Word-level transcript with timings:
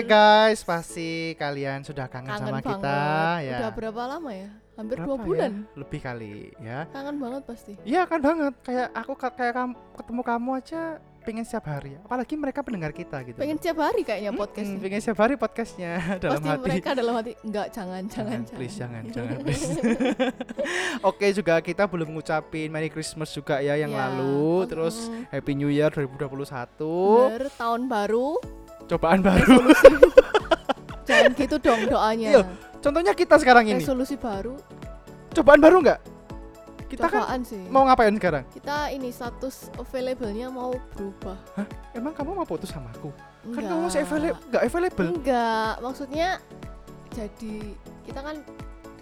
oke 0.00 0.08
guys, 0.08 0.60
pasti 0.62 1.10
kalian 1.34 1.80
sudah 1.80 2.06
kangen, 2.06 2.30
Kangen 2.30 2.40
sama 2.42 2.50
banget. 2.54 2.66
kita 2.70 2.98
ya. 3.40 3.58
Udah 3.58 3.70
berapa 3.70 4.02
lama 4.08 4.30
ya? 4.30 4.48
Hampir 4.72 4.96
Berapa 4.96 5.06
dua 5.06 5.14
ya? 5.14 5.22
bulan. 5.22 5.52
Lebih 5.74 6.00
kali 6.00 6.34
ya. 6.56 6.78
Kangen 6.88 7.16
banget 7.16 7.42
pasti. 7.44 7.72
Iya 7.82 8.02
kan 8.04 8.18
banget. 8.18 8.54
Kayak 8.60 8.88
aku 8.94 9.12
ka- 9.14 9.34
kayak 9.34 9.54
kamu 9.54 9.72
ketemu 9.94 10.20
kamu 10.24 10.50
aja 10.56 10.80
pengen 11.20 11.44
setiap 11.44 11.68
hari. 11.68 12.00
Apalagi 12.00 12.32
mereka 12.34 12.64
pendengar 12.64 12.88
kita 12.90 13.20
gitu. 13.22 13.36
Pengen 13.36 13.60
tiap 13.60 13.76
hari 13.78 14.00
kayaknya 14.00 14.32
Mm-mm, 14.32 14.40
podcastnya. 14.40 14.80
pengen 14.80 14.98
setiap 14.98 15.20
hari 15.20 15.34
podcastnya 15.36 15.92
dalam 16.18 16.32
Pasti 16.34 16.48
hati. 16.48 16.64
mereka 16.64 16.88
dalam 16.94 17.14
hati 17.14 17.32
enggak 17.42 17.66
jangan 17.70 18.02
jangan 18.06 18.38
Jangan, 18.40 18.56
please 18.56 18.74
jangan, 18.74 19.02
jangan. 19.06 19.36
please. 19.44 19.68
Oke 21.04 21.26
juga 21.30 21.60
kita 21.60 21.84
belum 21.84 22.08
ngucapin 22.10 22.68
Merry 22.68 22.88
Christmas 22.88 23.28
juga 23.30 23.60
ya 23.60 23.76
yang 23.76 23.92
Ya, 23.92 24.08
lalu, 24.08 24.64
terus. 24.64 24.96
Happy 25.28 25.52
New 25.52 25.68
Year 25.68 25.92
2021. 25.92 26.48
Bener, 26.80 27.52
tahun 27.52 27.82
baru 27.84 28.40
Cobaan 28.90 29.22
baru. 29.22 29.70
jangan 31.06 31.30
gitu 31.38 31.56
dong 31.62 31.80
doanya. 31.86 32.28
Iya, 32.34 32.42
Contohnya 32.80 33.12
kita 33.14 33.38
sekarang 33.38 33.70
ini. 33.70 33.78
Resolusi 33.78 34.16
baru 34.16 34.56
Cobaan 35.30 35.62
baru 35.62 35.78
nggak? 35.78 36.00
Kita 36.90 37.06
kan 37.06 37.22
cobaan 37.22 37.40
sih. 37.46 37.62
mau 37.70 37.86
ngapain 37.86 38.10
sekarang? 38.18 38.42
Kita 38.50 38.90
ini 38.90 39.14
status 39.14 39.70
available-nya 39.78 40.50
mau 40.50 40.74
berubah. 40.98 41.38
Emang 41.94 42.10
kamu 42.10 42.42
mau 42.42 42.42
putus 42.42 42.74
sama 42.74 42.90
aku? 42.90 43.14
Kan 43.14 43.62
Enggak. 43.62 43.70
kamu 43.70 43.80
masih 43.86 44.00
available, 44.02 44.42
nggak 44.50 44.62
available? 44.66 45.08
Enggak, 45.14 45.72
maksudnya 45.78 46.28
jadi 47.14 47.54
kita 48.02 48.20
kan 48.26 48.36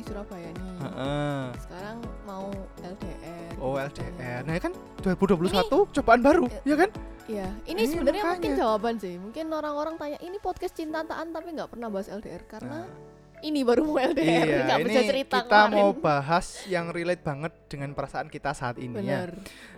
Surabaya 0.08 0.48
nih. 0.48 0.72
Heeh. 0.80 1.42
Sekarang 1.60 1.96
mau 2.24 2.48
LDR. 2.80 3.52
Oh 3.60 3.76
gitu 3.76 3.84
LDR. 3.84 3.92
ceritanya. 3.92 4.40
Nah 4.48 4.54
kan 4.56 4.72
2021 5.04 5.94
cobaan 6.00 6.20
baru, 6.24 6.44
ya 6.64 6.76
kan? 6.80 6.90
Iya, 7.28 7.48
ini 7.68 7.84
Iya, 7.84 7.92
sebenarnya 7.92 8.24
mungkin 8.24 8.52
jawaban 8.56 8.94
sih. 8.96 9.14
Mungkin 9.20 9.52
orang-orang 9.52 10.00
tanya 10.00 10.16
ini 10.24 10.40
podcast 10.40 10.72
cintaan 10.72 11.28
tapi 11.28 11.52
nggak 11.52 11.76
pernah 11.76 11.92
bahas 11.92 12.08
LDR 12.08 12.40
karena 12.48 12.88
Nah, 12.88 13.44
ini 13.44 13.62
baru 13.62 13.84
mau 13.84 14.00
LDR, 14.00 14.24
iya, 14.24 14.58
nggak 14.66 14.80
ini 14.80 14.88
bisa 14.88 15.00
cerita 15.06 15.36
kita 15.44 15.60
kemarin. 15.68 15.76
mau 15.78 15.90
bahas 15.94 16.46
yang 16.66 16.90
relate 16.90 17.22
banget 17.22 17.52
dengan 17.68 17.92
perasaan 17.92 18.26
kita 18.26 18.50
saat 18.56 18.80
ini 18.80 18.96
ya. 19.04 19.28
Bener. 19.28 19.30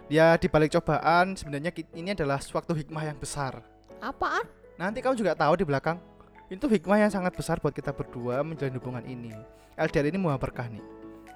Ya 0.07 0.27
di 0.39 0.47
balik 0.47 0.73
cobaan 0.79 1.35
sebenarnya 1.35 1.75
ini 1.93 2.15
adalah 2.15 2.39
suatu 2.39 2.71
hikmah 2.73 3.03
yang 3.05 3.19
besar. 3.19 3.61
Apaan? 4.01 4.47
Nanti 4.79 5.03
kamu 5.05 5.13
juga 5.13 5.37
tahu 5.37 5.61
di 5.61 5.67
belakang 5.69 6.01
itu 6.51 6.67
hikmah 6.67 6.99
yang 6.99 7.09
sangat 7.09 7.33
besar 7.33 7.57
buat 7.57 7.71
kita 7.71 7.91
berdua 7.91 8.43
menjalin 8.43 8.75
hubungan 8.75 9.05
ini. 9.05 9.31
LDR 9.75 10.11
ini 10.11 10.19
mau 10.19 10.35
berkah 10.35 10.67
nih. 10.67 10.83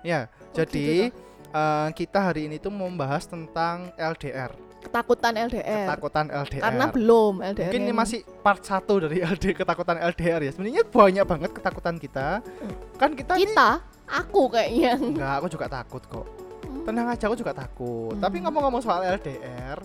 Ya, 0.02 0.26
Oh, 0.26 0.52
jadi 0.52 1.08
gitu 1.08 1.16
eh, 1.48 1.88
kita 1.94 2.18
hari 2.20 2.44
ini 2.44 2.58
tuh 2.58 2.68
mau 2.68 2.84
membahas 2.84 3.24
tentang 3.24 3.88
LDR, 3.94 4.52
Ketakutan 4.82 5.32
LDR. 5.32 5.88
ketakutan 5.88 6.26
LDR. 6.28 6.60
Karena 6.60 6.84
belum 6.86 7.34
LDR. 7.40 7.72
Mungkin 7.72 7.80
ini 7.80 7.94
masih 7.94 8.20
part 8.42 8.60
1 8.60 8.74
dari 9.00 9.24
LD 9.24 9.56
ketakutan 9.56 9.96
LDR 9.96 10.40
ya. 10.42 10.50
Sebenarnya 10.50 10.84
banyak 10.84 11.24
banget 11.24 11.50
ketakutan 11.52 11.96
kita. 11.96 12.44
Kan 12.94 13.16
kita, 13.16 13.32
nih- 13.32 13.48
kita, 13.48 13.80
aku 14.04 14.50
kayaknya. 14.50 14.92
enggak, 14.98 15.34
aku 15.38 15.46
juga 15.48 15.66
takut 15.72 16.02
kok. 16.04 16.26
Tenang 16.84 17.06
aja, 17.08 17.24
aku 17.24 17.36
juga 17.38 17.56
takut. 17.56 18.12
Tapi 18.14 18.36
Hmm. 18.36 18.44
ngomong-ngomong 18.44 18.82
soal 18.82 19.08
LDR, 19.08 19.80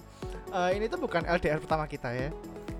eh, 0.51 0.69
ini 0.75 0.85
tuh 0.85 0.99
bukan 0.99 1.23
LDR 1.23 1.59
pertama 1.59 1.87
kita 1.87 2.11
ya. 2.11 2.27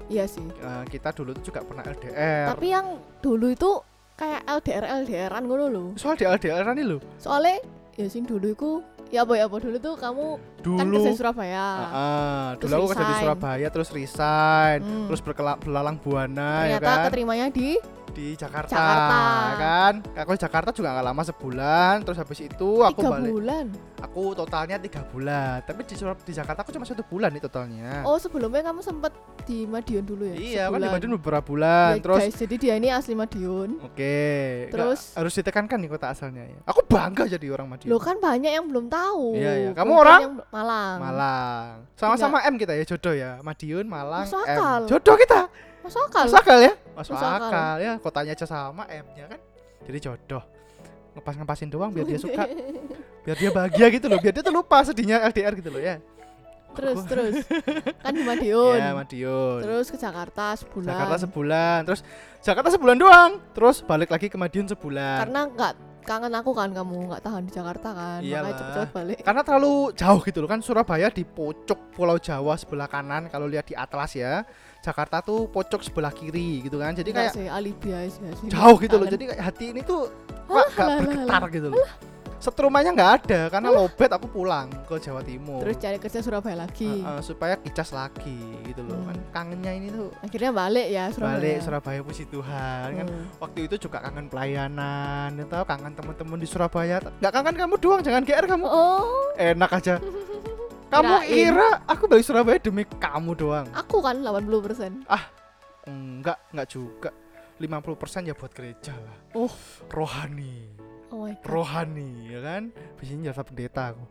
Iya 0.10 0.26
sih. 0.26 0.42
Eh, 0.44 0.84
kita 0.90 1.14
dulu 1.14 1.32
tuh 1.32 1.44
juga 1.46 1.62
pernah 1.62 1.86
LDR. 1.86 2.50
Tapi 2.50 2.68
yang 2.68 2.88
dulu 3.22 3.48
itu 3.48 3.72
kayak 4.18 4.42
LDR 4.44 4.86
LDRan 5.00 5.44
ngono 5.46 5.66
lho. 5.70 5.86
soal 5.96 6.18
di 6.18 6.26
LDR 6.26 6.66
ini 6.74 6.84
loh. 6.84 7.00
Soalnya 7.16 7.62
ya 7.94 8.10
sing 8.10 8.26
dulu 8.26 8.48
iku 8.50 8.72
ya 9.10 9.24
apa 9.24 9.34
ya 9.34 9.46
apa 9.46 9.58
dulu 9.58 9.78
tuh 9.78 9.96
kamu 9.96 10.26
kan 10.70 10.86
Dulu 10.86 10.98
kerja 10.98 11.10
di 11.10 11.18
Surabaya. 11.18 11.66
Ah, 11.66 11.88
ah, 11.90 12.48
dulu 12.58 12.74
aku 12.76 12.88
kerja 12.92 13.06
di. 13.06 13.16
Surabaya 13.22 13.68
terus 13.70 13.90
resign, 13.90 14.80
Hmm. 14.82 15.06
terus 15.08 15.22
belalang 15.58 15.98
buana 15.98 16.68
ya 16.68 16.78
Ternyata 16.78 16.90
kan 16.90 17.00
keterimanya 17.08 17.46
di 17.50 17.70
di 18.10 18.34
Jakarta, 18.34 18.70
Jakarta. 18.70 19.20
kan. 19.56 19.94
Aku 20.18 20.30
di 20.34 20.42
Jakarta 20.42 20.70
juga 20.70 20.90
nggak 20.92 21.06
lama 21.06 21.22
sebulan, 21.24 21.94
terus 22.02 22.18
habis 22.18 22.40
itu 22.42 22.70
aku 22.82 23.00
tiga 23.00 23.10
balik. 23.14 23.32
bulan. 23.32 23.66
Aku 24.00 24.24
totalnya 24.34 24.78
tiga 24.78 25.02
bulan, 25.06 25.62
tapi 25.62 25.84
di 25.84 25.96
di 25.96 26.34
Jakarta 26.34 26.62
aku 26.62 26.72
cuma 26.72 26.84
satu 26.84 27.04
bulan 27.04 27.30
nih 27.30 27.42
totalnya. 27.42 28.02
Oh 28.04 28.16
sebelumnya 28.16 28.64
kamu 28.66 28.80
sempat 28.80 29.12
di 29.44 29.64
Madiun 29.64 30.04
dulu 30.04 30.24
ya? 30.24 30.36
iya, 30.36 30.64
kan 30.68 30.78
di 30.78 30.88
Sebulan. 30.88 30.92
Madiun 30.96 31.12
beberapa 31.20 31.44
bulan, 31.44 31.92
Ya, 31.96 32.02
terus 32.02 32.22
guys, 32.24 32.36
jadi 32.38 32.56
dia 32.56 32.74
ini 32.78 32.88
asli 32.90 33.14
Madiun. 33.14 33.70
Oke, 33.82 34.16
nggak- 34.66 34.72
Terus? 34.72 35.02
harus 35.14 35.34
ditekankan 35.36 35.78
nih 35.78 35.90
kota 35.90 36.08
asalnya 36.10 36.44
ya. 36.48 36.60
Aku 36.66 36.82
bangga 36.86 37.26
jadi 37.26 37.48
orang 37.52 37.68
Madiun. 37.70 37.90
Lo 37.90 37.98
kan 37.98 38.18
banyak 38.18 38.52
yang 38.52 38.66
belum 38.66 38.88
tahu. 38.88 39.36
Iya, 39.36 39.52
iya. 39.56 39.72
Kamu 39.74 39.90
Mungkin 39.90 40.04
orang? 40.04 40.20
yang 40.22 40.34
Malang. 40.50 40.98
Malang. 41.00 41.70
Sama-sama 41.96 42.38
M 42.44 42.56
kita 42.56 42.74
ya, 42.74 42.84
jodoh 42.86 43.14
ya. 43.14 43.32
Madiun, 43.42 43.86
Malang, 43.86 44.26
Masuk 44.26 44.42
M. 44.42 44.56
akal. 44.56 44.82
Jodoh 44.88 45.16
kita. 45.18 45.42
Masuk 45.80 46.02
akal. 46.08 46.24
Masuk 46.28 46.40
akal 46.40 46.60
ya? 46.60 46.74
Masuk, 47.00 47.16
Masuk 47.16 47.26
akal. 47.26 47.48
akal. 47.48 47.76
ya. 47.80 47.94
Kotanya 47.98 48.32
aja 48.36 48.46
sama 48.46 48.84
M-nya 48.86 49.26
kan. 49.26 49.40
Jadi 49.88 49.98
jodoh. 50.04 50.44
Ngepas-ngepasin 51.16 51.68
doang 51.68 51.90
biar 51.90 52.06
dia 52.06 52.20
suka, 52.28 52.44
biar 53.24 53.36
dia 53.36 53.50
bahagia 53.50 53.88
gitu 53.90 54.06
loh, 54.06 54.20
biar 54.20 54.30
dia 54.30 54.44
tuh 54.44 54.54
lupa 54.54 54.84
sedihnya 54.84 55.24
LDR 55.26 55.56
gitu 55.56 55.72
loh 55.72 55.80
ya. 55.80 55.98
terus 56.70 57.02
terus 57.10 57.34
kan 58.06 58.14
di 58.14 58.22
Madiun. 58.22 58.78
Ya, 58.78 58.94
Madiun. 58.94 59.60
Terus 59.66 59.90
ke 59.90 59.98
Jakarta 59.98 60.54
sebulan. 60.54 60.86
Jakarta 60.94 61.16
sebulan, 61.18 61.80
terus 61.82 62.02
Jakarta 62.46 62.70
sebulan 62.70 62.96
doang, 62.96 63.32
terus 63.58 63.82
balik 63.82 64.14
lagi 64.14 64.30
ke 64.30 64.38
Madiun 64.38 64.70
sebulan. 64.70 65.26
Karena 65.26 65.50
nggak 65.50 65.74
kangen 66.06 66.34
aku 66.38 66.52
kan 66.54 66.70
kamu 66.70 67.10
nggak 67.10 67.22
tahan 67.26 67.42
di 67.42 67.52
Jakarta 67.52 67.90
kan. 67.90 68.20
Iyalah. 68.22 68.54
Makanya 68.54 68.60
cepet-cepet 68.62 68.90
balik. 68.94 69.18
Karena 69.26 69.42
terlalu 69.42 69.74
jauh 69.98 70.22
gitu 70.22 70.38
loh 70.40 70.50
kan 70.50 70.60
Surabaya 70.62 71.10
di 71.10 71.24
pojok 71.26 71.80
Pulau 71.98 72.22
Jawa 72.22 72.54
sebelah 72.54 72.86
kanan 72.86 73.28
kalau 73.28 73.50
lihat 73.50 73.66
di 73.66 73.74
atlas 73.74 74.14
ya. 74.14 74.46
Jakarta 74.80 75.20
tuh 75.20 75.46
pojok 75.46 75.82
sebelah 75.82 76.10
kiri 76.10 76.64
gitu 76.64 76.78
kan. 76.78 76.92
Jadi 76.92 77.10
Nggak 77.10 77.24
kayak 77.26 77.36
sih 77.36 77.48
alibi 77.48 77.90
aja 77.92 78.10
sih. 78.10 78.48
jauh 78.48 78.78
gitu 78.78 78.96
loh. 78.96 79.08
Jadi 79.08 79.24
kayak 79.28 79.42
hati 79.44 79.66
ini 79.70 79.82
tuh 79.82 80.08
kok 80.46 80.66
gak 80.72 80.88
bergetar 80.98 81.44
gitu 81.50 81.70
loh. 81.70 81.88
Setrumanya 82.40 82.96
nggak 82.96 83.12
ada 83.20 83.52
karena 83.52 83.68
lobet 83.70 84.08
aku 84.08 84.32
pulang 84.32 84.72
ke 84.88 84.96
Jawa 84.98 85.20
Timur. 85.20 85.60
terus 85.60 85.76
cari 85.76 86.00
kerja 86.00 86.24
Surabaya 86.24 86.56
lagi. 86.58 86.88
Uh, 86.98 87.08
uh, 87.10 87.22
supaya 87.22 87.60
kicas 87.60 87.92
lagi 87.92 88.32
gitu 88.64 88.80
loh 88.80 88.96
Hmm. 88.96 89.12
kan 89.12 89.18
kangennya 89.44 89.76
ini 89.76 89.88
tuh 89.92 90.08
Akhirnya 90.24 90.56
balik 90.56 90.88
ya 90.88 91.12
Surabaya. 91.12 91.36
balik 91.36 91.58
Surabaya 91.60 92.00
puji 92.00 92.24
Tuhan 92.26 92.88
kan 92.96 93.06
Hmm. 93.06 93.28
waktu 93.38 93.60
itu 93.68 93.76
juga 93.78 94.00
kangen 94.00 94.32
pelayanan 94.32 95.36
ya 95.36 95.46
tahu 95.46 95.64
kangen 95.66 95.92
temen-temen 95.94 96.40
di 96.40 96.48
Surabaya 96.48 97.04
nggak 97.14 97.28
kangen 97.30 97.56
kamu 97.58 97.76
doang 97.76 98.00
jangan 98.00 98.24
GR 98.24 98.46
kamu 98.48 98.66
Oh, 98.66 99.04
enak 99.36 99.72
aja 99.74 100.00
kamu 100.90 101.14
Kirain. 101.22 101.30
kira 101.30 101.70
aku 101.86 102.04
balik 102.10 102.26
Surabaya 102.26 102.58
demi 102.58 102.84
kamu 102.86 103.32
doang? 103.38 103.68
Aku 103.78 104.02
kan 104.02 104.18
80%. 104.18 105.06
enggak 105.86 106.38
enggak 106.54 106.68
juga. 106.70 107.12
50% 107.60 108.30
ya 108.30 108.34
buat 108.34 108.52
gereja 108.56 108.96
lah. 108.96 109.18
Oh. 109.36 109.52
rohani. 109.92 110.66
Oh 111.10 111.26
my 111.26 111.36
god. 111.38 111.46
rohani 111.46 112.10
ya 112.32 112.40
kan? 112.42 112.64
Biasanya 112.98 113.32
jasa 113.32 113.42
pendeta 113.46 113.94
aku. 113.94 114.06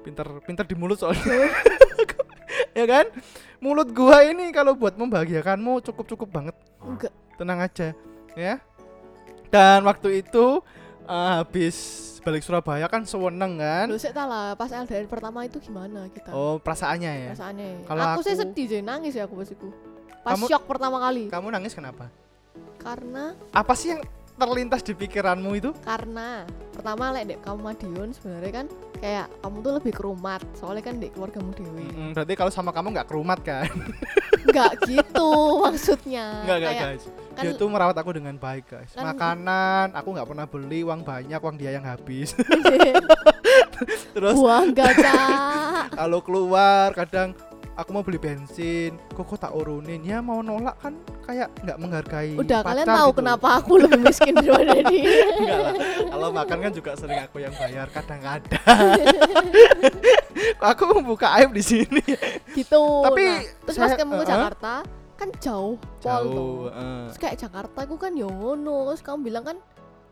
Pinter 0.00 0.26
pinter 0.42 0.64
di 0.66 0.74
mulut 0.74 0.98
soalnya. 0.98 1.24
Ya 2.70 2.86
kan? 2.86 3.10
Mulut 3.58 3.90
gua 3.90 4.22
ini 4.22 4.54
kalau 4.54 4.78
buat 4.78 4.94
membahagiakanmu 4.94 5.82
cukup 5.90 6.06
cukup 6.06 6.28
banget. 6.30 6.56
Enggak. 6.78 7.12
tenang 7.34 7.58
aja 7.58 7.88
ya. 8.38 8.62
Dan 9.50 9.82
waktu 9.82 10.22
itu 10.22 10.62
eh, 11.10 11.30
habis 11.42 11.76
balik 12.20 12.42
Surabaya 12.42 12.86
kan 12.86 13.02
seweneng 13.02 13.56
kan? 13.56 13.86
Lu 13.86 13.96
sih 13.96 14.10
lah 14.10 14.52
pas 14.52 14.68
LDR 14.68 15.04
pertama 15.06 15.42
itu 15.42 15.56
gimana 15.58 16.06
kita? 16.06 16.30
oh 16.30 16.56
perasaannya 16.56 17.10
ya? 17.10 17.28
Perasaannya. 17.30 17.68
Kalau 17.84 18.02
aku, 18.06 18.20
sih 18.20 18.32
aku- 18.32 18.40
sedih 18.46 18.66
sih 18.68 18.80
nangis 18.80 19.12
ya 19.12 19.24
aku 19.24 19.34
pas 19.34 19.48
itu. 19.48 19.68
Pas 20.20 20.32
Kamu- 20.34 20.46
shock 20.46 20.64
pertama 20.64 20.96
kali. 20.98 21.26
kamu 21.26 21.48
nangis 21.50 21.72
kenapa? 21.72 22.12
Karena 22.76 23.32
apa 23.50 23.72
sih 23.72 23.90
yang 23.90 24.00
terlintas 24.34 24.80
di 24.80 24.92
pikiranmu 24.94 25.50
itu? 25.54 25.70
Karena 25.78 26.44
pertama 26.70 27.08
lek 27.10 27.24
dek 27.26 27.40
kamu 27.40 27.58
Madiun 27.62 28.08
sebenarnya 28.10 28.52
kan 28.54 28.66
kayak 28.96 29.26
kamu 29.38 29.56
tuh 29.58 29.72
lebih 29.76 29.92
kerumat. 29.94 30.40
Soalnya 30.54 30.82
kan 30.82 30.96
dek 30.96 31.12
keluargamu 31.12 31.52
dewi 31.52 31.84
Mm, 31.90 32.12
berarti 32.12 32.32
kalau 32.34 32.48
sama 32.48 32.70
kamu 32.70 32.92
nggak 32.94 33.06
kerumat 33.06 33.40
kan? 33.40 33.68
Nggak 34.42 34.70
gitu 34.86 35.30
maksudnya. 35.64 36.26
Nggak 36.44 36.56
nggak 36.58 36.74
guys 36.78 37.04
kan 37.40 37.44
dia 37.46 37.56
tuh 37.56 37.66
merawat 37.66 37.96
aku 37.96 38.10
dengan 38.12 38.36
baik 38.36 38.64
guys. 38.66 38.92
Kan- 38.92 39.08
makanan 39.08 39.86
aku 39.92 40.08
nggak 40.10 40.28
pernah 40.28 40.44
beli 40.44 40.80
uang 40.82 41.00
banyak 41.00 41.38
uang 41.38 41.56
dia 41.56 41.72
yang 41.72 41.82
habis. 41.82 42.36
Terus 44.14 44.34
buang 44.34 44.70
gaca 44.78 45.20
kalau 45.90 46.20
keluar 46.20 46.92
kadang 46.92 47.32
aku 47.72 47.90
mau 47.90 48.02
beli 48.02 48.18
bensin 48.18 48.92
kok 49.08 49.24
kok 49.24 49.40
tak 49.40 49.52
urunin? 49.52 50.00
Ya 50.00 50.20
mau 50.20 50.40
nolak 50.40 50.76
kan 50.78 50.92
kayak 51.22 51.48
nggak 51.58 51.78
menghargai 51.78 52.34
udah 52.34 52.60
pacar 52.60 52.68
kalian 52.74 52.86
tahu 52.86 53.08
gitu. 53.08 53.18
kenapa 53.18 53.48
aku 53.56 53.72
lebih 53.78 54.00
miskin 54.02 54.34
daripada 54.36 54.74
dia? 54.84 55.02
Enggak 55.32 55.58
lah. 55.58 55.74
Kalau 56.10 56.28
makan 56.30 56.58
kan 56.60 56.72
juga 56.72 56.90
sering 56.94 57.20
aku 57.22 57.36
yang 57.38 57.54
bayar 57.54 57.86
kadang-kadang 57.88 58.66
aku 60.60 60.82
membuka 60.92 61.26
aib 61.34 61.50
di 61.50 61.62
sini? 61.62 62.02
Gitu. 62.52 62.82
Tapi 63.00 63.24
Nah, 63.24 63.40
terus 63.64 63.76
pas 63.76 63.88
saya- 63.88 63.98
kamu 63.98 64.12
ke 64.12 64.16
uh-uh. 64.18 64.28
Jakarta 64.28 64.72
kan 65.20 65.28
jauh 65.36 65.76
pol 65.76 66.00
tuh 66.00 66.00
jauh 66.00 66.56
eh. 66.72 67.04
terus 67.06 67.18
kayak 67.18 67.36
Jakarta 67.38 67.78
aku 67.78 67.96
kan 67.96 68.12
yo 68.12 68.26
ngono 68.26 68.88
terus 68.88 69.00
kamu 69.00 69.18
bilang 69.22 69.44
kan 69.44 69.56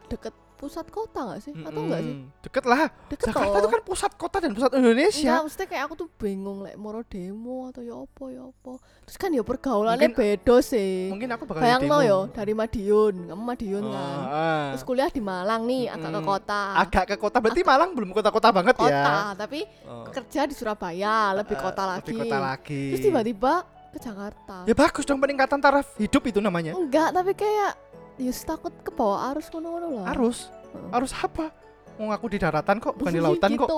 deket 0.06 0.31
pusat 0.58 0.90
kota 0.90 1.22
nggak 1.22 1.38
sih 1.38 1.55
atau 1.55 1.81
enggak 1.81 2.02
sih. 2.02 2.14
Deket 2.43 2.64
lah. 2.66 2.90
deket 3.06 3.31
Jakarta 3.31 3.46
toh. 3.49 3.62
itu 3.62 3.69
kan 3.70 3.82
pusat 3.87 4.12
kota 4.12 4.37
dan 4.43 4.50
pusat 4.50 4.66
Enggak, 4.69 4.82
Indonesia. 4.82 5.34
mesti 5.38 5.62
kayak 5.64 5.84
aku 5.87 5.94
tuh 5.94 6.08
bingung 6.10 6.66
lek 6.66 6.75
moro 6.75 7.06
demo 7.06 7.70
atau 7.70 7.78
ya 7.78 7.94
apa 7.94 8.25
ya 8.26 8.43
apa. 8.43 8.75
Terus 9.06 9.16
kan 9.16 9.31
ya 9.31 9.46
pergaulannya 9.46 10.02
Mungkin- 10.02 10.19
beda 10.19 10.56
sih. 10.58 11.14
Mungkin 11.14 11.31
aku 11.31 11.46
bakal 11.46 11.62
Bayang 11.62 11.82
demo. 11.87 12.02
yo 12.02 12.19
dari 12.28 12.58
Madiun, 12.58 13.31
kamu 13.31 13.38
Madiun 13.46 13.84
Oh, 13.87 13.94
kan. 13.94 14.19
ah. 14.26 14.66
Terus 14.75 14.82
kuliah 14.82 15.06
di 15.06 15.22
Malang 15.22 15.62
nih, 15.62 15.94
agak 15.94 16.11
ke 16.11 16.20
kota. 16.26 16.62
agak 16.75 17.04
ke 17.06 17.16
kota 17.16 17.37
berarti 17.38 17.62
Malang 17.62 17.90
belum 17.94 18.11
kota-kota 18.11 18.49
banget 18.50 18.75
kota, 18.75 18.90
ya. 18.90 19.38
tapi 19.38 19.62
Oh. 19.87 20.11
kerja 20.11 20.43
di 20.43 20.58
Surabaya, 20.58 21.38
lebih 21.38 21.54
Eh, 21.54 21.62
kota 21.62 21.82
lagi. 21.87 22.11
Lebih 22.11 22.19
kota 22.26 22.38
lagi. 22.43 22.82
Terus 22.90 23.02
tiba-tiba 23.06 23.62
ke 23.99 24.06
Jakarta. 24.06 24.56
Ya 24.62 24.75
bagus 24.79 25.03
dong 25.03 25.19
peningkatan 25.19 25.59
taraf 25.59 25.87
hidup 25.99 26.23
itu 26.31 26.39
namanya. 26.39 26.79
Enggak, 26.79 27.11
tapi 27.11 27.35
kayak 27.35 27.75
ya 28.15 28.33
takut 28.47 28.71
ke 28.87 28.95
bawah 28.95 29.35
arus 29.35 29.50
ngono-ngono 29.50 29.87
lah. 29.99 30.15
Arus. 30.15 30.47
Heeh. 30.71 30.95
Arus 30.95 31.12
apa? 31.19 31.50
Mau 31.99 32.15
aku 32.15 32.31
di 32.31 32.39
daratan 32.39 32.79
kok, 32.79 32.95
bukan 32.95 33.11
di 33.11 33.19
lautan 33.19 33.50
gitu. 33.59 33.67
kok. 33.67 33.71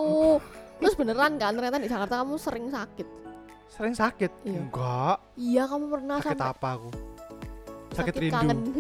Terus 0.81 0.95
beneran 0.97 1.41
kan 1.41 1.57
ternyata 1.57 1.81
di 1.81 1.89
Jakarta 1.89 2.21
kamu 2.21 2.37
sering 2.37 2.69
sakit. 2.69 3.09
Sering 3.73 3.95
sakit. 3.97 4.33
Iya. 4.45 4.61
Enggak. 4.61 5.17
Iya, 5.41 5.63
kamu 5.65 5.85
pernah 5.89 6.17
Sakit 6.21 6.37
sampai 6.37 6.53
apa 6.53 6.69
aku? 6.77 6.91
Sakit, 7.91 8.15
rindu. 8.21 8.35
kangen. 8.37 8.59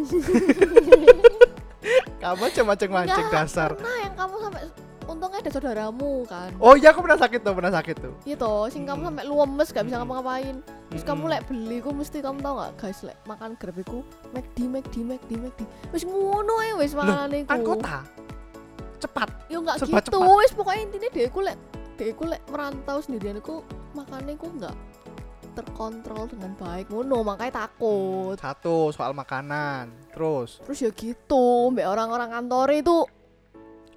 Kamu 2.20 2.36
macam-macam 2.36 2.88
mancing 2.92 3.26
Enggak, 3.26 3.48
dasar. 3.48 3.70
Pernah 3.80 3.96
yang 4.04 4.12
kamu 4.12 4.34
sampai 4.44 4.62
untungnya 5.10 5.42
ada 5.42 5.50
saudaramu 5.50 6.22
kan. 6.30 6.54
Oh 6.62 6.78
iya 6.78 6.94
aku 6.94 7.02
pernah 7.02 7.18
sakit 7.18 7.40
tuh, 7.42 7.54
pernah 7.58 7.72
sakit 7.74 7.96
tuh. 7.98 8.14
Iya 8.22 8.36
toh, 8.38 8.70
sing 8.70 8.86
kamu 8.86 9.10
sampai 9.10 9.24
lumes 9.26 9.68
gak 9.74 9.84
bisa 9.90 9.96
ngapa-ngapain. 9.98 10.56
Terus 10.90 11.04
kamu 11.06 11.24
lek 11.26 11.42
beli 11.50 11.78
ku 11.82 11.90
mesti 11.90 12.18
kamu 12.22 12.38
tau 12.42 12.54
gak 12.62 12.72
guys 12.78 13.00
lek 13.02 13.18
makan 13.26 13.58
grab 13.58 13.76
iku 13.78 14.06
McD 14.30 14.58
McD 14.70 14.94
McD 15.02 15.30
McD. 15.36 15.60
Wis 15.90 16.06
ngono 16.06 16.54
ae 16.62 16.72
wis 16.78 16.94
makanane 16.94 17.44
kan 17.44 17.58
iku. 17.58 17.74
kota. 17.74 17.98
Cepat. 19.00 19.28
Ya 19.50 19.58
enggak 19.58 19.76
gitu, 19.82 20.18
wis 20.38 20.52
pokoknya 20.54 20.80
intinya 20.86 21.08
dia 21.10 21.26
ku 21.26 21.40
lek 21.42 21.58
dia 21.98 22.12
ku 22.14 22.24
lek 22.24 22.42
merantau 22.48 22.98
sendirian 23.02 23.42
iku 23.42 23.66
makannya 23.92 24.38
ku 24.38 24.46
enggak 24.48 24.76
terkontrol 25.50 26.30
dengan 26.30 26.54
baik 26.54 26.94
ngono 26.94 27.26
makanya 27.26 27.66
takut 27.66 28.38
Satu 28.38 28.94
soal 28.94 29.12
makanan. 29.12 29.90
Terus 30.14 30.62
terus 30.62 30.78
ya 30.78 30.90
gitu 30.94 31.74
mbak 31.74 31.86
orang-orang 31.90 32.30
kantor 32.30 32.68
itu 32.70 32.96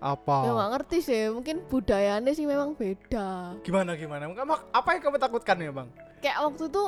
apa? 0.03 0.35
ya 0.43 0.51
nggak 0.51 0.71
ngerti 0.73 0.97
sih 0.99 1.21
mungkin 1.29 1.63
budayanya 1.63 2.31
sih 2.31 2.43
memang 2.43 2.75
beda 2.75 3.55
Gimana 3.61 3.95
gimana? 3.95 4.27
Kamu 4.27 4.53
apa 4.69 4.89
yang 4.91 5.01
kamu 5.01 5.17
takutkan 5.17 5.57
ya, 5.57 5.71
Bang? 5.71 5.87
kayak 6.19 6.37
waktu 6.41 6.63
itu 6.67 6.83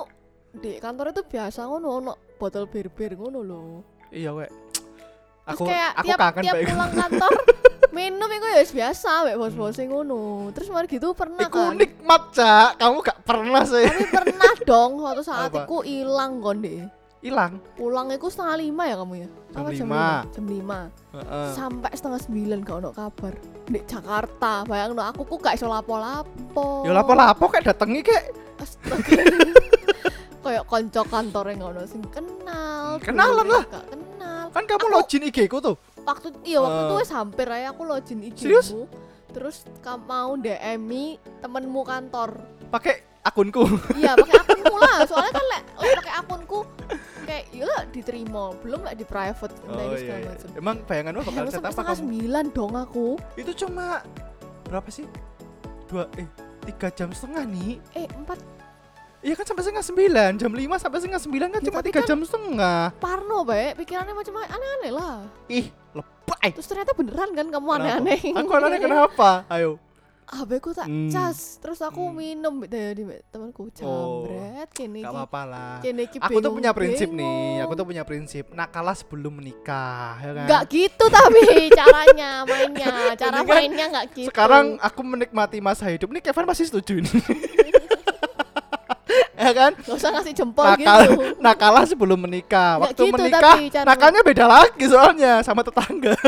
di 0.55 0.71
kantor 0.77 1.11
itu 1.11 1.23
biasa 1.23 1.63
ngono 1.63 1.87
ono 1.93 2.13
botol 2.35 2.63
bir-bir 2.65 3.15
ngono 3.15 3.39
loh 3.39 3.71
Iya, 4.07 4.31
wek. 4.31 4.51
terus 5.45 5.55
Aku 5.55 5.63
kayak 5.63 5.91
aku 5.93 6.05
tiap 6.05 6.19
kangen 6.21 6.43
tiap 6.43 6.55
pulang 6.65 6.91
kantor 7.01 7.31
minum 7.91 8.27
itu 8.27 8.47
ya 8.49 8.61
biasa 8.65 9.09
mbak 9.23 9.35
bos-bos 9.37 9.77
ngono 9.77 10.21
terus 10.51 10.67
mari 10.67 10.87
gitu 10.87 11.11
pernah 11.11 11.43
Iku 11.43 11.59
kan 11.61 11.75
nikmat, 11.75 12.23
Cak. 12.31 12.69
Kamu 12.75 12.97
gak 12.99 13.19
pernah 13.23 13.63
sih. 13.63 13.83
tapi 13.83 14.03
pernah 14.09 14.53
dong 14.63 14.91
suatu 14.97 15.21
saat 15.21 15.47
Apa? 15.47 15.63
iku 15.63 15.79
hilang 15.81 16.39
kon 16.39 16.59
deh 16.59 16.83
Hilang. 17.25 17.57
pulang 17.73 18.07
itu 18.07 18.29
setengah 18.29 18.53
lima 18.55 18.83
ya 18.85 18.95
kamu 18.95 19.13
ya 19.17 19.29
Jam 19.49 19.57
Apa 19.57 19.69
lima. 19.71 20.05
jam 20.29 20.45
lima 20.45 20.79
Heeh. 21.09 21.49
sampai 21.51 21.91
setengah 21.91 22.19
sembilan 22.19 22.57
gak 22.61 22.77
ono 22.77 22.89
kabar 22.91 23.33
di 23.65 23.79
Jakarta 23.81 24.51
bayang 24.63 24.93
aku 24.95 25.25
ku 25.25 25.35
gak 25.35 25.57
iso 25.57 25.65
lapo-lapo 25.65 26.85
Ya 26.85 26.93
lapo-lapo 26.93 27.49
kayak 27.49 27.65
datengi 27.67 28.01
kayak 28.01 28.29
Astaga. 28.55 29.19
kayak 30.45 30.63
konco 30.63 31.01
kantor 31.03 31.45
yang 31.49 31.61
ono 31.65 31.81
sing 31.83 32.05
kenal 32.07 32.95
Hmm, 32.95 33.01
kenalan 33.01 33.43
dulu 33.43 33.51
lah. 33.51 33.63
gak 33.67 33.85
kenal 33.89 34.43
kan 34.47 34.63
kamu 34.63 34.77
Aku- 34.79 34.93
login 34.93 35.21
IG 35.25 35.37
ku 35.45 35.57
tuh. 35.59 35.75
waktu 36.05 36.27
iya 36.43 36.61
waktu 36.61 36.77
Eh. 36.77 36.85
itu 36.85 36.93
wis 36.95 37.11
hampir 37.11 37.47
aja 37.49 37.73
aku 37.73 37.81
login 37.83 38.19
IG 38.21 38.39
Serius? 38.39 38.69
mu 38.69 38.85
terus 39.33 39.65
kamu 39.81 40.05
mau 40.05 40.31
DM 40.37 40.85
temenmu 41.41 41.81
kantor 41.81 42.37
Pakai 42.69 43.14
akunku. 43.25 43.61
iya 43.99 44.13
pakai 44.13 44.37
akunmu 44.39 44.75
lah 44.77 44.97
soalnya 45.03 45.33
kan 45.33 45.45
lek 45.47 45.63
lek 45.75 45.91
pakai 45.97 46.13
akunku 46.15 46.59
kayak 47.25 47.43
iya 47.49 47.65
lah 47.65 47.81
diterima 47.87 48.43
belum 48.55 48.79
lek 48.81 48.95
di 48.95 49.05
private 49.05 49.53
Oh 49.65 49.81
iya. 49.91 50.15
iya. 50.15 50.29
macam 50.29 50.47
Emang 50.53 50.75
bayanganmu 50.83 51.21
bakal 51.23 51.41
Harus 51.41 51.53
set 51.53 51.65
apa 51.65 51.81
kamu? 51.83 51.97
sembilan 51.97 52.45
dong 52.51 52.73
aku 52.75 53.07
Itu 53.33 53.51
cuma 53.57 54.05
berapa 54.63 54.87
sih? 54.87 55.05
Dua 55.85 56.05
eh 56.15 56.29
tiga 56.63 56.89
jam 56.89 57.09
setengah 57.09 57.43
nih. 57.43 57.77
eh 57.93 58.05
empat 58.07 58.39
Iya 59.19 59.33
kan 59.33 59.41
sampai 59.43 59.63
setengah 59.63 59.81
sembilan, 59.83 60.31
jam 60.35 60.53
lima 60.53 60.77
sampai 60.77 60.97
setengah 60.99 61.17
sembilan 61.19 61.47
kan 61.49 61.57
Ya, 61.59 61.65
cuma 61.65 61.79
tiga 61.81 61.99
kan- 61.99 62.07
jam 62.07 62.19
setengah. 62.21 62.93
parno 62.95 63.41
baik 63.41 63.73
pikirannya 63.75 64.13
macam 64.13 64.33
aneh-aneh 64.39 64.91
lah 64.91 65.25
Ih, 65.47 65.65
lebay. 65.91 66.53
terus 66.53 66.65
ternyata 66.65 66.93
beneran 66.93 67.33
kan 67.33 67.49
kamu 67.49 67.67
aneh-aneh 67.71 68.21
Aku 68.35 68.51
aneh 68.53 68.77
kenapa? 68.85 69.41
Ayo. 69.47 69.81
HP 70.25 70.51
ku 70.57 70.73
tak 70.73 70.89
Hmm. 70.89 71.07
cas 71.07 71.61
terus 71.61 71.77
aku 71.79 72.01
Hmm. 72.01 72.17
minum 72.17 72.55
dari 72.65 73.01
temanku 73.29 73.69
jambret 73.69 74.69
kene 74.73 74.99
Gak 74.99 75.05
iki 75.05 75.15
apa-apa 75.15 75.41
lah. 75.45 75.73
iki 75.79 76.17
Aku 76.17 76.37
tuh 76.41 76.51
punya 76.51 76.71
prinsip 76.71 77.09
nih. 77.09 77.61
Aku 77.61 77.73
tuh 77.73 77.85
punya 77.85 78.01
prinsip. 78.01 78.49
Nakala 78.49 78.91
sebelum 78.91 79.37
menikah, 79.37 80.17
ya 80.17 80.31
kan? 80.33 80.45
Nggak 80.49 80.63
gitu 80.67 81.05
tapi 81.07 81.41
caranya 81.79 82.41
mainnya 82.43 83.13
cara 83.13 83.39
Mendingan 83.39 83.45
mainnya 83.45 83.85
nggak 83.93 84.05
gitu 84.11 84.27
Sekarang 84.33 84.81
aku 84.81 85.01
menikmati 85.01 85.61
masa 85.61 85.85
hidup. 85.87 86.09
Nih 86.09 86.21
Kevin 86.21 86.49
pasti 86.49 86.65
setuju 86.65 86.99
ini. 86.99 87.11
ya 89.35 89.51
kan? 89.51 89.71
nggak 89.75 89.95
usah 89.95 90.09
ngasih 90.11 90.33
jempol 90.33 90.63
Nakal, 90.63 90.99
gitu 91.01 91.11
nakala 91.37 91.81
sebelum 91.83 92.19
menikah. 92.19 92.75
Nggak 92.75 92.83
Waktu 92.85 93.01
gitu 93.01 93.13
menikah, 93.15 93.41
tapi 93.41 93.63
cara- 93.69 93.87
nakalnya 93.87 94.21
beda 94.21 94.45
lagi 94.45 94.85
soalnya 94.85 95.31
sama 95.41 95.61
tetangga. 95.61 96.13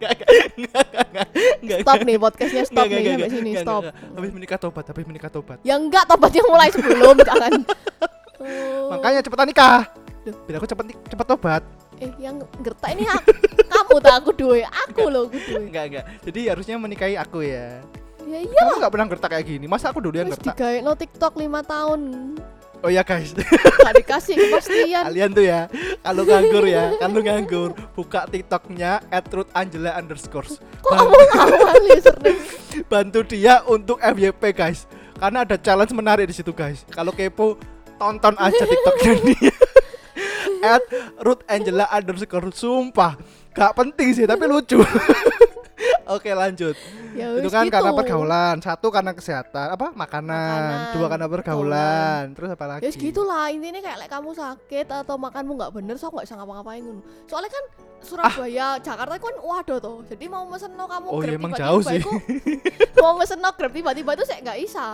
Enggak, 0.00 0.16
enggak, 0.56 0.86
enggak, 0.96 1.26
enggak, 1.60 1.78
stop 1.84 1.98
nih 2.00 2.16
podcastnya 2.16 2.64
stop 2.64 2.88
nih 2.88 3.04
sampai 3.04 3.28
sini 3.28 3.52
stop. 3.54 3.82
Habis 3.92 4.30
menikah 4.32 4.56
tobat, 4.56 4.84
habis 4.88 5.04
menikah 5.04 5.28
tobat. 5.28 5.58
ya 5.60 5.76
enggak 5.76 6.08
tobatnya 6.08 6.40
mulai 6.42 6.68
sebelum 6.70 7.16
jangan 7.28 7.52
Oh. 8.40 8.88
Makanya 8.88 9.20
cepetan 9.20 9.44
nikah. 9.44 9.84
Biar 10.24 10.56
aku 10.56 10.64
cepet 10.64 10.84
cepet 11.04 11.26
tobat. 11.28 11.60
eh 12.00 12.08
yang 12.16 12.40
gertak 12.64 12.96
ini 12.96 13.04
aku, 13.04 13.28
kamu 13.60 13.96
tak 14.00 14.14
aku 14.16 14.30
duwe 14.32 14.64
aku 14.64 15.04
loh 15.06 15.28
aku 15.28 15.36
duwe 15.36 15.68
Enggak, 15.68 15.84
enggak. 15.92 16.04
Jadi 16.24 16.40
harusnya 16.48 16.80
menikahi 16.80 17.20
aku 17.20 17.44
ya. 17.44 17.84
Ya 18.30 18.40
iya 18.40 18.60
Kamu 18.62 18.78
enggak 18.78 18.92
pernah 18.94 19.06
gertak 19.10 19.30
kayak 19.30 19.46
gini. 19.46 19.66
Masa 19.66 19.90
aku 19.90 19.98
dulu 19.98 20.14
yang 20.14 20.30
Terus 20.30 20.38
gertak? 20.38 20.54
digawe 20.54 20.76
no 20.80 20.92
TikTok 20.94 21.32
5 21.34 21.42
tahun 21.66 22.00
Oh 22.80 22.88
iya 22.88 23.04
guys, 23.04 23.36
gak 23.84 23.92
dikasih 23.92 24.40
kepastian 24.40 25.04
kalian 25.04 25.36
tuh 25.36 25.44
ya, 25.44 25.68
kalau 26.00 26.24
nganggur 26.24 26.64
ya, 26.64 26.96
kalau 26.96 27.20
nganggur, 27.20 27.70
buka 27.92 28.24
TikToknya 28.24 29.04
@ruthangela 29.28 30.00
underscores. 30.00 30.64
kok 30.80 30.88
kamu 30.88 31.12
ngawal 31.12 31.76
username 31.92 32.40
Bantu 32.90 33.20
dia 33.28 33.60
untuk 33.68 34.00
FYP 34.00 34.56
guys, 34.56 34.88
karena 35.20 35.44
ada 35.44 35.60
challenge 35.60 35.92
menarik 35.92 36.24
di 36.24 36.32
situ 36.32 36.56
guys. 36.56 36.88
Kalau 36.88 37.12
kepo, 37.12 37.60
tonton 38.00 38.32
aja 38.40 38.64
TikToknya 38.64 39.12
dia. 39.28 39.54
At 40.64 40.80
Ruth 41.20 41.44
Angela 41.52 41.84
underscore 41.88 42.48
Sumpah 42.48 43.20
Gak 43.52 43.76
penting 43.76 44.12
sih 44.12 44.24
tapi 44.24 44.48
lucu 44.48 44.80
Oke 46.10 46.30
lanjut 46.30 46.74
ya 47.12 47.26
Itu 47.34 47.48
kan 47.48 47.64
gitu. 47.64 47.72
karena 47.72 47.90
pergaulan 47.92 48.56
Satu 48.58 48.86
karena 48.88 49.10
kesehatan 49.10 49.70
Apa? 49.70 49.90
Makanan, 49.90 50.58
Makanan, 50.58 50.92
Dua 50.92 51.06
karena 51.06 51.26
pergaulan 51.26 52.24
Terus 52.32 52.50
apa 52.50 52.66
lagi? 52.66 52.82
ya 52.82 52.90
gitu 52.90 53.22
lah 53.22 53.46
intinya 53.46 53.78
kayak 53.78 53.98
like, 53.98 54.10
kamu 54.10 54.30
sakit 54.32 54.86
atau 54.86 55.14
makanmu 55.16 55.52
nggak 55.54 55.72
bener 55.72 55.94
so 55.94 56.08
nggak 56.08 56.26
bisa 56.26 56.34
ngapa-ngapain 56.34 56.82
ngono 56.82 57.00
soalnya 57.24 57.48
kan 57.48 57.64
Surabaya 58.00 58.68
Jakarta 58.78 59.14
kan 59.14 59.34
waduh 59.38 59.78
tuh 59.78 59.98
jadi 60.04 60.24
mau 60.26 60.42
mesen 60.44 60.72
no 60.72 60.84
kamu 60.84 61.06
Ah. 61.06 61.12
Oh, 61.12 61.20
grab 61.20 61.28
iya, 61.28 61.36
emang 61.36 61.52
tiba-tiba 61.52 61.62
jauh 61.62 61.82
sih. 61.84 62.00
iku, 62.00 62.12
mau 63.02 63.12
mesen 63.14 63.38
no 63.38 63.50
grab 63.52 63.70
tiba-tiba 63.70 64.10
itu 64.12 64.24
saya 64.24 64.38
nggak 64.40 64.58
bisa 64.58 64.86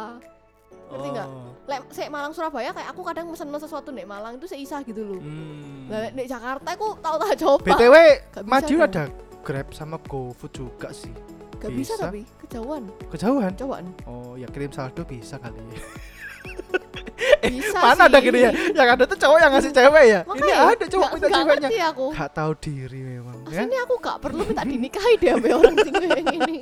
ngerti 0.86 1.08
nggak? 1.10 1.28
Oh. 1.28 1.50
lek 1.66 1.82
saya 1.90 2.08
Malang 2.08 2.30
Surabaya 2.30 2.70
kayak 2.70 2.88
aku 2.90 3.02
kadang 3.02 3.26
mesen 3.26 3.46
no 3.46 3.58
sesuatu 3.58 3.90
nek 3.90 4.04
Malang 4.04 4.36
itu 4.36 4.46
saya 4.46 4.58
isa 4.58 4.76
gitu 4.82 5.02
loh 5.02 5.18
Hmm. 5.18 5.86
Lah 5.86 6.10
nek 6.10 6.26
Jakarta 6.26 6.68
aku 6.68 6.98
tahu 6.98 7.14
tak 7.16 7.38
coba 7.38 7.62
BTW 7.64 7.94
bisa 8.42 8.66
dong. 8.66 8.82
ada 8.82 9.04
Grab 9.46 9.70
sama 9.70 10.02
GoFood 10.10 10.50
juga 10.58 10.90
sih. 10.90 11.14
Gak 11.62 11.70
bisa, 11.70 11.94
bisa. 11.94 12.10
tapi 12.10 12.26
kejauhan. 12.42 12.82
Kejauhan? 13.14 13.52
Cobaan 13.54 13.86
Oh 14.10 14.34
ya 14.34 14.50
kirim 14.50 14.74
saldo 14.74 15.06
bisa 15.06 15.38
kali 15.38 15.56
bisa 17.42 17.78
Mana 17.78 18.02
ada 18.06 18.18
sih. 18.18 18.24
gini 18.24 18.38
ya 18.38 18.50
Yang 18.72 18.88
ada 18.90 19.04
tuh 19.04 19.18
cowok 19.18 19.38
yang 19.38 19.52
ngasih 19.52 19.72
cewek 19.72 20.04
ya 20.04 20.20
Ini 20.20 20.28
Makanya, 20.28 20.56
ada 20.56 20.84
cowok 20.86 20.86
nggak- 20.86 21.12
minta 21.12 21.26
nggak 21.26 21.36
ceweknya 21.36 21.56
ngerti 21.62 21.76
aku 21.82 22.06
Gak 22.12 22.30
tahu 22.30 22.52
diri 22.58 23.00
memang 23.02 23.36
ya 23.46 23.48
Aslinya 23.56 23.80
aku 23.82 23.94
gak 23.98 24.16
perlu 24.18 24.42
minta 24.42 24.62
dinikahi 24.62 25.14
deh 25.16 25.30
sama 25.30 25.48
orang 25.54 25.76
sing 25.78 25.94
kayak 25.94 26.24
gini. 26.26 26.56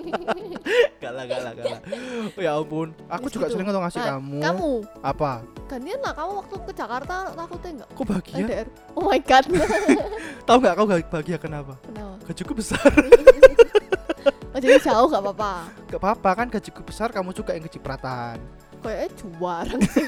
Gak 0.97 1.13
lah 1.13 1.25
gak 1.25 1.41
lah 1.41 1.53
gak 1.53 1.67
lah 1.67 1.81
Oh, 2.29 2.41
Ya 2.41 2.53
ampun 2.53 2.89
Aku 3.09 3.25
Wis 3.25 3.33
juga 3.33 3.45
gitu. 3.45 3.53
sering 3.53 3.67
nggak 3.67 3.83
ngasih 3.83 4.01
Nah, 4.01 4.09
kamu 4.13 4.37
Kamu 4.41 4.71
Apa 5.01 5.33
gantian 5.65 5.97
lah 5.99 6.13
kamu 6.13 6.33
waktu 6.39 6.55
ke 6.61 6.73
Jakarta 6.73 7.15
takutnya 7.33 7.71
enggak 7.73 7.89
Kok 7.91 8.05
bahagia 8.05 8.35
LDR. 8.39 8.69
Oh 8.93 9.03
my 9.03 9.19
god. 9.19 9.45
Tahu 10.47 10.57
gak 10.61 10.75
kau 10.75 10.85
bahagia 10.87 11.37
kenapa 11.37 11.75
Kenapa? 11.83 12.15
Gajiku 12.25 12.53
besar 12.53 12.85
Oh 14.55 14.63
jadi 14.63 14.79
jauh 14.79 15.09
gak 15.09 15.19
apa-apa. 15.21 15.53
Gak 15.89 15.99
apa-apa 15.99 16.31
kan 16.33 16.47
gajiku 16.49 16.81
besar 16.81 17.11
Kamu 17.11 17.33
juga 17.33 17.53
yang 17.53 17.65
kecipratan 17.65 18.39
Kayaknya 18.79 19.09
juara 19.17 19.77
sih. 19.89 20.05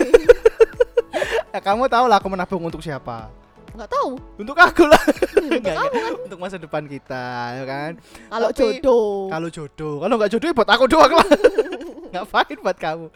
Ya 1.57 1.65
kamu 1.65 1.89
tahu 1.89 2.05
lah 2.05 2.21
aku 2.21 2.29
menabung 2.29 2.61
untuk 2.69 2.85
siapa 2.85 3.33
nggak 3.77 3.93
tahu 3.93 4.11
Untuk 4.41 4.57
aku 4.57 4.85
lah. 4.89 5.03
untuk 5.37 5.61
kamu 5.61 5.61
enggak. 5.61 6.13
Untuk 6.25 6.39
masa 6.41 6.57
depan 6.57 6.85
kita, 6.89 7.25
ya 7.61 7.65
kan. 7.69 7.91
kalau 8.33 8.49
jodoh 8.57 9.29
Kalau 9.29 9.49
jodoh, 9.53 9.95
kalau 10.01 10.15
nggak 10.17 10.31
jodoh 10.33 10.49
ya 10.49 10.55
buat 10.57 10.71
aku 10.73 10.85
doang 10.89 11.13
lah. 11.13 11.29
Ngapain 12.17 12.57
buat 12.65 12.79
kamu? 12.81 13.07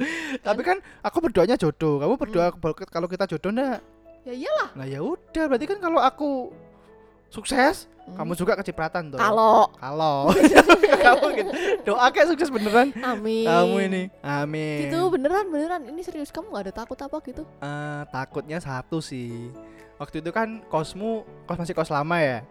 Tapi 0.45 0.61
kan 0.61 0.77
aku 1.01 1.17
berdoanya 1.25 1.57
jodoh. 1.57 1.97
Kamu 2.05 2.15
berdoa 2.21 2.53
kalau 2.93 3.09
kita 3.09 3.25
jodoh 3.25 3.53
enggak? 3.57 3.81
ya 4.21 4.37
iyalah 4.37 4.69
Nah 4.77 4.85
ya 4.85 5.01
udah, 5.01 5.45
berarti 5.49 5.65
kan 5.65 5.79
kalau 5.81 5.97
aku 5.97 6.53
sukses, 7.31 7.87
Hmm. 8.03 8.17
kamu 8.19 8.33
juga 8.35 8.53
kecipratan 8.55 9.09
tuh. 9.09 9.19
kalau 9.19 9.71
kalau 9.73 10.35
kamu 10.99 11.27
gitu. 11.33 11.51
doa 11.85 12.11
kayak 12.11 12.27
sukses 12.29 12.51
beneran 12.51 12.91
amin 12.97 13.47
kamu 13.47 13.77
ini. 13.83 14.03
Amin. 14.21 14.79
gitu 14.85 14.99
beneran 15.09 15.47
beneran 15.47 15.83
ini 15.85 16.03
serius 16.03 16.29
kamu 16.29 16.51
nggak 16.51 16.65
ada 16.67 16.75
takut 16.75 16.99
apa 16.99 17.17
gitu 17.23 17.43
Eh, 17.61 18.03
takutnya 18.09 18.59
satu 18.59 18.99
sih. 18.99 19.55
Waktu 19.97 20.19
itu 20.19 20.31
kan 20.31 20.65
kosmu 20.67 21.23
kos 21.45 21.57
masih 21.57 21.71
kos 21.71 21.87
lama 21.89 22.19
ya. 22.19 22.43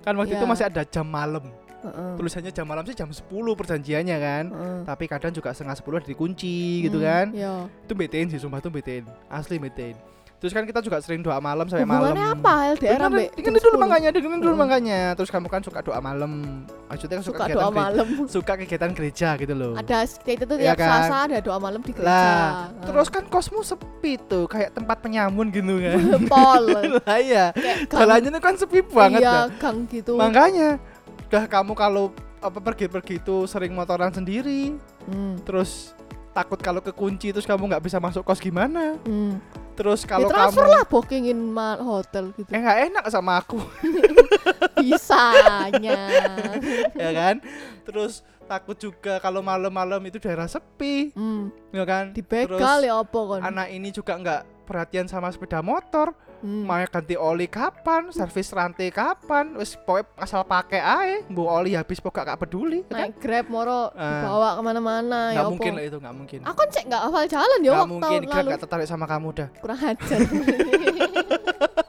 Kan 0.00 0.12
waktu 0.14 0.34
itu 0.34 0.42
Iya. 0.42 0.50
masih 0.50 0.64
ada 0.66 0.82
jam 0.82 1.06
malam. 1.06 1.46
Heeh. 1.78 2.10
Tulisannya 2.16 2.50
jam 2.50 2.66
malam 2.66 2.82
sih 2.82 2.92
jam 2.92 3.06
10 3.06 3.22
perjanjiannya 3.54 4.16
kan. 4.18 4.44
Heeh. 4.50 4.78
Tapi 4.82 5.04
kadang 5.06 5.30
juga 5.30 5.54
setengah 5.54 5.72
10 5.74 5.96
ada 5.96 6.06
dikunci 6.06 6.82
gitu 6.82 6.98
Hmm, 6.98 7.06
kan. 7.06 7.26
ya 7.32 7.64
Itu 7.80 7.94
betein 7.94 8.26
sih 8.26 8.36
sumpah 8.36 8.58
tuh 8.58 8.68
betein. 8.68 9.06
Asli 9.28 9.56
betein. 9.56 9.94
Terus 10.38 10.54
kan 10.54 10.62
kita 10.62 10.78
juga 10.78 11.02
sering 11.02 11.18
doa 11.18 11.42
malam 11.42 11.66
sampai 11.66 11.82
malam. 11.82 12.14
hubungannya 12.14 12.26
apa 12.30 12.54
LDR 12.72 13.00
ambek 13.02 13.26
dengerin 13.34 13.58
dulu 13.58 13.76
makanya, 13.76 14.08
dengerin 14.08 14.38
dulu 14.38 14.54
makanya. 14.54 15.00
Terus 15.12 15.28
kamu 15.28 15.46
kan 15.46 15.60
suka 15.60 15.82
doa 15.82 15.98
malam. 15.98 16.62
Maksudnya 16.86 17.18
suka, 17.18 17.26
suka 17.26 17.44
kegiatan 17.44 17.58
doa 17.58 17.66
gereja, 17.66 17.82
malam 17.82 18.06
suka 18.38 18.52
kegiatan 18.54 18.90
gereja 18.94 19.28
gitu 19.34 19.52
loh. 19.52 19.72
ada 19.74 19.96
itu 20.06 20.44
tuh 20.46 20.56
Iya 20.56 20.72
tiap 20.72 20.78
kan? 20.78 20.88
Selasa 20.94 21.16
ada 21.26 21.38
doa 21.42 21.58
malam 21.58 21.80
di 21.80 21.90
gereja 21.90 22.06
Lah. 22.06 22.70
Terus 22.80 23.08
kan 23.08 23.26
kosmu 23.26 23.60
sepi 23.60 24.12
tuh, 24.20 24.46
kayak 24.46 24.70
tempat 24.72 24.96
penyamun 24.98 25.50
gitu 25.50 25.74
kan. 25.76 25.98
pol 26.30 26.62
Lah 27.02 27.18
iya, 27.18 27.50
gang- 27.50 27.90
jalannya 27.90 28.30
tuh 28.30 28.40
kan 28.40 28.54
sepi 28.54 28.78
banget 28.84 29.20
iya 29.20 29.50
kan. 29.50 29.58
gang 29.58 29.78
gitu 29.90 30.14
Makanya, 30.14 30.78
udah 31.26 31.44
kamu 31.44 31.74
kalau 31.74 32.14
apa 32.38 32.62
pergi-pergi 32.62 33.18
itu 33.18 33.42
sering 33.44 33.74
motoran 33.74 34.14
sendiri, 34.14 34.78
Hmm, 35.02 35.34
terus 35.42 35.97
takut 36.38 36.58
kalau 36.58 36.78
kekunci 36.78 37.34
terus 37.34 37.42
kamu 37.42 37.66
nggak 37.66 37.82
bisa 37.82 37.98
masuk 37.98 38.22
kos 38.22 38.38
gimana? 38.38 38.94
hmm. 39.02 39.38
Terus 39.74 40.02
Ya 40.02 40.10
kalau 40.10 40.26
transfer 40.26 40.66
kamu 40.66 40.74
lah 40.74 40.82
bookingin 40.84 41.38
ma- 41.38 41.78
hotel 41.78 42.34
gitu 42.34 42.50
eh 42.50 42.58
nggak 42.58 42.78
enak 42.90 43.04
sama 43.08 43.38
aku, 43.38 43.62
bisanya 44.82 45.98
ya 46.94 47.10
kan? 47.14 47.36
Terus 47.82 48.26
takut 48.48 48.74
juga 48.74 49.20
kalau 49.20 49.38
malam-malam 49.40 50.00
itu 50.02 50.16
daerah 50.18 50.48
sepi, 50.48 51.12
hmm. 51.12 51.70
ya 51.70 51.84
kan? 51.84 52.04
dibegal 52.10 52.80
ya 52.80 52.96
apa 52.96 53.20
kan 53.28 53.40
Anak 53.46 53.68
ini 53.68 53.88
juga 53.90 54.12
nggak 54.14 54.40
perhatian 54.64 55.04
sama 55.04 55.28
sepeda 55.28 55.60
motor, 55.60 56.16
Hmm. 56.38 56.62
mau 56.62 56.78
ganti 56.78 57.18
oli 57.18 57.50
kapan, 57.50 58.14
servis 58.14 58.46
rantai 58.48 58.88
kapan, 58.88 59.58
wis 59.58 59.74
pokoknya 59.74 60.06
asal 60.14 60.46
pakai 60.46 60.78
ae, 60.78 61.14
bu 61.26 61.42
oli 61.42 61.74
habis 61.74 61.98
pokok 61.98 62.22
gak 62.22 62.38
peduli, 62.38 62.86
ya 62.86 62.94
kan? 62.94 63.10
naik 63.10 63.18
grab 63.18 63.46
moro 63.48 63.90
Ah. 63.90 64.22
dibawa 64.22 64.48
ke 64.54 64.62
mana-mana 64.62 65.20
ya 65.26 65.34
Nggak 65.34 65.42
apa 65.42 65.50
mungkin 65.50 65.72
lah 65.74 65.82
itu 65.82 65.98
nggak 65.98 66.14
mungkin. 66.14 66.38
aku 66.46 66.56
kan 66.56 66.68
cek 66.70 66.84
nggak 66.86 67.02
hafal 67.02 67.24
jalan 67.26 67.58
ya 67.58 67.66
Nggak 67.66 67.74
waktu 67.74 67.90
mungkin, 67.90 68.20
Grab 68.22 68.30
lalu 68.30 68.46
nggak 68.46 68.62
tertarik 68.62 68.86
sama 68.86 69.06
kamu 69.10 69.28
dah. 69.34 69.48
kurang 69.58 69.80
ajar 69.82 70.18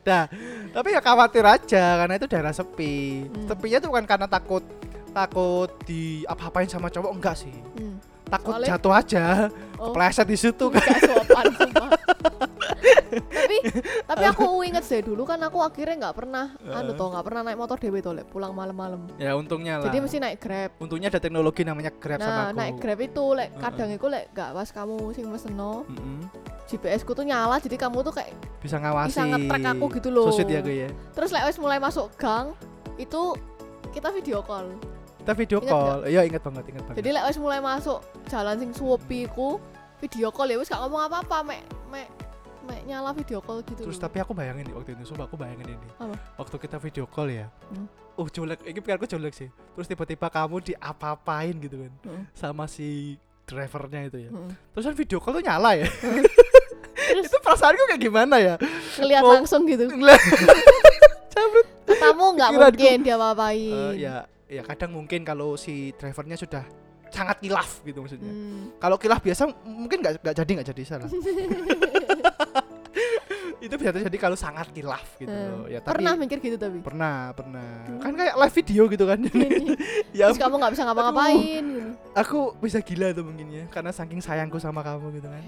Dah, 0.00 0.24
tapi 0.70 0.88
ya 0.90 1.00
khawatir 1.00 1.42
aja 1.42 1.84
karena 1.98 2.14
itu 2.14 2.26
daerah 2.26 2.50
sepi. 2.50 3.24
Hmm. 3.24 3.46
Sepinya 3.46 3.78
tuh 3.78 3.88
bukan 3.88 4.04
karena 4.04 4.26
takut 4.26 4.64
takut 5.10 5.70
di 5.82 6.22
apa-apain 6.24 6.66
sama 6.66 6.86
cowok 6.86 7.12
enggak 7.12 7.36
sih. 7.36 7.54
Hmm. 7.74 7.98
Takut 8.24 8.54
Soalnya- 8.54 8.70
jatuh 8.72 8.92
aja, 8.94 9.24
Oh. 9.74 9.90
kepleset 9.90 10.24
di 10.24 10.36
situ 10.36 10.66
kan. 10.68 10.86
Sopan 11.00 11.46
tapi 13.10 13.56
tapi 14.06 14.24
aku 14.24 14.46
inget 14.68 14.84
sih 14.84 15.02
dulu 15.02 15.24
kan 15.24 15.40
aku 15.40 15.58
akhirnya 15.58 15.96
nggak 16.00 16.16
pernah 16.16 16.54
anu 16.54 16.94
toh 16.94 17.10
nggak 17.10 17.24
pernah 17.26 17.40
naik 17.42 17.58
motor 17.58 17.76
dewe 17.76 17.98
toh 17.98 18.12
Lek, 18.12 18.26
pulang 18.28 18.54
malam-malam 18.54 19.10
Ya 19.16 19.34
untungnya 19.34 19.78
lah. 19.78 19.90
jadi 19.90 19.98
mesti 19.98 20.18
naik 20.18 20.38
grab 20.38 20.70
Untungnya 20.78 21.08
ada 21.08 21.18
teknologi 21.18 21.62
namanya 21.62 21.90
Grab 21.92 22.18
sama 22.18 22.30
nah 22.30 22.46
aku. 22.46 22.56
naik 22.56 22.74
grab 22.78 23.00
itu 23.00 23.24
lek 23.34 23.50
kadang 23.58 23.90
itu 23.90 24.06
lek 24.06 24.24
gak 24.30 24.50
pas 24.52 24.68
kamu 24.70 24.96
sing 25.10 25.26
meseno 25.26 25.82
Mm-mm. 25.84 26.18
GPS 26.66 27.00
ku 27.00 27.12
tuh 27.12 27.22
nyala 27.22 27.56
jadi 27.56 27.76
kamu 27.76 28.02
tuh 28.02 28.12
kayak 28.12 28.32
Bisa 28.58 28.76
ngawasi. 28.76 29.08
Bisa 29.10 29.22
nge-track 29.24 29.64
aku 29.70 29.84
gitu 29.94 30.08
loh. 30.08 30.28
So 30.28 30.36
sweet 30.36 30.50
ya 30.50 30.60
gue 30.60 30.76
ya. 30.84 30.90
terus 31.12 31.30
lek 31.30 31.44
wis 31.44 31.56
mulai 31.56 31.78
masuk 31.78 32.12
gang 32.14 32.52
itu 32.96 33.32
kita 33.90 34.10
video 34.10 34.40
call 34.40 34.68
Kita 35.18 35.32
video 35.34 35.58
Ingat 35.58 35.68
call. 35.70 35.98
Iya 36.06 36.20
ingat 36.24 36.42
banget, 36.42 36.64
ingat 36.66 36.82
banget. 36.82 36.96
jadi 36.98 37.08
lek 37.12 37.24
wis 37.26 37.38
mulai 37.38 37.60
masuk 37.60 37.98
jalan 38.26 38.56
sing 38.56 38.70
suwepi 38.72 39.28
ku 39.28 39.56
video 39.98 40.28
call 40.28 40.46
ya 40.46 40.56
wis 40.56 40.66
gak 40.66 40.80
ngomong 40.80 41.04
apa-apa 41.06 41.44
mek 41.44 41.60
mek 41.88 42.08
mek 42.62 42.80
nyala 42.84 43.10
video 43.10 43.38
call 43.38 43.60
gitu 43.60 43.82
Terus 43.82 43.96
loh. 43.96 44.04
tapi 44.04 44.16
aku 44.18 44.32
bayangin 44.32 44.64
nih 44.64 44.74
waktu 44.74 44.92
itu, 44.92 45.02
sumpah 45.06 45.24
aku 45.24 45.34
bayangin 45.34 45.74
ini. 45.74 45.88
Apa? 45.96 46.16
Waktu 46.36 46.56
kita 46.56 46.76
video 46.78 47.04
call 47.04 47.28
ya. 47.30 47.48
Hmm. 47.68 47.88
Oh 48.14 48.24
jelek, 48.26 48.60
ini 48.62 48.76
pikirku 48.76 49.04
jelek 49.06 49.32
sih. 49.32 49.48
Terus 49.48 49.86
tiba-tiba 49.86 50.28
kamu 50.28 50.60
diapa-apain 50.62 51.56
gitu 51.56 51.80
kan 51.80 51.92
Heeh. 52.04 52.22
sama 52.32 52.64
si 52.64 53.16
drivernya 53.50 54.00
itu 54.06 54.18
ya. 54.22 54.30
Heeh. 54.30 54.52
Terus 54.72 54.84
kan 54.86 54.94
video 54.94 55.18
call 55.18 55.34
tuh 55.34 55.44
nyala 55.44 55.70
ya. 55.74 55.88
Terus 56.94 57.26
itu 57.30 57.38
perasaanku 57.42 57.82
kayak 57.90 58.00
gimana 58.00 58.36
ya? 58.38 58.54
ngeliat 59.02 59.22
Mau- 59.26 59.34
langsung 59.34 59.66
gitu 59.66 59.90
Lah, 59.98 60.14
kamu 62.00 62.24
nggak 62.38 62.50
mungkin 62.54 62.98
dia 63.02 63.16
apain 63.16 63.72
eh, 63.72 63.92
ya 64.06 64.14
ya 64.50 64.62
kadang 64.66 64.90
mungkin 64.94 65.22
kalau 65.22 65.54
si 65.54 65.94
drivernya 65.94 66.34
sudah 66.34 66.62
sangat 67.10 67.42
kilaf 67.42 67.82
gitu 67.82 68.06
maksudnya. 68.06 68.30
Hmm. 68.30 68.70
Kalau 68.78 68.96
kilaf 68.98 69.18
biasa 69.18 69.50
mungkin 69.66 69.98
nggak 69.98 70.22
nggak 70.22 70.34
jadi 70.38 70.50
nggak 70.58 70.68
jadi 70.74 70.82
salah. 70.86 71.10
itu 73.60 73.74
bisa 73.76 73.92
terjadi 73.92 74.16
kalau 74.18 74.34
sangat 74.34 74.72
kilaf 74.72 75.04
gitu 75.16 75.28
Hmm. 75.28 75.52
loh. 75.54 75.64
Ya 75.66 75.78
tapi 75.78 75.94
pernah 75.94 76.16
mikir 76.16 76.40
gitu 76.40 76.56
tapi? 76.56 76.80
Pernah 76.80 77.30
pernah. 77.30 77.84
Hmm. 77.84 78.00
kan 78.00 78.12
kayak 78.14 78.34
live 78.34 78.54
video 78.56 78.82
gitu 78.86 79.04
kan. 79.04 79.20
Ya 80.10 80.26
terus 80.26 80.40
kamu 80.40 80.54
nggak 80.56 80.72
bisa 80.74 80.82
ngapa-ngapain 80.82 81.62
gitu. 81.62 81.90
aku 82.12 82.38
bisa 82.58 82.80
gila 82.80 83.12
tuh 83.12 83.22
mungkin 83.22 83.46
ya 83.48 83.64
karena 83.68 83.90
saking 83.90 84.18
sayangku 84.18 84.56
sama 84.56 84.80
kamu 84.80 85.14
gitu 85.14 85.28
kan. 85.28 85.44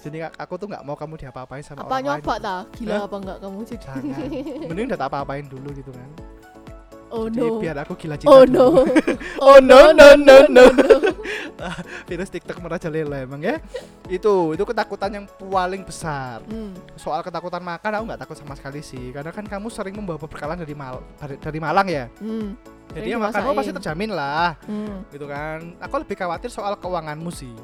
Jadi 0.00 0.18
ak- 0.22 0.38
aku 0.38 0.54
tuh 0.56 0.66
nggak 0.66 0.82
mau 0.82 0.94
kamu 0.94 1.14
diapa-apain 1.18 1.60
sama 1.60 1.82
apa 1.82 1.90
orang 1.92 2.02
nyoba 2.06 2.16
lain 2.32 2.40
ta? 2.40 2.56
Gila 2.72 2.94
apa 3.02 3.16
enggak 3.18 3.38
kamu 3.40 3.58
jadi? 3.62 3.86
Mending 4.64 4.86
udah 4.88 4.98
tak 4.98 5.08
apa-apain 5.10 5.44
dulu 5.44 5.68
gitu 5.72 5.90
kan. 5.90 6.08
Oh 7.06 7.26
jadi 7.26 7.44
no. 7.44 7.58
biar 7.58 7.76
aku 7.78 7.92
gila 7.94 8.14
cinta 8.14 8.30
oh 8.30 8.42
dulu. 8.42 8.56
no. 8.56 8.66
Oh 9.46 9.58
no 9.58 9.80
no 9.90 10.08
no. 10.16 10.36
no 10.48 10.64
virus 12.08 12.30
TikTok 12.30 12.58
merajalela 12.60 13.24
emang 13.24 13.40
ya. 13.42 13.56
Itu 14.06 14.52
itu 14.54 14.64
ketakutan 14.64 15.10
yang 15.22 15.26
paling 15.40 15.82
besar. 15.82 16.42
Hmm. 16.46 16.74
soal 16.96 17.20
ketakutan 17.22 17.62
makan 17.62 17.90
aku 18.00 18.04
nggak 18.12 18.20
takut 18.26 18.36
sama 18.38 18.54
sekali 18.54 18.80
sih. 18.84 19.10
Karena 19.12 19.30
kan 19.32 19.44
kamu 19.44 19.66
sering 19.72 19.94
membawa 19.96 20.20
perbekalan 20.20 20.60
dari 20.60 20.74
Mal 20.76 21.00
dari, 21.20 21.58
Malang 21.58 21.88
ya? 21.88 22.06
Hmm. 22.20 22.54
jadi 22.94 23.14
ya 23.14 23.18
Sering 23.18 23.24
makanmu 23.28 23.50
pasti 23.58 23.72
terjamin 23.74 24.10
lah. 24.14 24.54
Hmm. 24.68 25.04
gitu 25.10 25.26
kan. 25.26 25.74
Aku 25.82 25.94
lebih 26.00 26.16
khawatir 26.16 26.50
soal 26.52 26.76
keuanganmu 26.78 27.30
sih. 27.32 27.54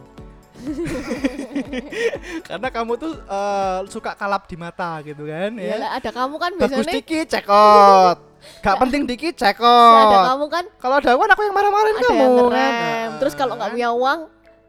Karena 2.48 2.68
kamu 2.70 2.92
tuh 2.94 3.12
eh, 3.18 3.80
suka 3.90 4.14
kalap 4.14 4.46
di 4.46 4.54
mata 4.54 5.02
gitu 5.02 5.26
kan 5.26 5.50
Ya, 5.58 5.74
ya 5.74 5.76
lah, 5.82 5.90
ada 5.98 6.10
kamu 6.14 6.36
kan 6.38 6.52
bagus 6.54 6.86
biasanya. 6.86 6.94
dikit 7.02 7.26
cekot 7.34 8.31
gak 8.62 8.76
penting 8.82 9.02
dikit 9.06 9.34
ada 9.38 9.54
cekot 9.54 10.22
kamu 10.32 10.46
kan? 10.50 10.64
Kalau 10.78 10.96
ada 10.98 11.12
uang 11.14 11.28
aku 11.30 11.42
yang 11.46 11.54
marah-marahin 11.54 11.96
ada 11.96 12.06
kamu. 12.06 12.22
yang 12.22 12.36
kan. 12.50 13.10
terus 13.22 13.34
kalau 13.38 13.54
nggak 13.58 13.70
punya 13.74 13.90
uang 13.94 14.20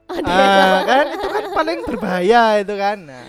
ada 0.03 0.29
ah, 0.29 0.39
yang 0.39 0.87
kan? 0.87 1.05
Itu 1.15 1.27
kan 1.27 1.43
paling 1.51 1.79
berbahaya 1.87 2.43
itu 2.59 2.73
kan. 2.75 2.97
Nah 3.07 3.25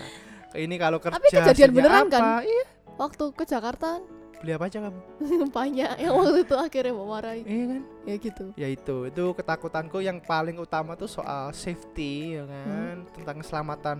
ini 0.55 0.75
kalau 0.79 0.97
kerja 0.97 1.15
Tapi 1.19 1.27
kejadian 1.31 1.71
beneran 1.75 2.07
kan? 2.07 2.43
iya. 2.43 2.65
Waktu 2.95 3.23
ke 3.35 3.43
Jakarta. 3.43 3.99
Beli 4.39 4.51
apa 4.55 4.65
aja 4.67 4.79
kamu? 4.87 4.99
Banyak. 5.57 5.91
Yang 5.99 6.13
waktu 6.15 6.39
itu 6.47 6.55
akhirnya 6.55 6.93
mau 6.95 7.07
marahi 7.11 7.41
iya 7.43 7.65
kan? 7.67 7.81
Ya 8.07 8.15
gitu. 8.19 8.45
Ya 8.55 8.67
itu. 8.71 8.97
Itu 9.11 9.23
ketakutanku 9.35 9.99
yang 9.99 10.23
paling 10.23 10.55
utama 10.59 10.95
tuh 10.95 11.11
soal 11.11 11.51
safety 11.51 12.39
ya 12.39 12.43
kan? 12.47 12.95
Tentang 13.15 13.35
keselamatan 13.43 13.99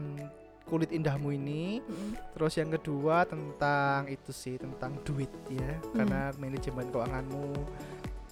kulit 0.65 0.89
indahmu 0.89 1.29
ini. 1.31 1.79
Hmm. 1.86 2.13
terus 2.36 2.57
yang 2.57 2.74
kedua 2.74 3.24
tentang 3.24 4.10
itu 4.10 4.31
sih 4.34 4.57
tentang 4.57 4.98
duit 5.05 5.29
ya. 5.48 5.77
Karena 5.93 6.34
manajemen 6.36 6.89
keuanganmu 6.89 7.53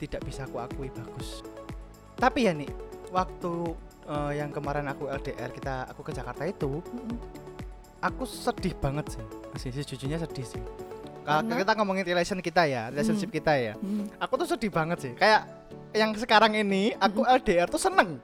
tidak 0.02 0.22
bisa 0.26 0.44
aku 0.44 0.60
akui 0.60 0.90
bagus. 0.92 1.46
Tapi 2.18 2.50
ya 2.50 2.54
nih 2.54 2.70
waktu 3.10 3.54
eh, 4.04 4.32
yang 4.44 4.50
kemarin 4.52 4.90
aku 4.90 5.08
LDR 5.08 5.54
kita 5.54 5.88
aku 5.88 6.02
ke 6.04 6.12
Jakarta 6.12 6.44
itu 6.44 6.82
Hmm. 6.84 7.18
aku 8.02 8.28
sedih 8.28 8.76
banget 8.76 9.16
sih. 9.16 9.24
Masih 9.56 9.70
sejujurnya 9.72 10.20
sedih 10.20 10.44
sih. 10.44 10.64
Kalau 11.24 11.56
kita 11.56 11.72
ngomongin 11.80 12.04
relation 12.04 12.44
kita 12.44 12.68
ya 12.68 12.92
relationship 12.92 13.32
kita 13.32 13.56
ya. 13.56 13.74
Hmm. 13.80 14.12
aku 14.20 14.44
tuh 14.44 14.48
sedih 14.52 14.68
banget 14.74 14.98
sih. 15.00 15.14
Kayak 15.16 15.48
yang 15.96 16.12
sekarang 16.18 16.58
ini 16.58 16.92
aku 17.00 17.24
LDR 17.24 17.70
tuh 17.72 17.80
seneng. 17.80 18.20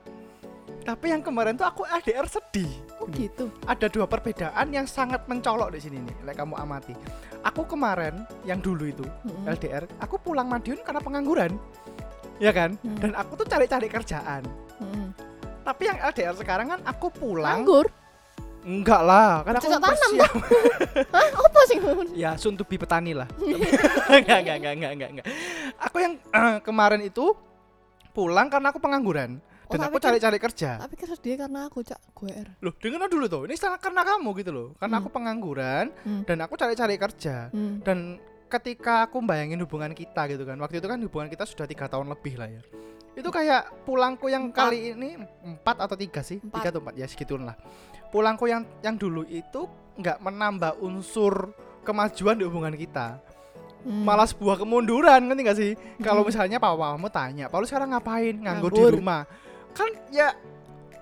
Tapi 0.84 1.12
yang 1.12 1.22
kemarin 1.24 1.56
tuh 1.56 1.64
aku 1.64 1.86
LDR 1.86 2.28
sedih 2.28 2.68
gitu 3.12 3.50
ada 3.64 3.86
dua 3.86 4.06
perbedaan 4.06 4.66
yang 4.70 4.86
sangat 4.86 5.26
mencolok 5.26 5.74
di 5.74 5.80
sini 5.80 5.98
nih 6.00 6.16
like 6.24 6.36
kamu 6.36 6.54
amati 6.54 6.94
aku 7.42 7.66
kemarin 7.66 8.24
yang 8.42 8.58
dulu 8.58 8.86
itu 8.86 9.06
Hmm. 9.26 9.44
LDR 9.46 9.84
aku 9.98 10.16
pulang 10.16 10.46
Madiun 10.46 10.80
karena 10.80 11.00
pengangguran 11.00 11.52
ya 12.38 12.50
kan 12.50 12.74
Hmm. 12.80 12.98
dan 12.98 13.10
aku 13.14 13.36
tuh 13.36 13.46
cari-cari 13.46 13.86
kerjaan 13.86 14.42
Hmm. 14.80 15.10
tapi 15.62 15.90
yang 15.90 15.98
LDR 16.00 16.34
sekarang 16.34 16.66
kan 16.70 16.80
aku 16.84 17.10
pulang 17.10 17.62
nganggur 17.62 17.88
Enggak 18.60 19.00
lah, 19.00 19.40
kan 19.40 19.56
aku 19.56 19.72
Cocok 19.72 19.80
tanam 19.80 19.96
persiap. 19.96 20.32
Hah? 21.16 21.28
Apa 21.32 21.60
sih 21.64 21.78
ya 22.12 22.36
soon 22.36 22.60
to 22.60 22.64
be 22.68 22.76
petani 22.76 23.16
lah. 23.16 23.24
enggak, 24.12 24.44
enggak, 24.44 24.56
enggak, 24.60 24.72
enggak, 24.76 24.92
enggak, 24.92 25.10
enggak. 25.16 25.26
Aku 25.80 25.96
yang 25.96 26.20
eh, 26.20 26.60
kemarin 26.68 27.00
itu 27.00 27.32
pulang 28.12 28.52
karena 28.52 28.68
aku 28.68 28.76
pengangguran 28.76 29.40
dan 29.70 29.78
tapi 29.80 29.86
aku 29.86 29.96
kan- 29.96 30.06
cari-cari 30.06 30.38
kerja. 30.38 30.70
Tapi 30.78 30.94
kan 30.94 31.08
sedih 31.08 31.34
karena 31.38 31.60
aku 31.64 31.78
cak 31.80 32.00
GR. 32.12 32.48
Loh, 32.58 32.72
dengar 32.74 33.06
dulu 33.06 33.26
tuh. 33.26 33.42
Ini 33.46 33.54
salah 33.54 33.78
karena 33.78 34.02
kamu 34.02 34.28
gitu 34.36 34.50
loh. 34.50 34.68
Karena 34.76 34.96
Hmm. 34.96 35.02
aku 35.02 35.08
pengangguran 35.10 35.84
Hmm. 36.02 36.22
dan 36.24 36.38
aku 36.40 36.54
cari-cari 36.54 36.94
kerja. 36.94 37.48
Hmm. 37.48 37.78
Dan 37.80 38.18
ketika 38.46 39.06
aku 39.06 39.22
bayangin 39.22 39.60
hubungan 39.60 39.90
kita 39.90 40.26
gitu 40.26 40.42
kan. 40.42 40.58
Waktu 40.58 40.78
itu 40.78 40.86
kan 40.86 40.98
hubungan 40.98 41.28
kita 41.28 41.44
sudah 41.44 41.64
tiga 41.64 41.86
tahun 41.86 42.10
lebih 42.10 42.34
lah 42.34 42.48
ya. 42.48 42.62
Itu 43.12 43.28
kayak 43.28 43.84
pulangku 43.84 44.26
yang 44.26 44.48
Empat. 44.48 44.70
kali 44.70 44.92
ini 44.92 45.14
empat 45.44 45.76
atau 45.80 45.94
tiga 45.94 46.20
sih? 46.20 46.38
Empat. 46.38 46.56
Tiga 46.56 46.68
atau 46.70 46.80
empat 46.80 46.94
ya 46.94 47.06
segituan 47.06 47.42
lah. 47.42 47.54
Pulangku 48.08 48.46
yang 48.46 48.66
yang 48.80 48.94
dulu 48.94 49.22
itu 49.24 49.66
nggak 49.96 50.18
menambah 50.18 50.78
unsur 50.78 51.54
kemajuan 51.80 52.34
di 52.34 52.44
hubungan 52.44 52.74
kita. 52.74 53.18
Hmm. 53.80 54.04
Malah 54.04 54.28
sebuah 54.28 54.60
kemunduran 54.60 55.24
ngerti 55.24 55.40
gak 55.42 55.56
sih? 55.56 55.72
Kalau 55.98 56.20
Hmm. 56.20 56.28
misalnya 56.28 56.60
papa 56.60 56.92
kamu 56.92 57.08
tanya, 57.08 57.44
Paul 57.48 57.64
sekarang 57.64 57.88
ngapain? 57.90 58.36
Nganggur, 58.36 58.68
di 58.68 58.76
Nganggur. 58.76 58.92
rumah. 58.94 59.22
Kan 59.72 59.90
ya 60.10 60.34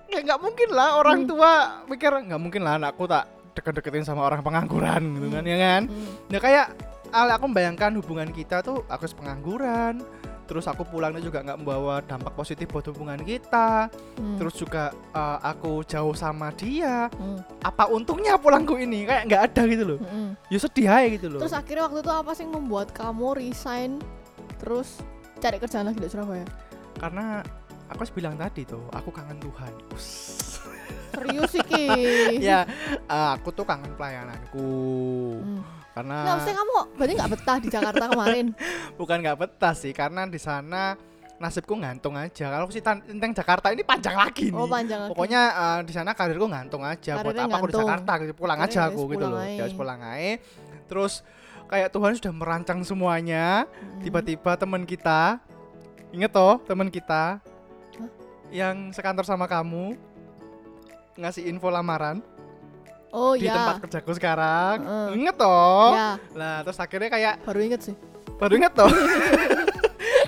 ya 0.09 0.19
nggak 0.21 0.39
mungkin 0.39 0.69
lah 0.71 0.97
orang 0.97 1.25
Hmm. 1.25 1.29
tua 1.29 1.51
mikir 1.85 2.09
nggak 2.09 2.41
mungkin 2.41 2.61
lah 2.63 2.77
anakku 2.77 3.05
tak 3.05 3.25
deket-deketin 3.53 4.01
sama 4.03 4.23
orang 4.23 4.41
pengangguran 4.41 5.01
gitu 5.15 5.27
kan 5.29 5.43
ya 5.43 5.57
kan? 5.57 5.81
Hmm. 5.85 6.13
Ya 6.29 6.39
kayak 6.39 6.65
al 7.09 7.29
aku 7.29 7.49
membayangkan 7.49 7.91
hubungan 7.97 8.29
kita 8.29 8.61
tuh 8.61 8.85
aku 8.85 9.09
pengangguran, 9.17 9.97
terus 10.45 10.65
aku 10.65 10.85
pulangnya 10.85 11.17
juga 11.19 11.41
nggak 11.41 11.57
membawa 11.57 12.01
dampak 12.01 12.33
positif 12.33 12.69
buat 12.69 12.85
hubungan 12.85 13.17
kita, 13.21 13.89
Hmm. 14.15 14.37
terus 14.37 14.53
juga 14.53 14.93
eh, 14.93 15.37
aku 15.43 15.81
jauh 15.83 16.13
sama 16.13 16.53
dia. 16.53 17.09
Hmm. 17.11 17.41
Apa 17.61 17.89
untungnya 17.89 18.37
pulangku 18.37 18.77
ini? 18.77 19.05
Kayak 19.05 19.23
nggak 19.25 19.41
ada 19.49 19.61
gitu 19.65 19.83
loh. 19.85 19.99
Hmm. 19.99 20.37
Ya 20.47 20.57
sedih 20.57 20.87
aja 20.87 21.07
gitu 21.09 21.27
loh. 21.27 21.39
Terus 21.41 21.53
akhirnya 21.53 21.83
waktu 21.85 21.99
itu 21.99 22.11
apa 22.11 22.31
sih 22.31 22.43
yang 22.45 22.53
membuat 22.55 22.93
kamu 22.93 23.27
resign 23.35 23.91
terus 24.57 25.01
cari 25.37 25.57
kerjaan 25.57 25.89
lagi 25.89 25.97
di 25.97 26.07
Surabaya? 26.07 26.45
Karena 26.95 27.41
aku 27.89 27.99
harus 28.05 28.13
bilang 28.13 28.35
tadi 28.37 28.61
tuh, 28.63 28.85
aku 28.93 29.09
kangen 29.09 29.37
Tuhan. 29.41 29.73
Uss. 29.91 30.07
Serius 31.13 31.49
sih 31.51 31.63
Ki. 31.65 31.87
ya, 32.37 32.63
eh, 32.93 33.29
aku 33.35 33.49
tuh 33.51 33.65
kangen 33.65 33.91
pelayananku. 33.97 34.71
Hmm. 35.41 35.61
Karena 35.89 36.17
Nggak, 36.21 36.33
maksudnya 36.37 36.57
kamu 36.61 36.73
berarti 36.95 37.13
nggak 37.17 37.31
betah 37.33 37.57
di 37.59 37.67
Jakarta 37.67 38.03
kemarin? 38.13 38.45
bukan 38.99 39.17
nggak 39.25 39.37
betah 39.41 39.73
sih, 39.73 39.91
karena 39.91 40.29
di 40.29 40.39
sana 40.39 40.95
nasibku 41.41 41.73
ngantung 41.73 42.13
aja. 42.13 42.51
Kalau 42.51 42.67
si 42.69 42.79
tan- 42.83 43.01
tentang 43.01 43.31
Jakarta 43.33 43.73
ini 43.73 43.81
panjang 43.81 44.13
lagi 44.13 44.53
nih. 44.53 44.59
Oh 44.59 44.69
panjang 44.69 44.99
lagi. 45.07 45.11
Pokoknya 45.11 45.41
eh, 45.49 45.79
di 45.87 45.93
sana 45.95 46.13
karirku 46.13 46.45
ngantung 46.45 46.85
aja. 46.85 47.19
Buat 47.19 47.33
Karirnya 47.33 47.45
apa 47.47 47.57
aku 47.57 47.67
di. 47.67 47.75
Jakarta 47.79 48.11
gitu. 48.21 48.33
Pulang 48.37 48.59
Karirnya 48.59 48.79
aja 48.79 48.87
ya 48.87 48.93
aku 48.93 49.01
gitu 49.11 49.25
loh. 49.25 49.39
Ya 49.41 49.65
pulang 49.73 49.99
aja. 50.03 50.33
Terus 50.85 51.13
kayak 51.71 51.89
Tuhan 51.89 52.11
sudah 52.21 52.33
merancang 52.35 52.79
semuanya. 52.85 53.65
Hmm. 53.65 54.03
Tiba-tiba 54.03 54.51
teman 54.59 54.83
kita 54.85 55.39
Ingat 56.09 56.31
toh 56.33 56.57
teman 56.65 56.89
kita? 56.89 57.37
Yang 58.49 58.89
sekantor 58.89 59.23
sama 59.23 59.45
kamu 59.45 59.93
ngasih 61.15 61.45
info 61.45 61.67
lamaran 61.67 62.23
Oh 63.09 63.33
di 63.33 63.43
ya. 63.43 63.57
tempat 63.57 63.81
kerjaku 63.81 64.13
sekarang. 64.13 64.77
Heeh. 64.79 65.07
Ingat 65.17 65.35
toh? 65.35 65.89
Ya, 65.91 66.21
Lah, 66.31 66.61
terus 66.61 66.77
akhirnya 66.77 67.09
kayak 67.09 67.41
baru 67.41 67.59
inget 67.59 67.81
sih. 67.83 67.95
baru 68.37 68.53
inget 68.55 68.69
toh. 68.71 68.85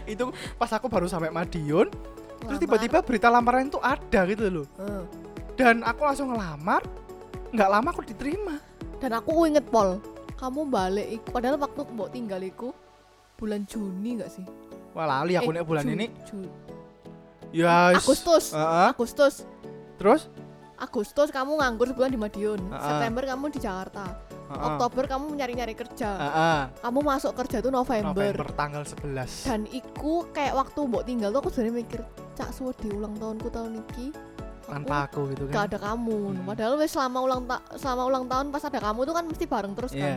itu 0.10 0.26
pas 0.58 0.72
aku 0.72 0.90
baru 0.90 1.06
sampai 1.06 1.30
Madiun, 1.30 1.88
terus 1.88 2.50
Lamar. 2.50 2.58
tiba-tiba 2.60 2.98
berita 3.00 3.30
lamaran 3.30 3.70
itu 3.70 3.78
ada 3.78 4.20
gitu 4.26 4.50
loh. 4.50 4.68
Heeh. 4.76 5.04
Dan 5.54 5.82
aku 5.82 6.02
langsung 6.04 6.34
ngelamar. 6.34 6.82
nggak 7.52 7.68
lama 7.70 7.88
aku 7.92 8.02
diterima. 8.02 8.56
Dan 8.98 9.12
aku 9.14 9.44
inget 9.44 9.68
Pol, 9.68 10.00
kamu 10.34 10.66
balik 10.66 11.08
iku 11.12 11.28
padahal 11.30 11.60
waktu 11.60 11.84
mbok 11.86 12.10
tinggal 12.10 12.40
iku 12.40 12.72
bulan 13.36 13.68
Juni 13.68 14.18
gak 14.18 14.32
sih? 14.32 14.46
Wah, 14.92 15.04
lali 15.06 15.36
aku 15.36 15.52
Eh, 15.52 15.56
nek 15.56 15.66
bulan 15.66 15.84
Ju- 15.84 15.92
ini. 15.92 16.06
Ju- 16.24 16.48
Ya. 17.52 17.92
wis. 17.92 18.02
Agustus. 18.02 18.46
Heeh. 18.52 18.88
Agustus. 18.90 19.34
Terus? 19.96 20.22
Agustus 20.76 21.30
kamu 21.30 21.62
nganggur 21.62 21.86
sebulan 21.86 22.10
di 22.10 22.18
Madiun. 22.18 22.60
Heeh. 22.66 22.82
September 22.82 23.24
kamu 23.24 23.44
di 23.50 23.60
Jakarta. 23.60 24.06
Heeh. 24.48 24.66
Oktober 24.66 25.04
kamu 25.06 25.26
nyari-nyari 25.36 25.76
kerja. 25.76 26.10
Heeh. 26.12 26.60
Kamu 26.82 27.00
masuk 27.02 27.32
kerja 27.36 27.60
tuh 27.60 27.70
November. 27.70 28.34
November 28.34 28.48
tanggal 28.52 28.84
11. 28.84 29.46
Dan 29.46 29.62
iku 29.68 30.26
kayak 30.32 30.58
waktu 30.58 30.80
mbok 30.82 31.04
tinggal 31.06 31.30
tuh 31.30 31.40
aku 31.40 31.50
sebenarnya 31.50 31.76
mikir, 31.78 32.02
cak 32.34 32.50
suwe 32.50 32.74
di 32.76 32.90
ulang 32.90 33.14
tahunku 33.16 33.48
tahun 33.48 33.84
iki. 33.86 34.10
Aku 34.62 34.70
tanpa 34.72 35.04
aku 35.04 35.28
gitu 35.30 35.44
gak 35.46 35.54
kan. 35.54 35.68
ada 35.68 35.78
kamu. 35.84 36.18
Hmm. 36.32 36.44
Padahal 36.48 36.74
wes 36.80 36.90
selama 36.90 37.20
ulang 37.22 37.42
ta- 37.44 37.66
selama 37.76 38.04
ulang 38.08 38.26
tahun 38.26 38.46
pas 38.50 38.64
ada 38.64 38.80
kamu 38.80 39.00
tuh 39.04 39.14
kan 39.14 39.26
mesti 39.28 39.46
bareng 39.46 39.74
terus 39.76 39.92
Iya. 39.92 40.02
kan. 40.02 40.16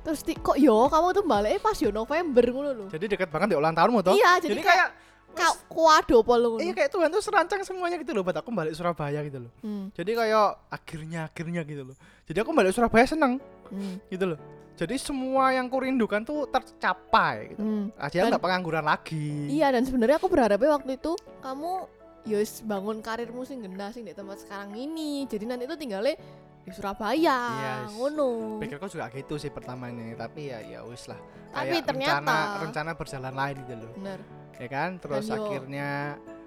Terus 0.00 0.20
di, 0.20 0.32
kok 0.34 0.56
yo 0.56 0.84
kamu 0.86 1.06
tuh 1.12 1.24
balik 1.24 1.60
pas 1.60 1.76
yo 1.76 1.88
November 1.90 2.44
ngono 2.46 2.70
lho. 2.70 2.86
Jadi 2.88 3.04
dekat 3.06 3.28
banget 3.28 3.52
di 3.52 3.56
ulang 3.56 3.72
tahunmu 3.72 4.00
toh. 4.00 4.12
Iya, 4.12 4.36
jadi, 4.38 4.52
Jadi 4.52 4.62
kayak 4.62 4.76
kayak 4.76 4.88
kau 5.30 5.54
kuado 5.68 6.20
pol 6.20 6.40
ngono. 6.40 6.60
Iya 6.60 6.72
kayak 6.72 6.90
Tuhan 6.90 7.08
tuh 7.08 7.22
serancang 7.22 7.62
semuanya 7.62 7.96
gitu 7.96 8.12
loh 8.12 8.22
buat 8.22 8.36
aku 8.36 8.50
balik 8.50 8.74
Surabaya 8.74 9.22
gitu 9.22 9.46
loh. 9.46 9.52
Hmm, 9.60 9.88
Jadi 9.92 10.10
kayak 10.12 10.46
akhirnya 10.68 11.20
akhirnya 11.26 11.62
gitu 11.62 11.82
loh. 11.86 11.96
Jadi 12.26 12.38
aku 12.38 12.50
balik 12.50 12.72
Surabaya 12.72 13.04
seneng 13.04 13.38
hmm, 13.70 14.08
gitu 14.08 14.34
loh. 14.34 14.38
Jadi 14.74 14.96
semua 14.96 15.52
yang 15.52 15.68
kurindukan 15.68 16.24
tuh 16.24 16.48
tercapai 16.48 17.52
gitu. 17.52 17.60
hmm. 17.60 17.92
Aja 17.96 18.26
nggak 18.26 18.40
pengangguran 18.40 18.84
lagi. 18.84 19.52
Iya 19.52 19.70
dan 19.70 19.84
sebenarnya 19.84 20.16
aku 20.16 20.26
berharapnya 20.26 20.72
waktu 20.72 20.96
itu 20.96 21.12
kamu 21.40 21.72
yos 22.20 22.60
bangun 22.60 23.00
karirmu 23.00 23.44
sing 23.44 23.60
gena 23.60 23.92
sing 23.92 24.04
di 24.04 24.12
tempat 24.12 24.40
sekarang 24.40 24.72
ini. 24.74 25.24
Jadi 25.24 25.44
nanti 25.44 25.64
itu 25.64 25.76
tinggalnya 25.76 26.16
di 26.60 26.70
Surabaya, 26.76 27.38
Yes. 27.56 27.96
ngono. 27.96 28.60
Pikirku 28.60 28.84
juga 28.86 29.08
gitu 29.08 29.40
sih 29.40 29.48
pertamanya, 29.48 30.12
tapi 30.18 30.48
ya 30.48 30.60
ya 30.60 30.80
wis 30.84 31.08
lah. 31.08 31.16
Tapi 31.50 31.72
Kayak 31.74 31.88
ternyata- 31.88 32.20
rencana 32.20 32.60
rencana 32.60 32.90
berjalan 32.92 33.34
lain 33.34 33.56
gitu 33.64 33.74
loh. 33.80 33.92
Bener. 33.96 34.20
Ya 34.60 34.68
kan? 34.68 35.00
Terus 35.00 35.24
Dan 35.24 35.40
akhirnya 35.40 35.88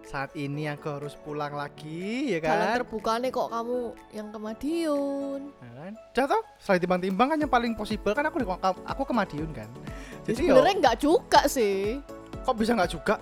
saat 0.06 0.36
ini 0.38 0.70
aku 0.70 1.02
harus 1.02 1.18
pulang 1.18 1.56
lagi 1.56 2.36
ya 2.36 2.44
Jalan 2.44 2.68
kan? 2.70 2.76
terbuka 2.84 3.12
nih 3.18 3.32
kok 3.34 3.48
kamu 3.50 3.80
yang 4.14 4.28
ke 4.30 4.38
Madiun. 4.38 5.42
Ya 5.50 5.72
kan? 5.74 5.92
Jatuh, 6.14 6.42
setelah 6.62 6.80
timbang-timbang 6.86 7.28
kan 7.34 7.38
yang 7.42 7.52
paling 7.52 7.74
possible 7.74 8.14
kan 8.14 8.30
aku 8.30 8.44
di 8.44 8.48
aku 8.86 9.02
ke 9.02 9.14
Madiun 9.18 9.50
kan. 9.50 9.66
Ya, 9.66 10.30
Jadi 10.30 10.46
yo, 10.46 10.54
sebenarnya 10.54 10.76
nggak 10.78 10.98
juga 11.02 11.42
sih. 11.50 11.98
kok 12.46 12.56
bisa 12.60 12.78
nggak 12.78 12.92
juga? 12.92 13.16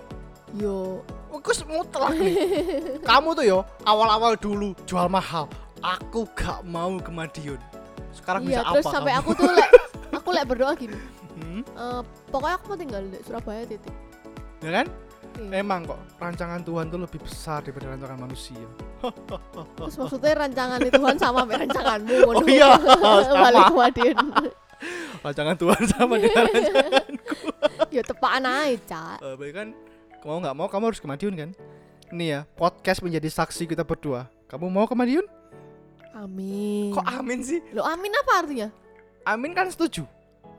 Yo, 0.52 1.00
Aku 1.32 1.50
mutlak 1.64 2.12
nih. 2.20 2.36
Kamu 3.08 3.32
tuh 3.32 3.44
yo 3.48 3.58
awal-awal 3.88 4.36
dulu 4.36 4.76
jual 4.84 5.08
mahal. 5.08 5.48
Aku 5.80 6.28
gak 6.36 6.62
mau 6.62 6.94
ke 7.00 7.10
Madiun. 7.10 7.58
Sekarang 8.14 8.44
iya 8.46 8.60
bisa 8.60 8.70
terus 8.70 8.86
apa? 8.86 8.94
sampai 8.94 9.12
kamu? 9.16 9.22
aku 9.24 9.30
tuh 9.34 9.50
lek 9.50 9.70
aku 10.12 10.28
lek 10.30 10.44
berdoa 10.46 10.74
gini. 10.76 10.98
Hmm, 11.32 11.64
eh, 11.64 12.00
pokoknya 12.28 12.54
aku 12.60 12.64
mau 12.68 12.78
tinggal 12.78 13.02
di 13.08 13.18
Surabaya 13.24 13.64
titik. 13.64 13.90
Ya 14.62 14.70
kan? 14.82 14.86
Iya. 15.32 15.64
Emang 15.64 15.88
kok 15.88 16.00
rancangan 16.20 16.60
Tuhan 16.60 16.92
tuh 16.92 17.00
lebih 17.00 17.18
besar 17.24 17.64
daripada 17.64 17.96
rancangan 17.96 18.20
manusia. 18.20 18.64
Terus 19.80 19.96
maksudnya 19.96 20.32
rancangan 20.44 20.78
Tuhan 20.78 21.16
sama 21.16 21.40
sama 21.42 21.52
rancanganmu. 21.56 22.16
Oh 22.28 22.44
iya, 22.44 22.70
Balik 23.42 23.72
Madiun. 23.72 24.16
Rancangan 25.22 25.56
Tuhan 25.56 25.82
sama 25.88 26.14
dengan 26.20 26.44
rancangan. 26.46 27.12
ya 27.96 28.02
tepaan 28.04 28.44
aja, 28.44 28.76
Cak. 28.84 29.18
Baik 29.40 29.52
kan? 29.56 29.68
Mau 30.22 30.38
nggak 30.38 30.54
mau 30.54 30.68
kamu 30.68 30.84
harus 30.92 31.00
ke 31.00 31.08
Madiun 31.08 31.34
kan? 31.34 31.50
Ini 32.12 32.24
ya, 32.28 32.40
podcast 32.54 33.00
menjadi 33.00 33.26
saksi 33.32 33.64
kita 33.64 33.82
berdua. 33.88 34.28
Kamu 34.52 34.68
mau 34.68 34.84
ke 34.84 34.92
Madiun? 34.92 35.24
Amin. 36.12 36.92
Kok 36.92 37.08
amin 37.08 37.40
sih? 37.40 37.64
Lo 37.72 37.88
amin 37.88 38.12
apa 38.12 38.32
artinya? 38.44 38.68
Amin 39.24 39.56
kan 39.56 39.72
setuju. 39.72 40.04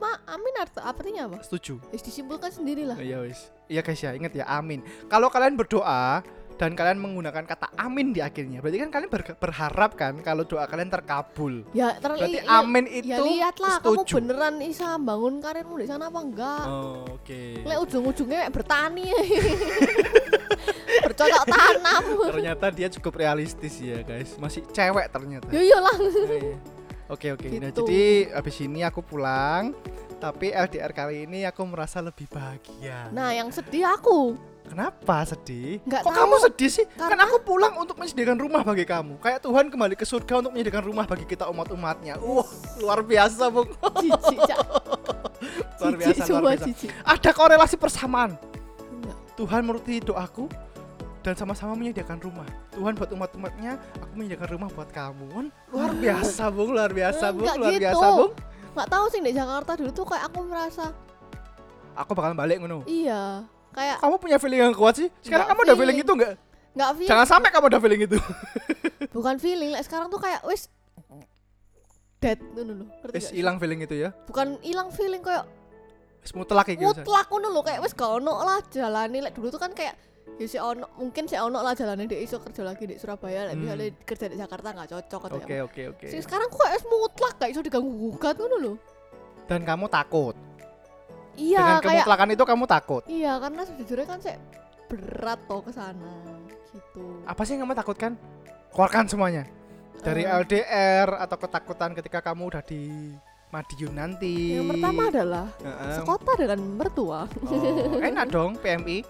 Ma, 0.04 0.12
amin 0.28 0.54
art 0.54 0.76
artinya 0.76 1.22
apa? 1.26 1.40
Setuju. 1.40 1.80
Wis 1.88 2.04
disimpulkan 2.04 2.52
sendirilah. 2.52 3.00
Iya 3.00 3.24
wis. 3.24 3.48
Iya 3.64 3.80
guys 3.80 3.96
ya, 3.98 4.12
ingat 4.12 4.32
ya 4.32 4.44
amin. 4.46 4.84
Kalau 5.06 5.32
kalian 5.32 5.56
berdoa 5.56 6.20
dan 6.54 6.76
kalian 6.76 7.00
menggunakan 7.00 7.42
kata 7.42 7.72
amin 7.74 8.12
di 8.12 8.20
akhirnya, 8.20 8.60
berarti 8.60 8.78
kan 8.78 8.90
kalian 8.92 9.08
ber- 9.08 9.34
berharap 9.34 9.96
kan 9.96 10.14
kalau 10.20 10.44
doa 10.44 10.68
kalian 10.68 10.86
terkabul. 10.86 11.64
Ya 11.72 11.96
Berarti 11.96 12.38
terlihat 12.38 12.46
amin 12.52 12.84
itu 12.86 13.10
Ya 13.10 13.18
lihatlah 13.18 13.80
kamu 13.80 14.04
setuju. 14.04 14.12
beneran 14.20 14.54
bisa 14.60 14.94
bangun 14.94 15.40
karirmu 15.40 15.74
di 15.80 15.86
sana 15.88 16.06
apa 16.06 16.20
enggak? 16.20 16.62
Oh, 16.68 17.02
oke. 17.10 17.42
Lek 17.58 17.78
ujung-ujungnya 17.80 18.52
bertani. 18.52 19.08
Bercocok 21.04 21.44
tanam. 21.44 22.04
Ternyata 22.30 22.66
dia 22.70 22.88
cukup 22.92 23.18
realistis 23.18 23.74
ya 23.78 24.00
guys. 24.00 24.38
Masih 24.38 24.62
cewek 24.70 25.10
ternyata. 25.10 25.48
Ya 25.50 25.62
iyalah. 25.64 25.96
Iya. 25.98 26.54
Oke 27.06 27.30
oke. 27.30 27.46
Nah 27.52 27.68
Gitu. 27.68 27.82
jadi 27.82 28.02
habis 28.32 28.56
ini 28.58 28.80
aku 28.80 29.00
pulang, 29.00 29.76
tapi 30.16 30.48
LDR 30.48 30.90
kali 30.90 31.24
ini 31.24 31.44
aku 31.44 31.60
merasa 31.62 32.00
lebih 32.00 32.24
bahagia. 32.26 33.08
Nah, 33.10 33.30
yang 33.30 33.48
sedih 33.48 33.84
aku. 33.86 34.34
Kenapa 34.64 35.20
sedih? 35.24 35.84
Nggak 35.84 36.00
Kok 36.00 36.08
tahu. 36.08 36.18
kamu 36.18 36.34
sedih 36.42 36.70
sih? 36.72 36.84
Kan 36.88 37.12
Karena- 37.12 37.28
aku 37.28 37.36
pulang 37.38 37.76
untuk 37.76 37.94
menyediakan 37.94 38.40
rumah 38.40 38.64
bagi 38.64 38.82
kamu. 38.82 39.20
Kayak 39.20 39.44
Tuhan 39.44 39.68
kembali 39.68 39.92
ke 39.92 40.02
surga 40.02 40.40
untuk 40.40 40.56
menyediakan 40.56 40.84
rumah 40.84 41.04
bagi 41.04 41.28
kita 41.28 41.44
umat-umatnya. 41.46 42.16
Wah, 42.16 42.48
luar 42.80 43.04
biasa, 43.04 43.52
Bung. 43.52 43.68
Cak. 44.40 44.60
Luar 45.76 45.94
biasa, 45.94 46.22
luar 46.32 46.56
biasa. 46.56 46.64
jijik. 46.64 46.88
Ada 47.04 47.30
korelasi 47.30 47.76
persamaan. 47.76 48.40
Enggak. 48.88 49.16
Tuhan 49.36 49.60
menuruti 49.60 50.00
doaku 50.00 50.48
dan 51.24 51.34
sama-sama 51.34 51.72
menyediakan 51.72 52.20
rumah. 52.20 52.44
Tuhan 52.70 52.92
buat 52.92 53.08
umat-umatnya, 53.08 53.80
aku 53.96 54.12
menyediakan 54.12 54.48
rumah 54.50 54.68
buat 54.68 54.90
kamu. 54.90 55.24
Kan 55.26 55.46
luar 55.72 55.92
biasa, 55.96 56.52
Bung, 56.52 56.70
luar 56.70 56.92
biasa, 56.92 57.32
Bung, 57.32 57.42
Enggak 57.42 57.56
luar 57.58 57.72
gitu. 57.72 57.82
biasa, 57.82 58.06
Bung. 58.12 58.32
nggak 58.74 58.88
tahu 58.90 59.04
sih 59.08 59.20
di 59.20 59.32
Jakarta 59.32 59.70
dulu 59.72 59.90
tuh 59.90 60.04
kayak 60.04 60.24
aku 60.28 60.38
merasa 60.44 60.90
Aku 61.94 62.10
bakalan 62.10 62.34
balik 62.34 62.58
ngono. 62.58 62.82
iya 62.84 63.46
kayak 63.70 63.98
Kamu 63.98 64.14
punya 64.18 64.36
feeling 64.36 64.60
yang 64.60 64.74
kuat 64.74 64.94
sih? 64.96 65.08
Sekarang 65.20 65.46
kamu 65.46 65.60
udah 65.64 65.74
feeling 65.74 65.94
feeling. 65.94 66.04
itu 66.04 66.12
enggak? 66.12 66.34
nggak 66.74 66.90
feel 66.92 67.06
Jangan 67.06 67.26
sampai 67.28 67.48
kamu 67.48 67.64
udah 67.70 67.80
feeling 67.80 68.02
itu. 68.02 68.18
bukan 69.16 69.36
feeling 69.38 69.70
like, 69.70 69.82
sekarang 69.82 70.06
tuh 70.08 70.18
kayak 70.18 70.42
wis 70.44 70.66
dead 72.18 72.38
ngono 72.50 72.72
ngerti 73.00 73.14
Wis 73.14 73.26
hilang 73.30 73.56
feeling 73.56 73.80
itu 73.80 73.94
ya. 73.96 74.10
bukan 74.26 74.58
hilang 74.60 74.90
feeling 74.90 75.22
kayak 75.22 75.46
Wis 76.18 76.32
mutlak. 76.32 76.66
Ustaz. 76.66 76.82
mutlak 76.82 77.26
ngono 77.28 77.48
lho 77.48 77.62
kayak 77.62 77.80
wis 77.80 77.92
gak 77.92 78.10
ono 78.12 78.32
lah 78.38 78.58
jalane 78.66 79.18
lek 79.20 79.32
dulu 79.32 79.48
tuh 79.48 79.60
kan 79.60 79.70
kayak 79.70 79.94
ya 80.34 80.46
si 80.46 80.56
ono 80.56 80.90
mungkin 80.94 81.24
si 81.24 81.36
ono 81.36 81.58
lah 81.58 81.72
jalane 81.72 82.04
dia 82.04 82.18
iso 82.18 82.36
kerja 82.38 82.62
lagi 82.62 82.84
di 82.84 82.96
Surabaya 82.96 83.46
Hmm. 83.46 83.60
misalnya 83.60 83.94
kerja 84.02 84.26
di 84.26 84.34
Jakarta 84.34 84.72
nggak 84.72 84.88
cocok 84.90 85.20
Oke, 85.36 85.56
oke, 85.62 85.82
oke. 85.90 86.06
Sekarang 86.10 86.48
kok 86.48 86.66
wis 86.66 86.84
mutlak 86.84 87.34
gak 87.36 87.50
iso 87.50 87.60
diganggu 87.60 87.86
gugat 87.90 88.34
ngono 88.34 88.56
lho 88.58 88.72
Dan 89.44 89.62
kamu 89.62 89.86
takut. 89.86 90.34
iya 91.34 91.60
Dengan 91.60 91.80
kayak 91.80 92.02
kemutlakan 92.02 92.28
itu 92.30 92.44
kamu 92.44 92.64
takut. 92.66 93.02
iya 93.06 93.32
karena 93.36 93.62
sejujurnya 93.64 94.06
kan 94.06 94.18
saya 94.18 94.38
berat 94.84 95.40
toh 95.44 95.60
ke 95.60 95.70
sana 95.70 96.14
gitu 96.70 97.04
Apa 97.24 97.42
sih 97.42 97.54
yang 97.54 97.62
kamu 97.62 97.74
takutkan? 97.76 98.12
Keluarkan 98.68 99.06
semuanya. 99.06 99.46
Dari 99.96 100.22
Eh, 100.22 100.34
LDR 100.34 101.14
atau 101.16 101.36
ketakutan 101.36 101.92
ketika 101.92 102.18
kamu 102.20 102.50
udah 102.50 102.60
di 102.60 103.14
Madiun 103.48 103.94
nanti. 103.94 104.52
yang 104.52 104.66
pertama 104.66 105.06
adalah 105.06 105.46
Heeh. 105.56 105.94
sekota 105.94 106.32
dengan 106.34 106.58
mertua 106.74 107.30
Oh, 107.44 108.02
enak 108.02 108.26
dong 108.28 108.58
PMI. 108.58 109.06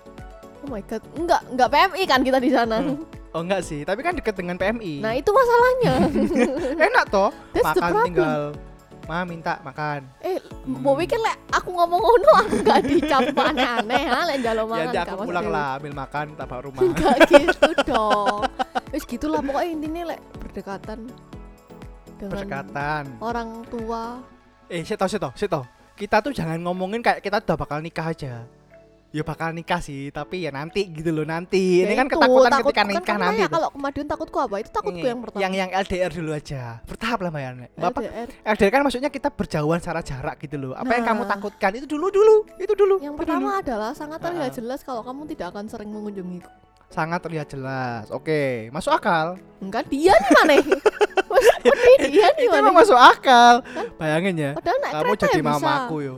Oh 0.65 0.71
my 0.71 0.81
god 0.83 1.03
enggak 1.13 1.41
enggak 1.47 1.69
PMI 1.69 2.03
kan 2.05 2.21
kita 2.23 2.39
di 2.39 2.51
sana 2.51 2.81
Hmm. 2.81 3.05
Oh 3.35 3.43
enggak 3.43 3.67
sih, 3.67 3.83
tapi 3.83 3.99
kan 3.99 4.15
deket 4.15 4.31
dengan 4.33 4.55
PMI. 4.55 5.03
nah 5.03 5.11
itu 5.13 5.27
masalahnya 5.29 5.95
enak 6.87 7.05
toh. 7.09 7.35
that's 7.51 7.67
makan 7.67 7.93
tinggal 8.07 8.43
Ma 9.05 9.21
minta 9.21 9.61
makan. 9.61 10.01
eh 10.19 10.41
Hmm. 10.65 10.81
mau 10.81 10.97
pikir 10.97 11.19
lek 11.19 11.37
aku 11.51 11.69
ngomong 11.69 12.01
ngono 12.01 12.31
aku 12.41 12.57
gak 12.63 12.81
dicap 12.87 13.21
aneh-aneh 13.29 14.03
ha 14.07 14.25
lek 14.25 14.37
njalo 14.41 14.63
Ya 14.63 14.71
mangan 14.71 14.87
gak 14.89 15.05
aku 15.11 15.23
pulang 15.29 15.47
lah 15.51 15.69
ambil 15.77 15.93
makan 15.93 16.27
tabak 16.33 16.61
rumah. 16.65 16.81
Enggak 16.81 17.17
gitu 17.35 17.71
dong. 17.85 18.41
Wis 18.89 19.05
gitulah 19.05 19.43
pokoknya 19.43 19.69
intinya 19.69 20.03
lek 20.09 20.21
berdekatan 20.41 20.99
dengan 22.17 22.33
Berdekatan. 22.33 23.05
orang 23.21 23.49
tua. 23.69 24.23
Eh, 24.73 24.81
tahu, 24.81 25.11
saya 25.37 25.51
tahu. 25.51 25.65
Kita 25.95 26.23
tuh 26.23 26.33
jangan 26.33 26.57
ngomongin 26.57 27.05
kayak 27.05 27.21
kita 27.21 27.39
udah 27.39 27.57
bakal 27.59 27.79
nikah 27.79 28.09
aja. 28.09 28.49
Ya 29.15 29.23
bakal 29.23 29.55
nikah 29.55 29.79
sih, 29.79 30.11
tapi 30.11 30.43
ya 30.43 30.51
nanti 30.51 30.91
gitu 30.91 31.09
loh 31.09 31.23
nanti. 31.23 31.81
Ini 31.81 31.87
Ya 31.87 32.03
kan 32.03 32.11
itu, 32.11 32.19
ketakutan 32.19 32.51
takut- 32.51 32.67
ketika 32.67 32.75
kan 32.77 32.87
nikah 32.91 33.07
kamu 33.07 33.23
nanti. 33.23 33.39
tuh. 33.39 33.51
Kalau 33.55 33.69
kemajuan 33.71 34.07
takutku 34.11 34.39
apa? 34.41 34.55
Itu 34.59 34.71
takutku 34.75 34.99
Ini, 34.99 35.07
yang 35.07 35.21
pertama. 35.23 35.41
Yang 35.41 35.53
yang 35.55 35.71
LDR 35.73 36.11
dulu 36.13 36.31
aja. 36.35 36.63
Bertahap 36.83 37.19
lah 37.21 37.31
Mbak 37.31 37.43
Bapak 37.77 38.03
LDR. 38.03 38.29
LDR 38.45 38.71
kan 38.73 38.81
maksudnya 38.83 39.09
kita 39.09 39.29
berjauhan 39.31 39.79
secara 39.79 40.01
jarak 40.03 40.37
gitu 40.41 40.57
loh. 40.59 40.73
Apa 40.75 40.91
yang 40.93 41.07
kamu 41.07 41.23
Nah. 41.23 41.31
takutkan 41.31 41.71
itu 41.73 41.87
dulu 41.87 42.11
dulu, 42.11 42.37
itu 42.59 42.75
dulu. 42.75 42.95
Yang 42.99 43.15
itu 43.15 43.21
pertama 43.23 43.49
dulu. 43.49 43.63
adalah 43.63 43.91
sangat 43.93 44.19
terlihat 44.19 44.51
Ah. 44.51 44.57
jelas 44.57 44.81
kalau 44.83 45.01
kamu 45.01 45.21
tidak 45.31 45.47
akan 45.49 45.65
sering 45.65 45.89
mengunjungiku. 45.89 46.51
sangat 46.87 47.19
terlihat 47.21 47.47
jelas. 47.49 48.07
Oke, 48.09 48.71
masuk 48.71 48.91
akal. 48.93 49.35
Enggak 49.59 49.83
dia 49.89 50.11
nih 50.13 50.31
mana? 50.33 50.55
Maksudnya 51.27 51.73
dia 52.05 52.27
nih 52.33 52.47
Itu 52.47 52.55
emang 52.57 52.71
masuk 52.73 52.95
akal. 52.95 53.67
Bayangin 53.97 54.35
ya, 54.37 54.51
Padahal 54.55 54.79
kamu 54.93 55.13
jadi 55.17 55.39
ya 55.39 55.47
mamaku 55.49 55.97
yo. 56.01 56.17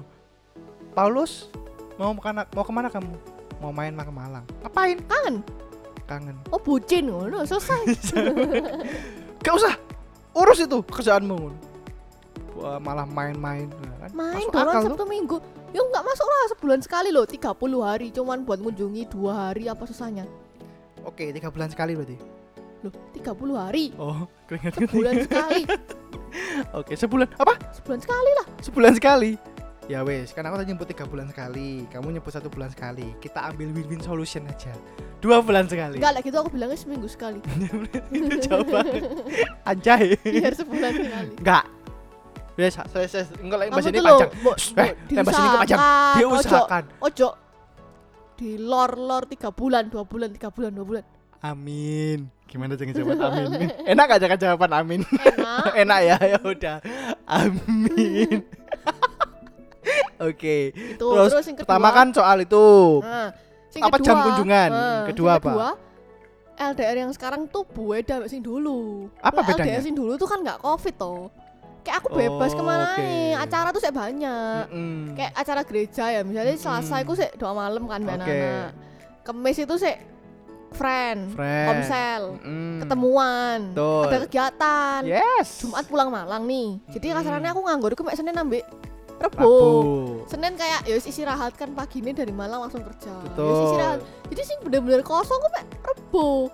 Paulus, 0.93 1.49
mau 1.99 2.13
ke 2.15 2.23
mana? 2.29 2.43
Mau 2.53 2.65
ke 2.65 2.73
mana 2.73 2.89
kamu? 2.89 3.15
Mau 3.61 3.73
main 3.73 3.93
ke 3.93 4.13
Malang. 4.13 4.45
Ngapain? 4.63 4.97
Kangen. 5.09 5.37
Kangen. 6.07 6.37
Oh 6.53 6.61
bucin 6.61 7.09
ngono 7.09 7.43
selesai. 7.43 7.83
Gak 9.45 9.55
usah 9.57 9.75
urus 10.37 10.61
itu 10.63 10.79
kerjaanmu. 10.85 11.51
Wah, 12.57 12.81
malah 12.81 13.05
main-main 13.05 13.69
nah, 13.69 14.09
kan? 14.09 14.11
Main 14.17 14.47
doang 14.49 14.81
tuh. 14.81 14.97
Sabtu 14.97 15.05
Minggu. 15.05 15.37
Ya 15.77 15.85
enggak 15.85 16.05
masuk 16.09 16.25
lah 16.25 16.43
sebulan 16.57 16.81
sekali 16.81 17.13
loh 17.13 17.29
30 17.29 17.53
hari 17.85 18.09
cuman 18.09 18.49
buat 18.49 18.57
mengunjungi 18.65 19.13
dua 19.13 19.51
hari 19.53 19.69
apa 19.69 19.85
susahnya? 19.85 20.25
Oke, 21.05 21.29
tiga 21.37 21.53
bulan 21.53 21.69
sekali 21.69 21.93
berarti. 21.93 22.17
Loh 22.81 22.93
30 23.13 23.57
hari 23.57 23.85
Oh, 23.97 24.29
keringat 24.45 24.77
sebulan 24.77 25.15
sekali 25.25 25.63
Oke, 26.81 26.93
sebulan 26.93 27.29
apa? 27.41 27.57
sebulan 27.73 28.01
sekali 28.05 28.31
lah 28.37 28.47
Sebulan 28.61 28.93
sekali. 28.97 29.31
Ya 29.87 30.03
wes, 30.03 30.35
kan 30.35 30.43
aku 30.43 30.59
tadi 30.59 30.75
nyebut 30.75 30.91
tiga 30.91 31.07
bulan 31.07 31.31
sekali, 31.31 31.87
kamu 31.95 32.19
nyebut 32.19 32.35
satu 32.35 32.51
bulan 32.51 32.75
sekali. 32.75 33.15
Kita 33.23 33.47
ambil 33.47 33.71
win-win 33.71 34.03
solution 34.03 34.43
aja. 34.51 34.75
Dua 35.23 35.39
bulan 35.39 35.71
sekali. 35.71 36.03
enggak 36.03 36.13
lah 36.13 36.21
gitu 36.21 36.37
aku 36.37 36.51
bilangnya 36.51 36.75
seminggu 36.75 37.07
sekali 37.07 37.39
itu 38.11 38.37
jauh 38.51 38.67
banget. 38.75 39.03
Anjay. 39.63 40.19
biar 40.21 40.53
sebulan 40.53 40.91
sekali 40.93 41.31
Enggak. 41.39 41.65
Wes, 42.57 42.75
saya 42.75 43.07
saya 43.07 43.25
enggak 43.39 43.59
lagi 43.63 43.71
bahasa 43.71 43.89
kamu 43.89 43.95
ini 43.95 44.03
panjang. 44.03 44.31
eh, 44.75 44.91
sini 45.31 45.49
ke 45.49 45.59
panjang. 45.63 45.79
diusahakan. 45.79 46.15
Dia 46.19 46.27
ojo 46.27 46.37
usahakan. 46.43 46.85
ojo 47.01 47.29
di 48.37 48.51
lor 48.59 48.93
lor 48.99 49.23
tiga 49.25 49.49
bulan 49.49 49.87
dua 49.87 50.03
bulan 50.03 50.29
tiga 50.29 50.49
bulan 50.51 50.71
dua 50.75 50.85
bulan 50.85 51.05
Amin. 51.41 52.27
Gimana 52.45 52.75
jangan 52.75 52.95
jawaban 52.99 53.19
amin? 53.23 53.49
Enak 53.85 54.05
gak 54.09 54.19
jangan 54.19 54.39
jawaban 54.41 54.71
amin? 54.75 55.01
enak 55.07 55.73
Enak 55.79 55.99
ya, 56.03 56.17
ya 56.27 56.39
udah. 56.43 56.77
Amin. 57.25 58.43
Oke. 60.19 60.57
itu 60.73 60.97
Terus, 60.99 61.31
terus 61.31 61.47
yang 61.47 61.57
kedua 61.57 61.69
Pertama 61.69 61.89
kan 61.91 62.07
soal 62.11 62.37
itu. 62.41 62.67
nah, 63.01 63.29
sing 63.69 63.83
apa 63.83 63.97
jam 63.99 64.17
kunjungan? 64.21 64.71
nah, 64.71 65.05
Kedua 65.05 65.31
apa? 65.37 65.53
LDR 66.57 66.97
yang 66.99 67.13
sekarang 67.13 67.45
tuh 67.47 67.63
beda 67.65 68.25
sing 68.27 68.41
dulu 68.41 69.13
Apa 69.19 69.41
Lah, 69.41 69.47
bedanya? 69.47 69.77
LDR 69.77 69.83
sing 69.83 69.93
dulu 69.93 70.17
tuh 70.17 70.25
kan 70.25 70.41
nggak 70.41 70.59
covid 70.59 70.95
toh 70.97 71.29
kayak 71.83 72.01
aku 72.01 72.09
bebas 72.11 72.51
Oh, 72.51 72.57
ke 72.57 72.63
mana 72.65 72.85
oke. 72.89 72.99
nih 72.99 73.31
acara 73.37 73.69
tuh 73.71 73.79
saya 73.79 73.95
banyak 73.95 74.65
Mm-mm. 74.67 75.15
kayak 75.15 75.33
acara 75.37 75.63
gereja 75.63 76.05
ya 76.11 76.21
misalnya 76.21 76.57
selasa 76.57 76.97
Mm-mm. 76.97 77.05
itu 77.05 77.13
sih 77.15 77.31
doa 77.37 77.53
malam 77.53 77.85
kan 77.85 78.01
Oke. 78.01 78.11
anak-anak 78.11 78.69
kemis 79.23 79.59
itu 79.61 79.75
sih 79.77 79.95
friend, 80.73 81.31
Friend. 81.31 81.67
komsel 81.69 82.23
Mm. 82.43 82.79
ketemuan 82.83 83.59
Betul. 83.71 84.03
ada 84.03 84.19
kegiatan 84.25 85.01
Yes. 85.05 85.61
jumat 85.61 85.85
pulang 85.85 86.09
malang 86.09 86.43
nih 86.43 86.83
jadi 86.91 87.07
Mm-mm. 87.07 87.17
kasarannya 87.21 87.51
aku 87.53 87.61
nganggur 87.63 87.91
aku 87.93 88.03
mek 88.03 88.17
senin 88.17 88.35
ambek 88.35 88.65
rebo 89.17 89.53
senin 90.29 90.55
kayak 90.61 90.85
ya 90.85 90.97
istirahat 91.01 91.57
kan 91.57 91.73
pagi 91.73 92.05
ini 92.05 92.13
dari 92.13 92.33
malang 92.35 92.69
langsung 92.69 92.85
kerja. 92.85 93.17
Ya 93.17 93.25
Betul. 93.33 93.65
istirahat. 93.65 94.01
Jadi 94.29 94.43
sih 94.45 94.57
bener-bener 94.61 95.01
kosong 95.01 95.41
mek 95.57 95.67
rebo 95.81 96.53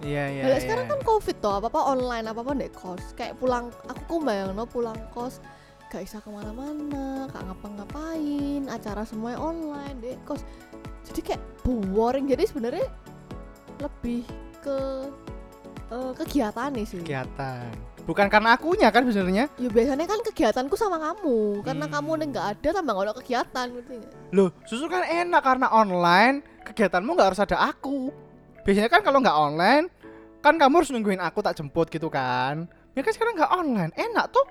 Iya 0.00 0.24
iya. 0.32 0.42
Iya. 0.48 0.64
sekarang 0.64 0.88
kan 0.88 1.00
covid 1.04 1.36
toh 1.44 1.60
apa 1.60 1.68
apa 1.68 1.80
online 1.92 2.24
apa 2.24 2.40
apa 2.40 2.50
ndek 2.56 2.72
kos. 2.72 3.12
Kayak 3.12 3.36
pulang 3.36 3.68
aku 3.84 4.00
ku 4.08 4.16
bayangno 4.24 4.64
pulang 4.64 4.96
kos 5.12 5.44
gak 5.90 6.06
bisa 6.06 6.22
ke 6.22 6.30
mana-mana 6.30 7.26
gak 7.34 7.42
ngapa-ngapain 7.50 8.62
acara 8.70 9.02
semuanya 9.04 9.42
online 9.42 9.96
dek 10.00 10.18
kos. 10.24 10.40
Jadi 11.04 11.20
kayak 11.20 11.42
boring. 11.92 12.32
Jadi 12.32 12.48
sebenarnya 12.48 12.88
lebih 13.80 14.24
ke 14.64 14.78
eh, 15.92 16.12
kegiatan 16.16 16.70
nih 16.72 16.86
sih. 16.88 17.00
Kegiatan. 17.04 17.89
Bukan 18.00 18.26
karena 18.26 18.52
akunya 18.52 18.88
kan 18.88 19.04
sebenarnya. 19.04 19.46
ya 19.54 19.68
biasanya 19.68 20.04
kan 20.04 20.18
kegiatanku 20.22 20.74
sama 20.74 20.98
kamu 20.98 21.62
karena 21.62 21.86
Hmm. 21.86 21.94
kamu 21.94 22.10
nggak 22.28 22.46
ada 22.50 22.68
tambah 22.72 22.92
nggak 22.92 23.06
ada 23.06 23.16
kegiatan 23.16 23.66
ngerti 23.68 23.94
nggak? 23.96 24.12
Loh, 24.30 24.50
justru 24.64 24.86
kan 24.86 25.02
enak 25.04 25.40
karena 25.40 25.66
online, 25.68 26.36
kegiatanmu 26.64 27.10
nggak 27.10 27.28
harus 27.30 27.40
ada 27.40 27.56
aku. 27.62 28.10
Biasanya 28.60 28.88
kan 28.88 29.00
kalau 29.00 29.18
nggak 29.18 29.36
online, 29.36 29.84
kan 30.38 30.54
kamu 30.54 30.74
harus 30.76 30.90
nungguin 30.90 31.18
aku 31.18 31.38
tak 31.40 31.54
jemput 31.54 31.86
gitu 31.86 32.08
kan. 32.08 32.66
Ya 32.92 33.00
kan 33.00 33.12
sekarang 33.12 33.34
nggak 33.34 33.52
online, 33.52 33.92
enak 33.94 34.26
tuh. 34.30 34.46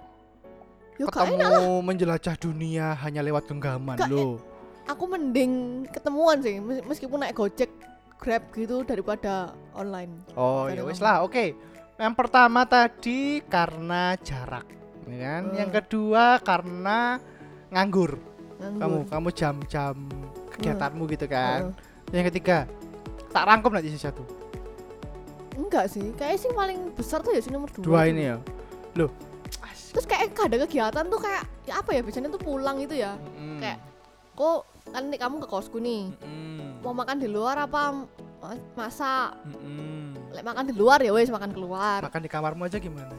ya 0.96 1.08
gak 1.08 1.32
enak 1.32 1.48
Ketemu 1.56 1.74
menjelajah 1.80 2.36
dunia 2.38 2.92
hanya 2.98 3.22
lewat 3.22 3.48
genggaman 3.48 3.96
Gak 3.96 4.12
loh. 4.12 4.36
aku 4.84 5.08
mending 5.08 5.52
ketemuan 5.88 6.40
sih 6.40 6.60
mes- 6.60 6.84
meskipun 6.84 7.24
naik 7.24 7.32
gojek 7.34 7.72
grab 8.18 8.44
gitu 8.52 8.84
daripada 8.84 9.56
online 9.72 10.12
Oh 10.34 10.68
ya 10.68 10.76
kamu. 10.76 11.00
lah, 11.00 11.24
oke. 11.24 11.56
Yang 12.00 12.16
pertama 12.16 12.64
tadi 12.64 13.44
karena 13.44 14.16
jarak, 14.24 14.64
ya 15.04 15.18
kan? 15.20 15.44
Hmm. 15.52 15.58
Yang 15.60 15.72
kedua 15.84 16.40
karena 16.40 17.20
nganggur. 17.76 18.16
Kamu 18.56 18.80
nganggur 18.80 19.04
kamu 19.12 19.30
jam-jam 19.36 19.96
kegiatanmu 20.56 21.04
gitu 21.12 21.28
kan. 21.28 21.76
Heeh. 21.76 22.16
Yang 22.16 22.26
ketiga, 22.32 22.72
tak 23.36 23.44
rangkum 23.44 23.76
nanti 23.76 23.92
satu. 24.00 24.24
Enggak 25.60 25.92
sih, 25.92 26.16
kayak 26.16 26.40
sih 26.40 26.48
paling 26.56 26.96
besar 26.96 27.20
tuh 27.20 27.36
ya 27.36 27.44
sih 27.44 27.52
nomor 27.52 27.68
dua. 27.76 27.84
Dua 27.84 28.02
ini 28.08 28.32
ya. 28.32 28.40
Loh. 28.96 29.12
Terus 29.92 30.06
kayak 30.08 30.40
ada 30.40 30.56
kegiatan 30.64 31.04
tuh 31.04 31.20
kayak 31.20 31.44
ya 31.68 31.84
apa 31.84 31.92
ya 31.92 32.00
biasanya 32.00 32.32
tuh 32.32 32.40
pulang 32.40 32.80
itu 32.80 32.96
ya. 32.96 33.20
Mm. 33.36 33.60
Kayak 33.60 33.80
kok 34.40 34.60
kan 34.96 35.04
nih 35.12 35.20
kamu 35.20 35.36
ke 35.44 35.48
kosku 35.52 35.84
nih. 35.84 36.16
Mm-mm. 36.24 36.80
Mau 36.80 36.96
makan 36.96 37.20
di 37.20 37.28
luar 37.28 37.60
apa 37.60 38.08
ma- 38.40 38.68
masak? 38.80 39.36
Mm-mm. 39.52 39.99
Lek 40.30 40.44
makan 40.44 40.64
di 40.64 40.74
luar 40.74 41.00
ya 41.00 41.10
wes 41.10 41.28
makan 41.28 41.50
keluar. 41.50 42.00
Makan 42.02 42.22
di 42.22 42.30
kamarmu 42.30 42.64
aja 42.66 42.78
gimana? 42.78 43.14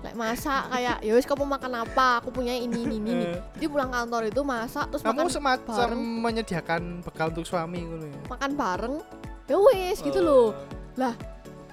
lek 0.00 0.16
masak 0.16 0.72
kayak 0.72 0.96
ya 1.04 1.12
wis 1.12 1.22
kamu 1.22 1.44
makan 1.44 1.72
apa 1.78 2.18
aku 2.18 2.32
punya 2.32 2.50
ini 2.50 2.82
ini 2.82 2.96
ini 2.98 3.12
Eh, 3.12 3.36
jadi 3.54 3.68
pulang 3.68 3.92
kantor 3.92 4.26
itu 4.26 4.40
masak 4.40 4.88
terus 4.88 5.04
kamu 5.04 5.12
makan 5.20 5.28
semacam 5.28 5.76
bareng. 5.76 6.02
menyediakan 6.24 6.82
bekal 7.04 7.28
untuk 7.28 7.44
suami 7.44 7.84
ya 7.84 8.08
makan 8.26 8.50
bareng 8.56 8.94
ya 9.44 9.56
wis 9.60 10.00
gitu 10.00 10.18
loh 10.18 10.56
Oh. 10.96 11.14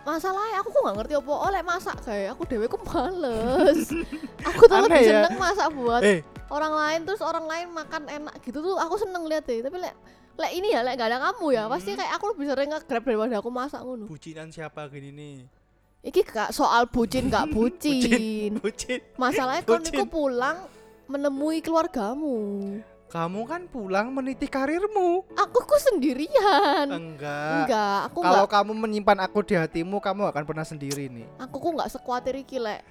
masalahnya 0.05 0.59
aku 0.59 0.69
kok 0.69 0.81
nggak 0.83 0.97
ngerti 0.99 1.13
apa 1.17 1.33
oleh 1.33 1.61
masak 1.63 1.97
kayak 1.99 2.31
aku 2.31 2.43
dewe 2.45 2.67
ku 2.67 2.79
males 2.81 3.91
aku 4.47 4.61
tuh 4.65 4.75
lebih 4.81 5.01
ya. 5.01 5.09
seneng 5.23 5.35
masak 5.35 5.67
buat 5.73 6.01
eh 6.01 6.19
orang 6.47 6.73
lain 6.73 6.99
terus 7.03 7.19
orang 7.19 7.43
lain 7.43 7.67
makan 7.71 8.07
enak 8.07 8.35
gitu 8.39 8.59
tuh 8.61 8.75
aku 8.75 8.95
seneng 8.95 9.23
lihat 9.23 9.43
deh 9.43 9.59
tapi 9.59 9.79
lek 9.79 9.95
lek 10.37 10.51
ini 10.53 10.69
ya 10.69 10.81
lek 10.81 10.95
gak 10.95 11.09
ada 11.09 11.19
kamu 11.23 11.47
ya. 11.51 11.63
Pasti 11.65 11.91
Hmm. 11.91 11.99
kayak 11.99 12.13
aku 12.13 12.25
lebih 12.31 12.45
sering 12.47 12.69
nge-grab 12.69 13.03
daripada 13.03 13.35
aku 13.37 13.49
masak 13.49 13.81
ngono. 13.81 14.05
Bucinan 14.05 14.47
siapa 14.47 14.85
gini 14.87 15.09
nih? 15.09 15.37
Iki 16.03 16.21
gak 16.23 16.49
soal 16.51 16.85
bucin 16.85 17.27
gak 17.27 17.49
bucin. 17.55 18.57
Bucin 18.57 18.99
masalahnya 19.15 19.61
kon 19.61 19.81
Bucin. 19.81 19.91
niku 19.91 20.05
pulang 20.05 20.57
menemui 21.05 21.59
keluargamu. 21.59 22.37
Kamu 23.07 23.41
kan 23.43 23.65
pulang 23.65 24.11
meniti 24.11 24.45
karirmu. 24.45 25.23
Aku 25.33 25.63
kok 25.63 25.79
sendirian. 25.81 26.85
Enggak. 26.85 27.63
Enggak 27.63 27.97
aku 28.05 28.19
kalau 28.19 28.43
nggak. 28.43 28.53
kamu 28.53 28.71
menyimpan 28.77 29.19
aku 29.21 29.39
di 29.41 29.55
hatimu 29.55 29.97
kamu 29.97 30.27
akan 30.27 30.43
pernah 30.43 30.63
sendiri 30.63 31.07
nih. 31.07 31.23
Aku 31.39 31.57
kok 31.57 31.71
nggak 31.73 31.87
sekuatir 31.89 32.35
iki 32.37 32.59
lek. 32.59 32.83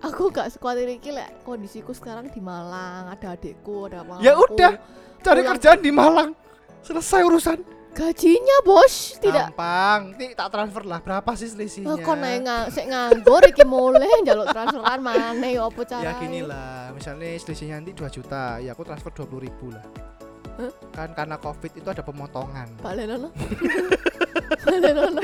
Aku 0.00 0.28
gak 0.28 0.48
sekuatir 0.48 0.88
iki 0.90 1.12
lek. 1.12 1.44
Kondisiku 1.44 1.92
sekarang 1.92 2.28
di 2.28 2.40
Malang. 2.40 3.08
Ada 3.10 3.36
adikku 3.36 3.84
ada 3.84 4.00
apa 4.00 4.16
Ya 4.18 4.32
udah, 4.32 4.80
cari 5.20 5.40
Pulang. 5.40 5.48
kerjaan 5.54 5.80
di 5.80 5.92
Malang 5.92 6.30
selesai 6.84 7.20
urusan. 7.26 7.58
Gajinya 7.90 8.62
bos. 8.62 9.18
Tidak. 9.18 9.50
Gampang. 9.50 10.14
Nih 10.14 10.30
tak 10.38 10.54
transfer 10.54 10.86
lah. 10.86 11.02
Berapa 11.02 11.34
sih 11.34 11.50
selisihnya? 11.50 11.90
Oh, 11.90 11.98
kok 11.98 12.16
naik 12.22 12.46
nggak 12.46 12.64
sik 12.70 12.86
nganggur 12.86 13.42
iki 13.50 13.66
mulai 13.66 14.06
njaluk 14.22 14.46
transferan 14.54 15.00
mana 15.02 15.46
ya 15.50 15.66
apa 15.66 15.80
cara 15.82 16.02
ya 16.06 16.12
gini 16.22 16.40
lah. 16.46 16.94
Misalnya 16.94 17.34
selisihnya 17.34 17.82
nanti 17.82 17.90
2 17.90 18.06
juta. 18.14 18.62
Ya 18.62 18.78
aku 18.78 18.86
transfer 18.86 19.10
20 19.10 19.42
ribu 19.42 19.74
lah. 19.74 19.82
Hah? 20.60 20.72
kan 20.92 21.08
karena 21.16 21.36
covid 21.40 21.72
itu 21.72 21.88
ada 21.90 22.04
pemotongan. 22.04 22.68
Balenono 22.84 23.32
balenono 24.66 25.22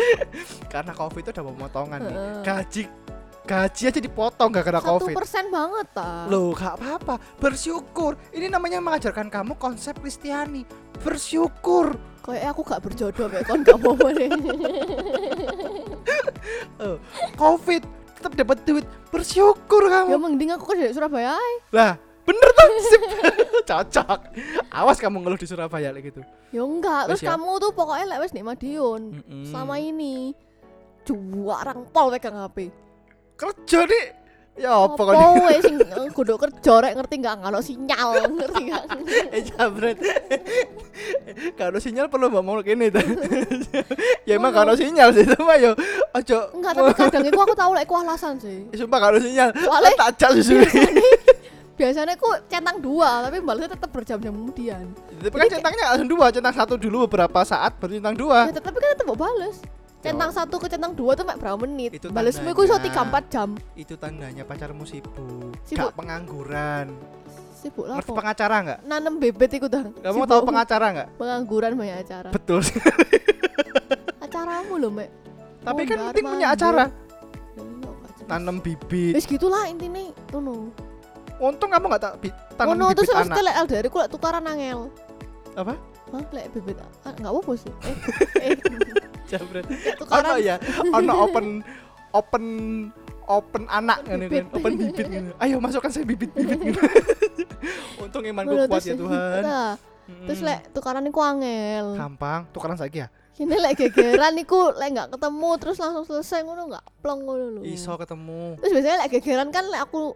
karena 0.72 0.92
covid 0.96 1.22
itu 1.22 1.30
ada 1.30 1.44
pemotongan 1.44 2.00
nih. 2.02 2.16
Gaji 2.42 2.82
gaji 3.46 3.82
aja 3.86 4.00
dipotong 4.02 4.50
gak 4.50 4.66
kena 4.66 4.82
satu 4.82 5.06
covid. 5.06 5.14
persen 5.14 5.46
banget 5.54 5.86
ta. 5.94 6.26
Loh, 6.26 6.50
gak 6.50 6.82
apa-apa. 6.82 7.14
Bersyukur. 7.38 8.18
Ini 8.34 8.50
namanya 8.50 8.82
mengajarkan 8.82 9.30
kamu 9.30 9.54
konsep 9.54 9.94
Kristiani. 10.02 10.66
Bersyukur. 11.00 11.96
kayak 12.20 12.50
aku 12.50 12.66
gak 12.66 12.82
berjodoh 12.82 13.30
kayak 13.30 13.46
kon 13.46 13.62
gak 13.62 13.78
mau 13.78 13.94
deh 13.94 14.26
Covid 17.38 17.82
tetap 18.16 18.32
dapat 18.34 18.58
duit. 18.64 18.86
Bersyukur 19.12 19.86
ya 19.86 20.02
kamu. 20.02 20.18
mending 20.18 20.50
aku 20.50 20.64
kerja 20.72 20.88
di 20.88 20.94
Surabaya. 20.96 21.36
Lah, 21.70 21.94
bener 22.24 22.48
tuh. 22.50 22.68
Sip. 22.82 23.02
Cocok. 23.68 24.20
Awas 24.72 24.98
kamu 24.98 25.22
ngeluh 25.22 25.38
di 25.38 25.46
Surabaya 25.46 25.92
kayak 25.92 26.04
gitu. 26.10 26.20
ya 26.50 26.62
enggak 26.62 27.10
terus 27.10 27.20
ya. 27.20 27.34
kamu 27.34 27.58
tuh 27.58 27.70
pokoknya 27.74 28.06
lek 28.06 28.20
wis 28.22 28.32
nek 28.32 28.46
Madiun 28.46 29.02
sama 29.50 29.82
ini 29.82 30.30
juarang 31.02 31.90
pol 31.90 32.14
pegang 32.14 32.38
HP 32.38 32.70
kerja 33.36 33.84
nih. 33.84 34.06
Ya 34.56 34.72
apa 34.72 34.96
kok? 34.96 35.12
wes 35.44 35.60
sing 35.60 35.76
eh, 35.76 36.08
kudu 36.16 36.40
kerja 36.40 36.80
rek 36.80 36.96
ngerti 36.96 37.14
enggak 37.20 37.36
ngono 37.44 37.60
sinyal 37.60 38.08
ngerti 38.32 38.62
enggak 38.64 38.82
Eh 39.36 39.42
jabret. 39.44 39.98
Kalau 41.54 41.76
sinyal 41.76 42.06
perlu 42.06 42.28
mau 42.30 42.60
kene 42.60 42.88
ta. 42.88 43.00
ya 44.24 44.34
emang 44.34 44.50
kalau 44.50 44.72
sinyal 44.72 45.10
sih 45.10 45.22
itu 45.22 45.36
mah 45.38 45.56
yo 45.56 45.72
ojo. 46.12 46.38
enggak 46.52 46.72
tapi 46.72 46.92
kadang 46.96 47.24
itu 47.24 47.38
aku 47.38 47.52
tahu 47.52 47.70
lek 47.72 47.84
ku 47.84 47.94
alasan 47.94 48.34
sih 48.36 48.64
Eh, 48.68 48.76
Sumpah 48.76 48.98
kalau 49.00 49.18
sinyal. 49.18 49.52
Soalnya- 49.52 49.96
tak 49.98 50.10
jas 50.16 50.32
susu. 50.34 50.56
biasanya 51.76 52.16
aku 52.16 52.24
centang 52.46 52.80
dua 52.80 53.20
tapi 53.22 53.36
balasnya 53.38 53.68
tetap 53.70 53.92
berjam-jam 53.92 54.32
kemudian 54.32 54.88
Tapi 55.12 55.36
kan 55.36 55.48
centangnya 55.50 55.84
langsung 55.86 56.08
dua, 56.08 56.32
centang 56.32 56.54
satu 56.54 56.74
dulu 56.74 57.04
beberapa 57.04 57.44
saat 57.44 57.76
baru 57.76 58.00
centang 58.00 58.16
dua. 58.16 58.48
ya 58.48 58.56
tapi 58.56 58.80
kan 58.80 58.96
tetap 58.96 59.04
mau 59.04 59.12
balas 59.14 59.60
centang 60.00 60.32
satu 60.32 60.56
ke 60.56 60.66
centang 60.66 60.96
dua 60.96 61.12
tuh 61.12 61.28
mek 61.28 61.36
berapa 61.36 61.58
menit 61.58 61.92
Itu 61.92 62.08
balasmu 62.08 62.48
itu 62.48 62.64
iso 62.64 62.72
tandanya. 62.72 62.80
tiga 62.80 63.00
empat 63.04 63.24
jam 63.28 63.48
Itu 63.74 63.94
tandanya 63.94 64.42
pacarmu 64.42 64.88
sibuk, 64.88 65.52
Sibuk. 65.64 65.92
gak 65.92 65.96
pengangguran. 66.00 66.96
Sibuk 67.66 67.84
lah 67.84 67.98
Ngerti 67.98 68.12
pengacara 68.14 68.56
nggak? 68.62 68.78
nanem 68.86 69.14
bebet 69.18 69.50
itu 69.58 69.66
dah 69.66 69.82
Kamu 69.82 70.22
Sibuk. 70.22 70.30
tahu 70.30 70.40
pengacara 70.46 70.86
nggak? 70.94 71.08
pengangguran 71.18 71.72
banyak 71.74 71.96
acara 72.06 72.28
Betul. 72.30 72.60
acaramu 74.24 74.74
loh 74.78 74.90
mek 74.94 75.10
Tapi 75.66 75.82
kan 75.82 75.98
Mondar 75.98 76.06
penting 76.14 76.24
punya 76.30 76.48
acara. 76.54 76.84
Ya, 76.86 78.38
iya, 78.38 78.52
bibit. 78.62 79.12
Wis 79.18 79.26
gitulah 79.26 79.66
intinya 79.66 79.98
ngono. 80.30 80.70
Untung 81.42 81.74
kamu 81.74 81.90
nggak 81.90 82.02
tak 82.06 82.14
tanam 82.54 82.78
Ngono 82.78 82.94
terus 82.94 83.10
bibit 83.10 83.34
anak. 83.34 83.42
lek 83.42 83.56
LDR 83.66 83.86
ku 83.90 83.98
lek 83.98 84.10
tukaran 84.14 84.46
angel. 84.46 84.94
Apa? 85.58 85.74
Hah, 86.14 86.22
lek 86.30 86.46
bibit 86.54 86.78
enggak 87.02 87.32
apa 87.34 87.52
sih. 87.58 87.72
Eh, 87.82 87.94
eh 88.46 88.56
Jabret. 89.26 89.66
Ono 90.06 90.32
ya, 90.38 90.54
ono 90.94 91.12
open 91.26 91.46
open 92.14 92.44
open 93.26 93.66
anak 93.66 93.98
kan 94.02 94.18
Bibit. 94.18 94.46
open 94.48 94.72
bibit 94.74 95.04
gitu. 95.04 95.30
Ayo 95.36 95.56
masukkan 95.58 95.90
saya 95.90 96.02
bibit-bibit 96.02 96.58
gitu. 96.64 96.80
Untung 98.02 98.22
imanku 98.22 98.54
Ngono, 98.54 98.66
kuat 98.66 98.82
ya 98.82 98.94
Tuhan. 98.94 99.40
Nah, 99.42 99.72
terus 100.24 100.40
lek 100.40 100.70
tukaran 100.70 101.02
iku 101.02 101.20
angel. 101.20 101.94
gampang, 101.94 102.46
tukaran 102.50 102.74
saja 102.74 103.06
ya. 103.06 103.08
Kini 103.32 103.52
lek 103.52 103.76
gegeran 103.76 104.32
iku 104.36 104.72
lek 104.72 104.88
enggak 104.88 105.08
ketemu 105.12 105.50
terus 105.58 105.76
langsung 105.76 106.04
selesai 106.04 106.40
ngono 106.40 106.70
enggak 106.70 106.84
plong 107.00 107.20
ngono 107.20 107.44
lho. 107.52 107.62
Iso 107.62 107.92
ketemu. 107.94 108.56
Terus 108.56 108.72
biasanya 108.72 108.96
lek 109.02 109.10
gegeran 109.12 109.48
kan 109.50 109.66
lek 109.66 109.82
aku 109.82 110.14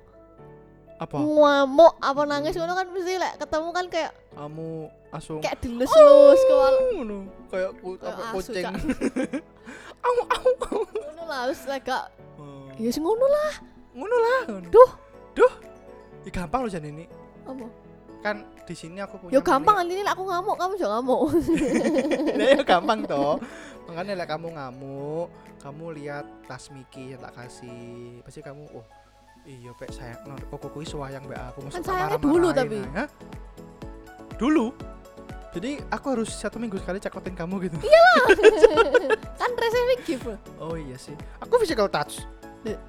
Apa? 0.96 1.16
ngamuk 1.16 1.96
apa 1.98 2.22
nangis 2.24 2.54
ngono 2.54 2.72
kan 2.72 2.86
mesti 2.86 3.16
lek 3.16 3.34
ketemu 3.38 3.68
kan 3.70 3.86
kayak 3.88 4.12
Kamu 4.30 4.70
langsung 5.10 5.40
kayak 5.40 5.56
dilus-lus 5.58 6.40
ke 6.40 6.54
wal. 6.54 6.76
ngono 6.94 7.18
kayak 7.48 7.70
kucing. 8.30 8.64
Au. 10.00 10.16
au. 10.24 10.48
Ngono 10.80 11.22
lah 11.24 11.40
terus 11.46 11.64
lek 11.66 11.82
gak 11.82 12.04
Oh. 12.06 12.19
Ya 12.80 12.90
sing 12.90 13.04
ngono 13.04 13.26
lah. 13.28 13.52
Ngono 13.92 14.16
lah. 14.16 14.40
Duh. 14.72 14.90
Duh. 15.36 15.52
Ya 16.24 16.30
gampang 16.32 16.64
loh 16.64 16.70
Jan 16.72 16.84
ini. 16.84 17.04
Apa? 17.44 17.66
Kan 18.20 18.44
di 18.68 18.74
sini 18.76 19.00
aku 19.00 19.16
punya 19.16 19.32
Ya 19.36 19.40
gampang 19.40 19.80
ini 19.88 20.04
aku 20.04 20.22
ngamuk 20.28 20.56
kamu 20.56 20.72
juga 20.76 20.90
ngamuk. 21.00 21.20
Nah, 22.40 22.46
ya 22.56 22.62
gampang 22.64 23.04
toh. 23.04 23.36
Makanya 23.88 24.22
lah 24.22 24.26
kamu 24.28 24.54
ngamuk, 24.54 25.26
kamu 25.60 25.84
lihat 26.00 26.24
tas 26.46 26.68
Miki 26.72 27.16
yang 27.16 27.20
tak 27.20 27.32
kasih. 27.36 28.20
Pasti 28.24 28.40
kamu 28.44 28.64
oh 28.76 28.86
iya 29.48 29.72
pek 29.72 29.88
sayang 29.90 30.20
no, 30.28 30.36
kok 30.36 30.68
kuwi 30.68 30.84
suwayang 30.84 31.24
mbak 31.24 31.40
aku 31.56 31.64
Kan 31.72 31.82
sayangnya 31.84 32.20
dulu 32.20 32.48
tapi. 32.52 32.80
Hah? 32.92 33.08
Dulu. 34.36 34.72
Jadi 35.50 35.82
aku 35.90 36.06
harus 36.14 36.30
satu 36.30 36.62
minggu 36.62 36.78
sekali 36.78 37.02
cekotin 37.02 37.34
kamu 37.34 37.66
gitu. 37.66 37.76
kan 39.40 39.50
resepnya 39.58 39.96
gift. 40.06 40.30
Oh 40.62 40.78
iya 40.78 40.94
sih. 40.94 41.16
Aku 41.42 41.58
physical 41.58 41.90
touch. 41.90 42.22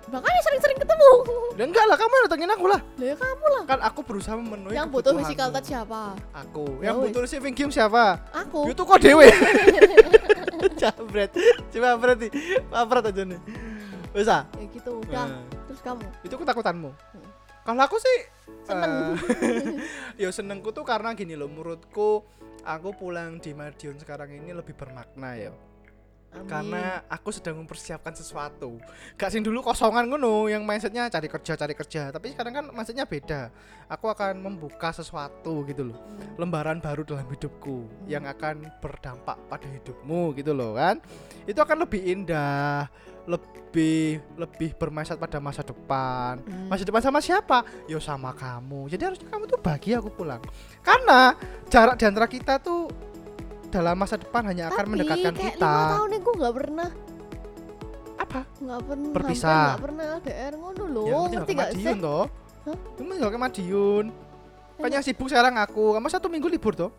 Makanya 0.07 0.41
sering-sering 0.43 0.75
ketemu. 0.77 1.12
Ya 1.53 1.63
enggak 1.63 1.86
lah, 1.86 1.95
kamu 1.95 2.12
yang 2.12 2.25
datengin 2.25 2.51
aku 2.51 2.65
lah. 2.65 2.79
Lah 2.84 3.05
ya 3.05 3.15
kamu 3.15 3.45
lah. 3.47 3.63
Kan 3.63 3.79
aku 3.81 3.99
berusaha 4.01 4.36
memenuhi 4.36 4.73
Yang 4.73 4.88
butuh 4.89 5.12
physical 5.15 5.47
touch 5.49 5.67
siapa? 5.67 6.01
Aku. 6.34 6.65
Ya 6.79 6.91
Yang 6.91 6.95
wis. 6.95 7.05
butuh 7.07 7.21
receiving 7.23 7.53
game 7.53 7.71
siapa? 7.71 8.03
Aku. 8.38 8.67
Itu 8.67 8.84
kok 8.84 8.99
dewe. 8.99 9.31
Jabret. 10.75 11.31
Coba 11.69 11.89
berarti. 11.95 12.27
Papret 12.65 13.03
aja 13.07 13.23
nih. 13.23 13.39
Bisa. 14.12 14.38
Ya 14.49 14.65
gitu 14.67 14.91
udah. 14.99 15.25
Nah. 15.25 15.43
Terus 15.65 15.81
kamu. 15.81 16.03
itu 16.21 16.36
ketakutanmu 16.36 16.91
Hmm. 16.91 17.29
kalau 17.63 17.81
aku 17.81 17.95
sih 17.95 18.17
Seneng. 18.62 19.15
eh, 20.12 20.19
ya 20.21 20.29
senengku 20.29 20.69
tuh 20.69 20.84
karena 20.84 21.13
gini 21.13 21.34
loh 21.34 21.47
menurutku 21.47 22.27
aku 22.62 22.89
pulang 22.91 23.39
di 23.39 23.53
Madiun 23.53 23.95
sekarang 23.95 24.34
ini 24.34 24.51
lebih 24.51 24.75
bermakna 24.75 25.39
ya 25.39 25.55
Amin. 26.32 26.48
karena 26.48 27.04
aku 27.12 27.30
sedang 27.36 27.60
mempersiapkan 27.60 28.15
sesuatu. 28.15 28.80
Gak 29.20 29.36
sing 29.36 29.44
dulu 29.44 29.60
kosongan 29.60 30.08
ngono 30.08 30.48
yang 30.48 30.63
mindsetnya 30.63 31.12
cari 31.12 31.28
kerja 31.28 31.60
cari 31.60 31.76
kerja. 31.76 32.08
Tapi 32.08 32.32
sekarang 32.32 32.54
kan 32.56 32.65
mindsetnya 32.72 33.04
beda. 33.04 33.52
Aku 33.91 34.08
akan 34.08 34.39
membuka 34.39 34.96
sesuatu 34.96 35.67
gitu 35.67 35.91
loh. 35.91 36.00
Hmm. 36.00 36.39
lembaran 36.39 36.80
baru 36.80 37.04
dalam 37.04 37.28
hidupku 37.28 38.08
yang 38.08 38.24
akan 38.24 38.63
berdampak 38.80 39.36
pada 39.52 39.67
hidupmu 39.67 40.32
gitu 40.39 40.56
loh 40.56 40.80
kan? 40.80 41.04
Itu 41.44 41.60
akan 41.60 41.84
lebih 41.84 42.00
indah 42.00 42.88
lebih 43.30 44.24
lebih 44.39 44.74
bermindset 44.80 45.20
pada 45.20 45.38
masa 45.38 45.62
depan. 45.62 46.41
Hmm. 46.41 46.67
masa 46.72 46.88
depan 46.88 47.04
sama 47.04 47.20
siapa? 47.20 47.67
Yo 47.86 48.00
sama 48.00 48.34
kamu. 48.34 48.88
Jadi 48.88 49.04
harusnya 49.12 49.28
kamu 49.28 49.44
tuh 49.52 49.60
bahagia 49.60 50.00
aku 50.00 50.10
pulang. 50.10 50.41
Karena 50.82 51.36
jarak 51.67 52.00
di 52.00 52.06
antara 52.08 52.26
kita 52.26 52.58
tuh 52.58 53.11
dalam 53.71 53.95
masa 53.95 54.15
depan 54.15 54.41
hanya 54.45 54.63
akan 54.67 54.77
Tapi 54.77 54.91
mendekatkan 54.91 55.34
kayak 55.34 55.55
kita. 55.55 55.71
lima 55.71 55.84
tahun 55.89 56.05
ini 56.05 56.17
gue 56.19 56.34
nggak 56.36 56.53
pernah. 56.53 56.89
Apa? 58.17 58.39
Nggak 58.60 58.79
pernah 58.84 59.12
Berpisah. 59.12 59.65
nggak 59.65 59.81
pernah 59.81 60.03
LDR 60.17 60.53
ngono 60.53 60.84
loh. 60.86 61.05
Ya 61.07 61.15
ngerti 61.25 61.47
tinggal 61.47 61.65
ke 61.65 61.73
gak 61.73 61.73
sih? 61.73 61.86
toh. 61.97 62.25
Hah? 62.62 62.77
kamu 62.93 63.10
tinggal 63.10 63.31
ke 63.31 63.39
Madiun 63.39 64.05
kan 64.77 64.89
yang 64.89 65.01
sibuk 65.01 65.25
sekarang 65.25 65.53
aku. 65.55 65.93
Kamu 65.93 66.07
satu 66.07 66.25
minggu 66.25 66.47
libur 66.47 66.73
toh? 66.73 66.89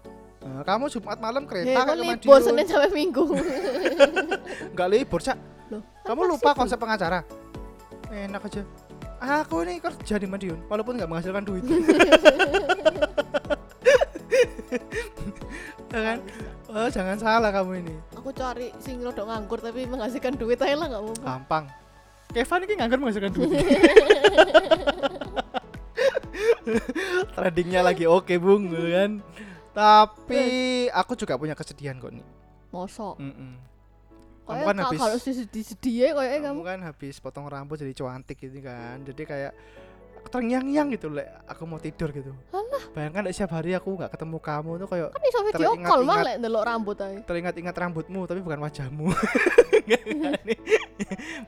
Nah, 0.43 0.63
kamu 0.63 0.89
Jumat 0.89 1.19
malam 1.19 1.43
kereta 1.47 1.71
ya 1.71 1.77
kan 1.79 1.85
kan 1.85 1.95
ke 1.95 2.03
libur 2.03 2.35
Madiun 2.35 2.43
Senin 2.43 2.67
sampai 2.67 2.91
Minggu. 2.91 3.23
Enggak 4.75 4.89
libur, 4.91 5.21
Cak. 5.23 5.39
Loh, 5.71 5.83
Kamu 6.03 6.21
lupa 6.27 6.51
sibuk. 6.51 6.59
konsep 6.59 6.77
pengacara? 6.77 7.21
Enak 8.09 8.43
aja. 8.43 8.63
aku 9.23 9.63
ini 9.63 9.79
kerja 9.79 10.19
di 10.19 10.27
Madiun 10.27 10.67
walaupun 10.67 10.99
nggak 10.99 11.07
menghasilkan 11.07 11.47
duit. 11.47 11.63
Ya 11.63 11.79
kan? 15.95 16.19
Oh, 16.67 16.89
jangan 16.89 17.17
salah 17.17 17.51
kamu 17.51 17.85
ini. 17.85 17.95
Aku 18.17 18.33
cari 18.33 18.73
sing 18.79 18.99
rodok 18.99 19.29
nganggur 19.29 19.61
tapi 19.61 19.85
menghasilkan 19.85 20.35
duit 20.35 20.57
aja 20.57 20.73
lah 20.73 20.89
nggak 20.89 21.03
apa-apa. 21.03 21.23
Gampang. 21.23 21.65
Kevin 22.33 22.61
ini 22.65 22.75
nganggur 22.77 22.99
menghasilkan 22.99 23.33
duit. 23.33 23.53
Tradingnya 27.35 27.81
lagi 27.83 28.05
oke 28.07 28.35
bung 28.39 28.71
ya 28.71 29.05
kan? 29.05 29.11
Tapi 29.73 30.43
aku 30.89 31.13
juga 31.15 31.37
punya 31.37 31.53
kesedihan 31.53 31.97
kok 31.97 32.13
nih 32.13 32.25
mosok. 32.73 33.21
Mm-mm. 33.21 33.53
kamu 34.43 34.59
kayak 34.59 34.67
kan 34.67 34.75
ka- 34.75 34.85
habis 34.89 34.99
kalau 34.99 35.17
sedih 35.21 35.65
sedih 35.65 35.93
kayak 36.13 36.41
kamu. 36.41 36.57
Kamu 36.57 36.65
kan 36.65 36.81
habis 36.83 37.15
potong 37.21 37.47
rambut 37.47 37.77
jadi 37.77 37.93
cantik 37.93 38.37
gitu 38.37 38.59
kan. 38.59 39.01
Jadi 39.05 39.23
kayak 39.23 39.53
terngiang-ngiang 40.29 40.89
gitu 40.91 41.09
lek. 41.09 41.29
Aku 41.47 41.63
mau 41.65 41.79
tidur 41.79 42.11
gitu. 42.11 42.33
Alah. 42.51 42.62
Bayangkan 42.91 43.31
setiap 43.31 43.55
hari 43.55 43.79
aku 43.79 43.95
nggak 43.95 44.13
ketemu 44.13 44.39
kamu 44.43 44.71
tuh 44.83 44.89
kayak 44.91 45.09
kan 45.15 45.23
iso 45.23 45.39
video 45.47 45.71
call 45.87 46.03
mah 46.03 46.19
lek 46.27 46.37
ndelok 46.43 46.63
rambut 46.67 46.99
aja 46.99 47.23
teringat-ingat 47.23 47.75
rambutmu 47.77 48.27
tapi 48.27 48.41
bukan 48.43 48.61
wajahmu. 48.67 49.07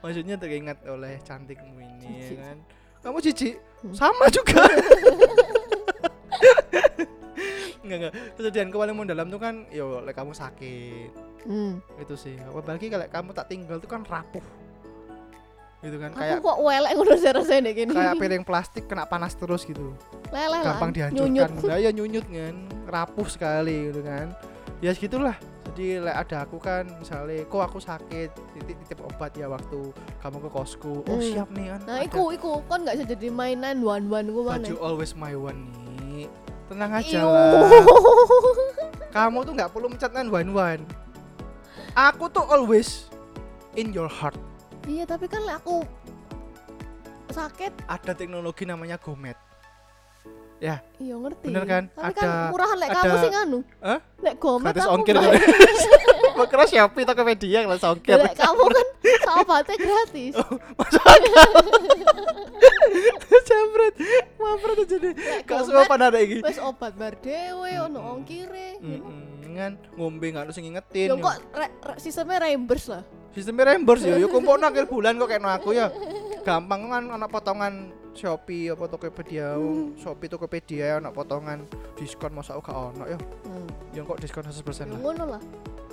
Maksudnya 0.02 0.38
teringat 0.38 0.78
oleh 0.86 1.18
cantikmu 1.22 1.80
ini 1.80 2.24
Jijik. 2.24 2.38
ya 2.38 2.42
kan? 2.46 2.58
Kamu 3.04 3.18
jijik. 3.20 3.60
Hmm. 3.84 3.92
sama 3.92 4.26
juga. 4.32 4.64
Enggak 7.84 7.96
enggak 8.00 8.14
kesedihanku 8.40 8.80
paling 8.80 8.96
mendalam 8.96 9.28
tuh 9.28 9.36
kan 9.36 9.68
yo 9.68 10.00
lek 10.00 10.16
kamu 10.16 10.32
sakit. 10.32 11.12
Hmm. 11.44 11.84
itu 12.00 12.16
sih. 12.16 12.40
Apalagi 12.40 12.88
kalau 12.88 13.04
kamu 13.04 13.30
tak 13.36 13.52
tinggal 13.52 13.76
tuh 13.76 13.90
kan 13.90 14.00
rapuh 14.08 14.40
gitu 15.84 15.96
kan 16.00 16.10
aku 16.10 16.20
kayak 16.24 16.38
kok 16.40 16.58
welek 16.64 16.90
ngono 16.96 17.12
rasanya 17.14 17.70
gini 17.76 17.92
kayak 17.92 18.16
piring 18.16 18.44
plastik 18.44 18.84
kena 18.88 19.04
panas 19.04 19.36
terus 19.36 19.68
gitu. 19.68 19.92
Leleh 20.32 20.64
gampang 20.64 20.90
dihancurkan. 20.90 21.28
Nyunyut 21.28 21.50
ya 21.68 21.76
ya 21.76 21.90
nyunyut 21.92 22.26
kan. 22.26 22.54
Rapuh 22.88 23.28
sekali 23.28 23.92
gitu 23.92 24.00
kan. 24.00 24.32
Ya 24.80 24.90
segitulah. 24.96 25.36
Jadi 25.74 26.00
lek 26.00 26.16
ada 26.16 26.46
aku 26.46 26.56
kan 26.56 26.88
misalnya 26.98 27.44
kok 27.44 27.62
aku 27.62 27.78
sakit? 27.78 28.30
Titip 28.56 28.76
titip 28.84 28.98
obat 29.04 29.36
ya 29.36 29.46
waktu 29.46 29.92
kamu 30.24 30.38
ke 30.42 30.50
kosku. 30.50 31.04
Oh 31.04 31.16
Hmm. 31.18 31.22
siap 31.22 31.48
nih 31.52 31.76
kan. 31.76 31.80
Nah 31.84 31.96
ada. 32.00 32.06
iku 32.08 32.32
iku 32.32 32.64
kan 32.64 32.82
nggak 32.82 32.94
bisa 32.98 33.06
jadi 33.14 33.28
mainan 33.28 33.84
one 33.84 34.08
one 34.08 34.26
gue 34.32 34.42
mana 34.42 34.64
baju 34.64 34.76
always 34.80 35.12
my 35.12 35.36
one 35.36 35.68
nih 36.00 36.26
tenang 36.72 36.90
aja 36.96 37.18
Iu. 37.20 37.28
lah. 37.28 37.68
Kamu 39.14 39.46
tuh 39.46 39.52
nggak 39.54 39.70
perlu 39.70 39.86
mencat 39.92 40.10
one 40.16 40.50
one 40.50 40.82
aku 41.94 42.26
tuh 42.28 42.42
always 42.50 43.06
in 43.78 43.94
your 43.94 44.10
heart 44.10 44.34
iya 44.86 45.04
tapi 45.04 45.24
kan 45.24 45.42
lek 45.42 45.56
aku 45.58 45.82
sakit 47.28 47.72
ada 47.84 48.12
teknologi 48.12 48.62
namanya 48.62 48.96
gomet 48.96 49.34
iya 50.62 50.80
ngerti 51.14 51.44
Bener 51.44 51.64
kan? 51.66 51.84
tapi 51.90 52.08
Ada- 52.10 52.16
kan 52.16 52.28
murahan 52.48 52.76
lek 52.78 52.90
kamu 52.90 53.14
sih 53.18 53.30
nganu 53.30 53.58
Hah? 53.80 53.98
lek 54.18 54.34
gomet 54.38 54.72
gratis 54.72 54.88
ongkir 54.88 55.14
bayar. 55.14 55.42
Mau 56.34 56.46
kira 56.50 56.64
Shopee 56.64 57.04
Tokopedia 57.04 57.58
kalau 57.62 57.76
ongkir 57.90 58.16
lek 58.16 58.32
kamu 58.34 58.64
kan 58.64 58.86
sahabatnya 59.20 59.76
gratis 59.76 60.32
Jambret, 63.44 63.94
wapret 64.36 64.78
aja 64.80 64.96
deh. 64.98 65.12
lek 65.12 65.44
Gak 65.44 65.60
semua 65.66 65.84
pada 65.84 66.08
ada 66.08 66.18
iki. 66.18 66.40
wis 66.40 66.56
obat 66.58 66.94
bar 66.94 67.12
dewe 67.18 67.76
ono 67.78 68.00
ongkire 68.14 68.80
Mm-mm, 68.80 69.52
kan 69.52 69.72
ngombe 69.92 70.26
nggak 70.26 70.48
harus 70.48 70.56
ngingetin. 70.56 71.08
Yo 71.08 71.16
kok 71.18 71.36
re- 71.52 71.74
re- 71.82 71.98
sistemnya 71.98 72.40
reimburse 72.40 72.88
lah. 72.90 73.04
Sistemnya 73.34 73.74
reimburse 73.74 74.06
ya, 74.06 74.16
yo 74.16 74.30
kumpul 74.30 74.62
akhir 74.62 74.86
bulan 74.86 75.18
kok 75.18 75.26
kayak 75.26 75.42
aku 75.58 75.74
ya. 75.74 75.90
Gampang 76.46 76.86
kan 76.86 77.04
anak 77.10 77.28
potongan 77.28 77.90
Shopee 78.14 78.70
apa 78.70 78.86
Tokopedia, 78.86 79.58
Hmm. 79.58 79.98
Shopee 79.98 80.30
Tokopedia 80.30 81.02
anak 81.02 81.18
potongan 81.18 81.66
diskon 81.98 82.30
masa 82.30 82.54
gak 82.54 82.70
ono 82.70 83.04
ya. 83.10 83.18
Hmm. 83.18 83.66
Yang 83.90 84.04
kok 84.14 84.18
diskon 84.22 84.44
100% 84.46 84.86
Ya 84.86 84.94
lah. 84.94 84.98
ngono 85.02 85.24
lah. 85.34 85.42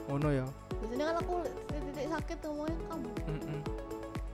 Ngono 0.05 0.29
ya. 0.29 0.45
Biasanya 0.77 1.05
kan 1.09 1.15
aku 1.17 1.35
titik 1.65 2.05
sakit 2.13 2.37
ngomongnya 2.45 2.77
kamu. 2.85 3.09
Mm-mm. 3.25 3.59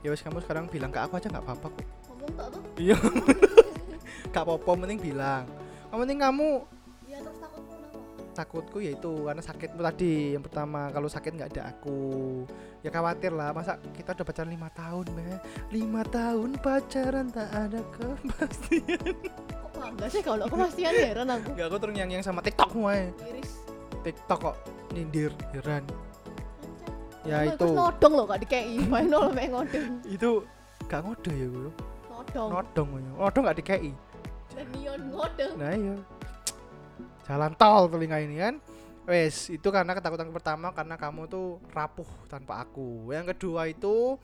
Ya 0.04 0.08
wis 0.12 0.20
kamu 0.20 0.38
sekarang 0.44 0.64
bilang 0.68 0.90
ke 0.92 1.00
aku 1.00 1.16
aja 1.16 1.28
nggak 1.32 1.44
apa-apa 1.48 1.66
kok. 1.72 1.86
Ngomong 2.12 2.30
tak 2.36 2.46
tuh? 2.52 2.62
Iya. 2.76 2.96
Gak 4.28 4.44
apa-apa 4.44 4.84
penting 4.84 5.00
bilang. 5.00 5.48
Yang 5.88 5.98
penting 6.04 6.18
kamu 6.20 6.48
takutku 8.38 8.78
yaitu 8.78 9.26
karena 9.26 9.42
sakitmu 9.42 9.82
tadi 9.82 10.38
yang 10.38 10.42
pertama 10.42 10.86
kalau 10.88 11.10
sakit 11.10 11.34
nggak 11.34 11.50
ada 11.52 11.74
aku 11.74 11.98
ya 12.78 12.88
khawatir 12.88 13.34
lah 13.34 13.50
masa 13.50 13.74
kita 13.90 14.14
udah 14.14 14.22
pacaran 14.22 14.54
lima 14.54 14.70
tahun 14.70 15.06
meh 15.12 15.38
lima 15.68 16.06
tahun 16.06 16.54
pacaran 16.62 17.26
tak 17.28 17.50
ada 17.50 17.82
kepastian 17.90 19.14
Kok 19.58 19.70
bangga 19.74 20.06
sih 20.06 20.22
kalau 20.22 20.46
aku 20.46 20.54
pastian 20.56 20.94
heran 20.94 21.28
aku. 21.28 21.50
nggak 21.52 21.66
aku 21.66 21.76
terus 21.78 21.94
yang 21.94 22.10
yang 22.10 22.22
sama 22.22 22.38
tiktok 22.38 22.70
wae 22.74 23.10
Iris. 23.26 23.52
tiktok 24.06 24.38
kok 24.40 24.56
nyindir 24.94 25.34
heran 25.50 25.82
ya 27.26 27.44
itu 27.44 27.66
nodong 27.68 28.14
loh 28.14 28.24
gak 28.24 28.40
dikei. 28.40 28.78
Bae 28.86 29.04
nol 29.12 29.34
mek 29.34 29.50
ngodong. 29.50 30.00
itu 30.06 30.30
gak 30.86 31.02
ngode 31.02 31.32
ya 31.34 31.46
gue 31.46 31.70
Nodong. 32.08 32.48
nodong 32.54 32.88
ya 32.94 33.10
nodong 33.18 33.42
gak 33.44 33.58
dikei 33.58 33.90
Dan 34.54 34.66
neon 34.72 35.00
ngodong. 35.12 35.52
nah 35.58 35.70
iya 35.74 35.94
jalan 37.28 37.52
tol 37.54 37.92
telinga 37.92 38.18
ini 38.24 38.36
kan. 38.40 38.56
Wes 39.08 39.48
itu 39.48 39.68
karena 39.72 39.96
ketakutan 39.96 40.28
pertama 40.32 40.72
karena 40.72 40.96
kamu 40.96 41.28
tuh 41.28 41.60
rapuh 41.72 42.08
tanpa 42.28 42.64
aku. 42.64 43.12
Yang 43.12 43.36
kedua 43.36 43.68
itu 43.68 44.16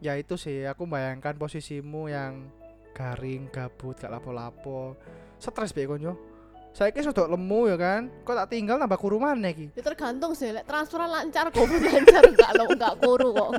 ya 0.00 0.16
itu 0.16 0.36
sih 0.36 0.64
aku 0.64 0.84
bayangkan 0.84 1.36
posisimu 1.36 2.08
yang 2.08 2.48
garing 2.92 3.48
gabut 3.48 3.96
gak 3.96 4.12
lapo-lapo. 4.12 4.96
Stres 5.40 5.72
be 5.72 5.88
konyo 5.88 6.30
saya 6.70 6.94
kira 6.94 7.10
sudah 7.10 7.26
lemu 7.26 7.60
ya 7.66 7.76
kan? 7.76 8.06
Kok 8.22 8.34
tak 8.46 8.48
tinggal 8.54 8.78
nambah 8.78 8.94
kuruman 8.94 9.34
iki? 9.42 9.74
Ya 9.74 9.82
tergantung 9.82 10.38
sih, 10.38 10.54
lek 10.54 10.62
transferan 10.70 11.10
lancar 11.10 11.50
kok 11.50 11.66
lancar 11.66 12.22
enggak 12.30 12.50
lo 12.54 12.64
enggak 12.70 12.94
kuru 13.02 13.28
kok. 13.34 13.50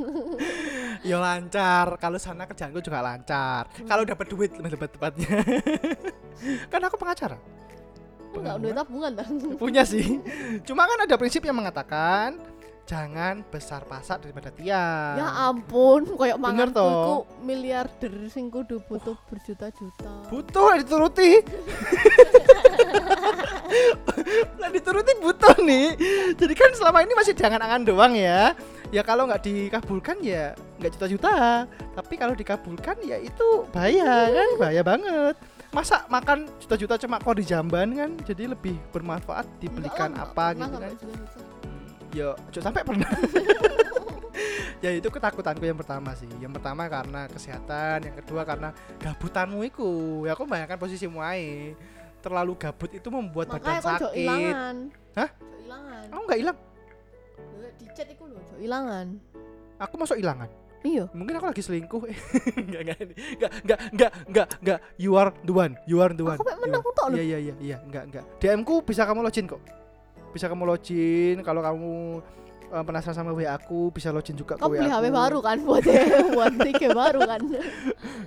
ya 1.09 1.17
lancar 1.19 1.99
kalau 1.99 2.15
sana 2.15 2.47
kerjaanku 2.47 2.79
juga 2.79 3.03
lancar. 3.03 3.67
Kalau 3.83 4.07
dapat 4.07 4.25
duit 4.31 4.55
lebih 4.55 4.79
tepat 4.79 4.89
tepatnya. 4.95 5.27
Kan 6.71 6.81
aku 6.87 6.95
pengacara 6.95 7.35
Enggak 8.31 8.55
duit 8.63 8.75
tabungan 8.75 9.11
punya 9.61 9.83
sih. 9.83 10.19
Cuma 10.63 10.87
kan 10.87 11.03
ada 11.03 11.15
prinsip 11.19 11.43
yang 11.43 11.57
mengatakan 11.57 12.39
jangan 12.81 13.39
besar 13.47 13.87
pasak 13.87 14.19
daripada 14.19 14.51
tiang. 14.51 15.15
Ya 15.15 15.27
ampun, 15.47 16.03
koyok 16.11 16.35
Bener 16.35 16.67
mangan 16.67 16.69
toh. 16.75 17.23
miliarder 17.39 18.11
sing 18.27 18.51
kudu 18.51 18.83
butuh 18.83 19.15
berjuta-juta. 19.31 20.27
butuh 20.27 20.65
lah 20.75 20.77
dituruti. 20.83 21.29
Lah 24.59 24.67
dituruti 24.67 25.11
butuh 25.23 25.55
nih. 25.63 25.95
Jadi 26.35 26.53
kan 26.55 26.71
selama 26.75 27.03
ini 27.03 27.13
masih 27.15 27.31
jangan 27.31 27.63
angan 27.63 27.87
doang 27.87 28.13
ya. 28.15 28.51
Ya 28.91 29.07
kalau 29.07 29.23
nggak 29.23 29.47
dikabulkan 29.47 30.19
ya 30.19 30.51
nggak 30.79 30.91
juta-juta. 30.99 31.63
Tapi 31.95 32.13
kalau 32.19 32.35
dikabulkan 32.35 32.99
ya 33.07 33.15
itu 33.15 33.63
bahaya 33.71 34.27
kan? 34.27 34.49
Bahaya 34.59 34.81
banget 34.83 35.35
masa 35.71 36.03
makan 36.11 36.51
juta-juta 36.59 36.99
cuma 36.99 37.15
kok 37.15 37.35
di 37.39 37.47
jamban 37.47 37.95
kan 37.95 38.11
jadi 38.27 38.51
lebih 38.51 38.75
bermanfaat 38.91 39.47
dibelikan 39.63 40.11
Enggak 40.11 40.35
apa 40.35 40.45
enggak 40.51 40.67
gitu 40.67 40.77
kan 40.77 40.91
juta-juta. 40.99 41.39
Hmm, 41.63 41.87
ya 42.11 42.27
sampai 42.59 42.81
pernah 42.83 43.09
ya 44.83 44.89
itu 44.91 45.07
ketakutanku 45.07 45.63
yang 45.63 45.79
pertama 45.79 46.11
sih 46.17 46.27
yang 46.43 46.51
pertama 46.51 46.89
karena 46.91 47.29
kesehatan 47.31 48.03
yang 48.03 48.15
kedua 48.19 48.41
karena 48.43 48.75
gabutanmu 48.99 49.63
itu 49.63 49.89
ya 50.27 50.35
aku 50.35 50.43
bayangkan 50.43 50.75
posisimu 50.75 51.23
ae 51.23 51.77
terlalu 52.19 52.53
gabut 52.59 52.91
itu 52.91 53.07
membuat 53.07 53.55
badan 53.55 53.61
Makanya 53.61 53.81
kok 53.81 53.91
jok 53.97 54.11
sakit 54.11 54.21
ilangan. 54.21 54.75
Hah? 55.17 55.29
Ilangan. 55.65 56.05
aku 56.11 56.21
nggak 56.27 56.39
hilang 56.43 56.57
Lho, 57.57 57.67
Di 57.79 57.85
chat 57.95 58.07
iku 58.11 58.23
lho, 58.29 58.39
jok 58.43 58.59
ilangan. 58.61 59.07
aku 59.79 59.93
masuk 59.97 60.17
hilangan 60.19 60.49
Iya. 60.81 61.05
mungkin 61.13 61.37
aku 61.37 61.45
lagi 61.45 61.61
selingkuh 61.61 62.01
nggak 62.69 62.81
nggak 62.81 62.97
nggak 62.97 63.51
nggak 63.61 63.79
nggak 63.93 64.11
nggak 64.29 64.47
nggak 64.65 64.79
you 64.97 65.13
are 65.13 65.29
the 65.45 65.53
one 65.53 65.73
you 65.85 66.01
are 66.01 66.09
the 66.09 66.25
one 66.25 66.37
Aku 66.41 66.45
menang 66.57 66.81
tok 66.81 67.07
lho. 67.13 67.15
iya 67.21 67.23
iya 67.23 67.37
iya 67.37 67.55
iya 67.61 67.77
nggak 67.85 68.03
nggak 68.09 68.23
DM 68.41 68.61
ku 68.65 68.81
bisa 68.81 69.05
kamu 69.05 69.21
login 69.21 69.45
kok 69.45 69.61
bisa 70.31 70.49
kamu 70.49 70.63
login 70.65 71.37
kalau 71.43 71.61
kamu 71.61 71.91
eh, 72.71 72.83
penasaran 72.87 73.15
sama 73.15 73.31
WA 73.35 73.51
aku 73.53 73.91
bisa 73.91 74.09
login 74.09 74.33
juga 74.33 74.55
ke 74.55 74.63
Kamu 74.63 74.73
WA 74.73 74.79
beli 74.79 74.89
HP 74.89 75.05
baru 75.11 75.39
kan 75.43 75.57
buat 75.61 75.83
buat 76.35 76.53
tiga 76.55 76.87
baru 76.95 77.19
kan. 77.27 77.41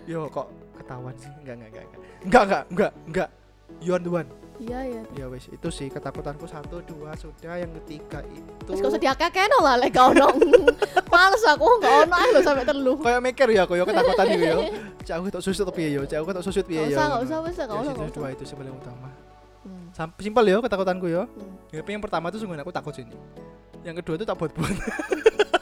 Yo 0.05 0.29
kok 0.29 0.53
ketahuan 0.77 1.17
sih? 1.17 1.33
Enggak 1.41 1.55
enggak 1.57 1.71
enggak. 1.73 1.85
Enggak 2.25 2.43
enggak 2.45 2.63
enggak 2.69 2.93
enggak. 3.09 3.29
You 3.81 3.93
are 3.97 4.03
the 4.05 4.13
one. 4.13 4.29
Iya 4.55 4.79
iya. 4.87 5.03
Ya 5.15 5.27
wes 5.27 5.51
itu 5.51 5.69
sih 5.69 5.91
ketakutanku 5.91 6.47
satu 6.47 6.79
dua 6.87 7.11
sudah 7.19 7.59
yang 7.59 7.75
ketiga 7.83 8.23
itu. 8.31 8.71
Kok 8.71 8.91
sedih 8.95 9.11
akeh 9.11 9.51
no 9.51 9.59
lah 9.67 9.75
lek 9.75 9.91
kau 9.91 10.15
nong. 10.21 10.39
Males 11.11 11.43
aku 11.43 11.67
enggak 11.79 12.07
ono 12.07 12.17
lho 12.31 12.41
sampai 12.41 12.63
telu. 12.63 12.95
Kayak 13.03 13.21
mikir 13.21 13.49
ya 13.51 13.67
aku 13.67 13.75
yo 13.75 13.85
ketakutan 13.85 14.27
itu 14.31 14.45
yo. 14.47 14.59
Cak 15.03 15.15
aku 15.19 15.27
tak 15.31 15.43
susut 15.43 15.67
piye 15.75 15.89
yo? 15.95 16.03
Cak 16.07 16.19
aku 16.23 16.31
tak 16.31 16.45
susut 16.47 16.65
piye 16.65 16.87
yo? 16.87 16.95
Enggak 16.95 17.27
usah, 17.27 17.37
enggak 17.43 17.51
usah, 17.51 17.65
Ya, 17.65 17.67
enggak 17.67 17.79
usah. 17.79 17.91
itu 17.91 18.01
nggak 18.01 18.15
dua 18.15 18.29
itu 18.31 18.43
sih 18.47 18.55
paling 18.55 18.75
utama. 18.75 19.09
Hmm. 19.65 19.87
Sampai 19.91 20.21
simpel 20.23 20.45
yo 20.47 20.59
ketakutanku. 20.63 21.07
Hmm. 21.11 21.27
Ya, 21.75 21.79
Tapi 21.83 21.91
yang 21.91 22.03
pertama 22.03 22.27
itu 22.31 22.39
sungguh 22.39 22.59
aku 22.59 22.71
takut 22.71 22.95
sih. 22.95 23.05
Yang 23.83 23.97
kedua 24.01 24.15
itu 24.17 24.25
tak 24.25 24.37
buat-buat. 24.39 24.71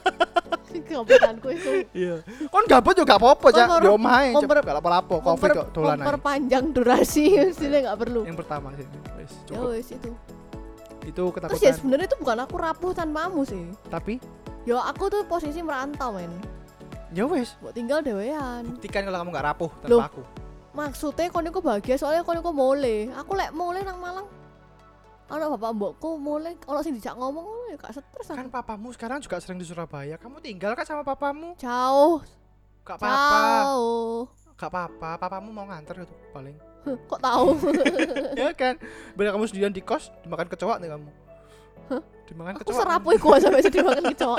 kebetulanku 0.95 1.49
itu 1.51 1.71
Iya. 1.93 2.15
Kon 2.47 2.65
gabut 2.65 2.95
juga 2.95 3.15
apa-apa, 3.15 3.47
Cak. 3.49 3.67
Di 3.79 3.89
omah 3.89 4.13
ae, 4.19 4.29
memper- 4.31 4.59
Cak. 4.59 4.65
Gak 4.67 4.79
apa-apa, 4.79 5.15
Covid 5.19 5.51
kok 5.51 5.67
dolan 5.73 5.91
ae. 5.93 5.99
memperpanjang 6.01 6.65
durasi 6.71 7.25
mestinya 7.43 7.79
nggak 7.83 7.99
perlu 7.99 8.21
Yang 8.23 8.39
pertama 8.39 8.69
sih. 8.73 8.87
Wis, 9.15 9.33
ya 9.33 9.43
cukup. 9.49 9.69
wes 9.71 9.89
itu 9.89 10.11
Itu 11.03 11.23
terus 11.25 11.33
ya 11.33 11.41
ketakutan. 11.67 11.75
sebenarnya 11.75 12.07
itu 12.07 12.17
bukan 12.17 12.39
aku 12.41 12.55
rapuh 12.57 12.91
tanpamu 12.93 13.43
sih 13.43 13.65
Tapi 13.87 14.23
ya 14.63 14.79
aku 14.81 15.05
tuh 15.09 15.23
posisi 15.25 15.59
merantau 15.59 16.15
men 16.15 16.31
ya 17.11 17.25
wis, 17.25 17.53
buat 17.59 17.73
tinggal 17.73 18.01
dewean 18.01 18.65
buktikan 18.71 19.03
kalau 19.03 19.19
kamu 19.19 19.31
gak 19.33 19.47
rapuh 19.47 19.71
Loh. 19.85 19.99
tanpa 19.99 20.07
aku. 20.09 20.23
maksudnya 20.73 21.29
kon 21.29 21.45
iku 21.45 21.59
bahagia 21.59 21.95
soalnya 21.95 22.23
kon 22.23 22.39
iku 22.39 22.51
mulai 22.51 23.13
aku 23.13 23.35
lek 23.35 23.51
mulai 23.51 23.83
nang 23.83 23.99
Malang 23.99 24.25
ana 25.33 25.49
bapak 25.49 25.73
mbokku 25.73 26.09
mulai 26.15 26.53
kalau 26.57 26.79
sing 26.79 26.93
dijak 26.93 27.17
ngomong 27.17 27.41
ngono 27.41 27.65
ya 27.67 27.77
gak 27.79 27.93
stres 27.95 28.27
aku. 28.27 28.37
Kan 28.37 28.49
papamu 28.49 28.93
sekarang 28.93 29.19
juga 29.19 29.41
sering 29.41 29.57
di 29.57 29.65
Surabaya. 29.65 30.15
Kamu 30.15 30.39
tinggal 30.39 30.73
kan 30.73 30.85
sama 30.85 31.01
papamu? 31.03 31.57
jauh 31.57 32.21
Gak 32.83 33.01
apa-apa. 33.01 33.39
jauh 33.65 34.29
Gak 34.55 34.69
apa-apa. 34.69 35.11
Papamu 35.17 35.49
mau 35.49 35.65
nganter 35.65 36.05
itu 36.05 36.15
paling. 36.31 36.53
Huh, 36.83 36.99
kok 37.07 37.19
tahu 37.19 37.57
ya 38.43 38.53
kan. 38.53 38.75
Bila 39.15 39.33
kamu 39.33 39.47
sendirian 39.47 39.71
di 39.71 39.81
kos, 39.81 40.13
dimakan 40.21 40.47
kecoa 40.47 40.77
nih 40.77 40.91
kamu. 40.91 41.11
Dimakan 42.27 42.53
aku 42.55 42.63
kecoa. 42.65 42.79
serapuh 42.79 43.13
iku 43.13 43.27
sampai 43.37 43.61
sedih 43.61 43.83
makan 43.83 44.05
kecoa 44.11 44.39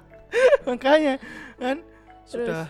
Makanya 0.68 1.14
kan 1.56 1.76
sudah 2.24 2.64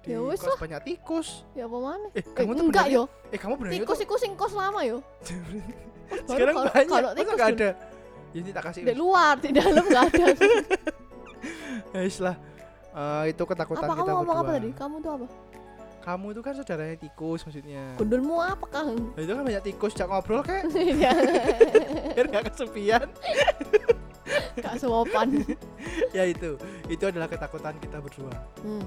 di 0.00 0.14
Ya 0.14 0.22
wis 0.22 0.38
kos 0.38 0.54
banyak 0.56 0.80
tikus. 0.84 1.28
ya 1.52 1.66
apa 1.66 1.76
mana 1.76 2.06
Eh, 2.10 2.18
eh, 2.18 2.24
kamu 2.32 2.54
tuh 2.54 2.64
enggak 2.64 2.86
yo 2.88 3.02
Eh, 3.28 3.36
kamu 3.36 3.54
bener 3.58 3.72
tikus 3.74 3.98
iku 4.00 4.14
sing 4.14 4.32
kos 4.34 4.54
lama 4.54 4.80
yo 4.80 5.02
Sekarang 6.24 6.54
kalau- 6.54 6.72
banyak. 6.72 6.88
kalau 6.88 7.10
tikus 7.12 7.32
gak 7.32 7.46
tuh- 7.46 7.56
ada? 7.56 7.70
Ya, 8.28 8.38
ini 8.38 8.50
tak 8.50 8.62
kasih. 8.64 8.82
di 8.82 8.94
luar 8.94 9.34
di 9.36 9.50
dalam 9.50 9.82
nggak 9.82 10.04
ada 10.10 10.26
Ya, 11.94 12.00
wis 12.02 12.18
lah. 12.18 12.36
Eh, 12.90 13.24
itu 13.30 13.42
ketakutan 13.42 13.80
apa 13.82 13.92
kamu 13.92 14.02
kita 14.02 14.12
ngomong 14.14 14.36
apa 14.38 14.52
tadi 14.52 14.68
kamu 14.72 14.96
tuh 14.98 15.12
apa 15.14 15.26
Kamu 16.02 16.26
itu 16.30 16.40
kan 16.40 16.52
saudaranya 16.54 16.96
tikus 16.96 17.40
maksudnya. 17.42 17.82
gundulmu 17.94 18.36
apa 18.38 18.66
kang 18.68 18.94
Nah, 19.10 19.20
itu 19.20 19.32
kan 19.32 19.42
banyak 19.42 19.62
tikus 19.64 19.92
jak 19.92 20.06
ngobrol 20.06 20.40
kayak 20.40 20.70
Iya, 20.76 21.12
biar 22.12 22.26
gak 22.30 22.44
kesepian. 22.48 23.04
gak 24.56 24.74
sopan 24.76 25.28
ya 26.16 26.24
itu. 26.24 26.56
Itu 26.86 27.04
adalah 27.04 27.26
ketakutan 27.26 27.76
kita 27.76 27.98
berdua. 27.98 28.32
Hmm. 28.60 28.84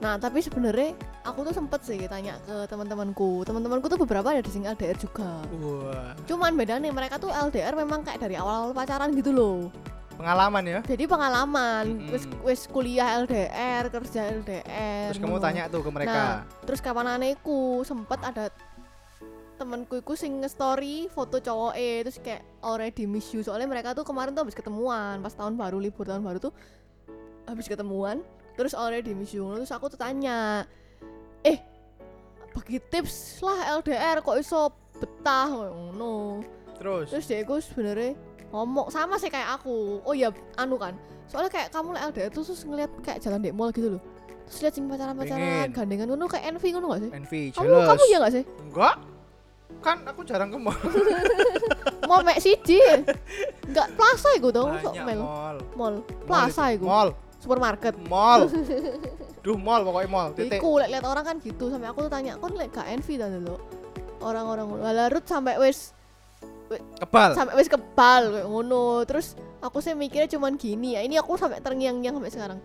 Nah, 0.00 0.16
tapi 0.16 0.40
sebenarnya 0.40 0.96
aku 1.28 1.44
tuh 1.44 1.52
sempet 1.52 1.84
sih 1.84 2.00
tanya 2.08 2.40
ke 2.48 2.64
teman-temanku. 2.72 3.44
Teman-temanku 3.44 3.84
tuh 3.92 4.00
beberapa 4.00 4.32
ada 4.32 4.40
di 4.40 4.48
sini 4.48 4.64
LDR 4.64 4.96
juga. 4.96 5.44
Wah, 5.60 6.16
Cuman 6.24 6.56
bedanya 6.56 6.88
mereka 6.88 7.20
tuh 7.20 7.28
LDR 7.28 7.76
memang 7.76 8.00
kayak 8.00 8.24
dari 8.24 8.40
awal-awal 8.40 8.72
pacaran 8.72 9.12
gitu 9.12 9.30
loh. 9.30 9.68
pengalaman 10.20 10.60
ya. 10.68 10.80
Jadi 10.84 11.08
pengalaman, 11.08 11.84
Mm-mm. 11.96 12.12
wis 12.12 12.24
wis 12.44 12.60
kuliah 12.68 13.24
LDR, 13.24 13.88
kerja 13.88 14.28
LDR. 14.28 15.16
Terus 15.16 15.20
kamu 15.24 15.40
ngono. 15.40 15.44
tanya 15.48 15.62
tuh 15.72 15.80
ke 15.80 15.88
mereka. 15.88 16.44
Terus 16.68 16.80
kapan 16.84 17.16
aneku 17.16 17.80
sempet 17.88 18.20
ada 18.20 18.52
temenku 19.56 19.96
iku 19.96 20.16
sing 20.16 20.40
nge-story 20.40 21.08
foto 21.12 21.36
cowok 21.36 21.76
terus 21.76 22.16
kayak 22.24 22.40
already 22.64 23.04
miss 23.04 23.28
you 23.36 23.44
soalnya 23.44 23.68
mereka 23.68 23.92
tuh 23.92 24.08
kemarin 24.08 24.32
tuh 24.32 24.48
habis 24.48 24.56
ketemuan 24.56 25.20
pas 25.20 25.36
tahun 25.36 25.52
baru 25.52 25.76
libur 25.76 26.08
tahun 26.08 26.24
baru 26.24 26.40
tuh 26.40 26.52
habis 27.44 27.68
ketemuan 27.68 28.24
terus 28.60 28.76
already 28.76 29.16
miss 29.16 29.32
you 29.32 29.48
terus 29.56 29.72
aku 29.72 29.88
tuh 29.88 29.96
tanya 29.96 30.68
eh 31.40 31.56
bagi 32.52 32.76
tips 32.76 33.40
lah 33.40 33.80
LDR 33.80 34.20
kok 34.20 34.36
iso 34.36 34.68
betah? 35.00 35.48
Ngono. 35.48 36.44
Terus? 36.76 37.08
Terus 37.08 37.24
dia 37.24 37.38
iku 37.40 37.56
sebenarnya 37.62 38.12
ngomong 38.50 38.92
sama 38.92 39.16
sih 39.16 39.32
kayak 39.32 39.60
aku. 39.60 40.04
Oh 40.04 40.12
ya 40.12 40.28
anu 40.58 40.76
kan. 40.76 40.92
Soalnya 41.30 41.48
kayak 41.48 41.68
kamu 41.70 41.94
lek 41.94 42.02
LDR 42.12 42.30
tuh 42.34 42.42
terus 42.42 42.62
ngeliat 42.66 42.90
kayak 43.00 43.18
jalan 43.22 43.40
di 43.40 43.54
mall 43.54 43.70
gitu 43.70 43.96
loh. 43.96 44.02
Terus 44.50 44.58
lihat 44.66 44.74
sing 44.74 44.84
pacaran 44.90 45.14
pacaran 45.14 45.70
gandengan 45.70 46.06
ngono 46.10 46.26
kayak 46.26 46.44
envy 46.50 46.68
ngono 46.74 46.86
gak 46.90 47.00
sih? 47.06 47.10
Envy, 47.14 47.40
kamu 47.54 47.70
jealous. 47.70 47.86
kamu 47.86 48.02
ya 48.10 48.18
gak 48.18 48.34
sih? 48.34 48.44
Enggak. 48.66 48.96
Kan 49.80 49.96
aku 50.04 50.20
jarang 50.26 50.50
ke 50.50 50.58
mall. 50.58 50.74
mau 52.10 52.18
mek 52.26 52.42
siji. 52.42 52.82
Enggak 53.70 53.88
plaza 53.94 54.30
iku 54.34 54.50
dong 54.50 54.74
Banyak 54.82 55.06
mall. 55.06 55.56
mall. 55.78 55.94
Plaza 56.26 56.74
iku. 56.74 56.90
Mall. 56.90 57.10
Supermarket 57.40 57.96
Mall. 58.06 58.46
Duh, 59.44 59.56
mall 59.56 59.80
pokoknya 59.80 60.08
mall. 60.12 60.28
Titik. 60.36 60.60
iku 60.60 60.76
lek 60.76 60.92
lihat 60.92 61.04
orang 61.08 61.24
kan 61.24 61.36
gitu 61.40 61.72
sampai 61.72 61.88
aku 61.88 62.04
tuh 62.04 62.12
tanya 62.12 62.36
kon 62.36 62.52
lek 62.52 62.68
gak 62.70 62.84
envy 62.86 63.16
ta 63.16 63.26
lo 63.26 63.56
orang-orang 64.20 64.68
larut 64.92 65.24
sampai 65.24 65.56
wis 65.56 65.96
Kebal. 66.70 67.34
sampai 67.34 67.56
wis 67.58 67.66
kebal 67.66 68.30
kayak 68.30 68.46
ngono 68.46 69.02
terus 69.02 69.34
aku 69.58 69.82
sih 69.82 69.90
mikirnya 69.90 70.30
cuman 70.30 70.54
gini 70.54 70.94
ya 70.94 71.02
ini 71.02 71.18
aku 71.18 71.34
sampai 71.34 71.58
terngiang-ngiang 71.58 72.20
sampai 72.20 72.30
sekarang 72.30 72.58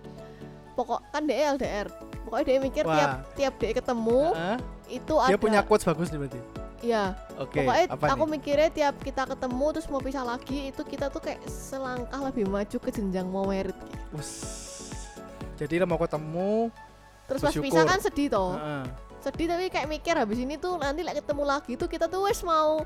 pokok 0.76 1.00
kan 1.10 1.24
dia 1.26 1.56
LDR 1.56 1.88
pokoknya 2.22 2.44
dia 2.46 2.58
mikir 2.60 2.84
Wah. 2.86 2.94
tiap 2.94 3.12
tiap 3.34 3.54
dia 3.58 3.72
ketemu 3.74 4.22
Heeh. 4.30 4.58
itu 5.00 5.14
Dia 5.16 5.26
ada 5.32 5.38
punya 5.40 5.60
quotes 5.66 5.88
bagus 5.88 6.12
nih 6.12 6.20
berarti. 6.22 6.40
Ya 6.84 7.16
Oke, 7.40 7.64
pokoknya 7.64 7.86
apa 7.92 8.06
aku 8.16 8.24
nih? 8.26 8.32
mikirnya 8.40 8.70
tiap 8.72 8.96
kita 9.00 9.24
ketemu 9.28 9.66
terus 9.76 9.88
mau 9.88 10.02
pisah 10.04 10.24
lagi 10.24 10.72
itu 10.72 10.82
kita 10.84 11.08
tuh 11.08 11.20
kayak 11.24 11.40
selangkah 11.48 12.20
lebih 12.26 12.48
maju 12.48 12.78
ke 12.80 12.90
jenjang 12.92 13.28
mau 13.28 13.48
merit 13.48 13.76
gitu. 13.76 13.98
Wus. 14.16 14.32
Jadi 15.56 15.80
lo 15.80 15.88
mau 15.88 15.96
ketemu, 15.96 16.68
terus 17.26 17.42
pas 17.42 17.56
pisah 17.56 17.84
kan 17.88 18.00
sedih 18.04 18.28
toh 18.28 18.54
heeh. 18.54 18.84
sedih 19.24 19.48
tapi 19.50 19.66
kayak 19.74 19.88
mikir 19.90 20.14
habis 20.14 20.38
ini 20.38 20.60
tuh 20.60 20.78
nanti 20.78 21.02
lagi 21.02 21.24
ketemu 21.24 21.44
lagi 21.48 21.74
tuh 21.80 21.88
kita 21.90 22.06
tuh 22.06 22.28
wes 22.28 22.44
mau 22.46 22.84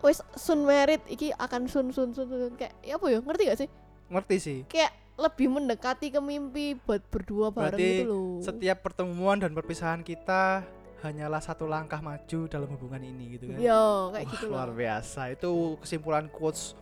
wes 0.00 0.24
sun 0.34 0.64
merit 0.64 1.02
iki 1.06 1.30
akan 1.36 1.68
sun 1.68 1.92
sun 1.92 2.16
sun, 2.16 2.26
sun. 2.26 2.52
kayak 2.56 2.72
ya 2.80 2.96
apa 2.96 3.06
ya 3.12 3.18
ngerti 3.20 3.42
gak 3.46 3.58
sih 3.60 3.68
ngerti 4.08 4.36
sih. 4.40 4.58
kayak 4.66 4.92
lebih 5.12 5.52
mendekati 5.52 6.08
ke 6.08 6.20
mimpi 6.24 6.72
buat 6.80 7.04
berdua 7.12 7.52
bareng 7.52 7.76
Berarti 7.76 7.92
gitu 8.00 8.04
loh 8.08 8.40
Setiap 8.40 8.78
pertemuan 8.80 9.36
dan 9.36 9.52
perpisahan 9.52 10.00
kita 10.00 10.64
hanyalah 11.02 11.42
satu 11.42 11.66
langkah 11.66 11.98
maju 11.98 12.46
dalam 12.46 12.70
hubungan 12.78 13.02
ini 13.02 13.34
gitu 13.36 13.50
kan. 13.50 13.58
yo 13.58 14.14
kayak 14.14 14.26
Wah, 14.26 14.32
gitu 14.32 14.44
luar 14.48 14.70
biasa. 14.70 15.20
Itu 15.34 15.76
kesimpulan 15.82 16.30
quotes 16.30 16.78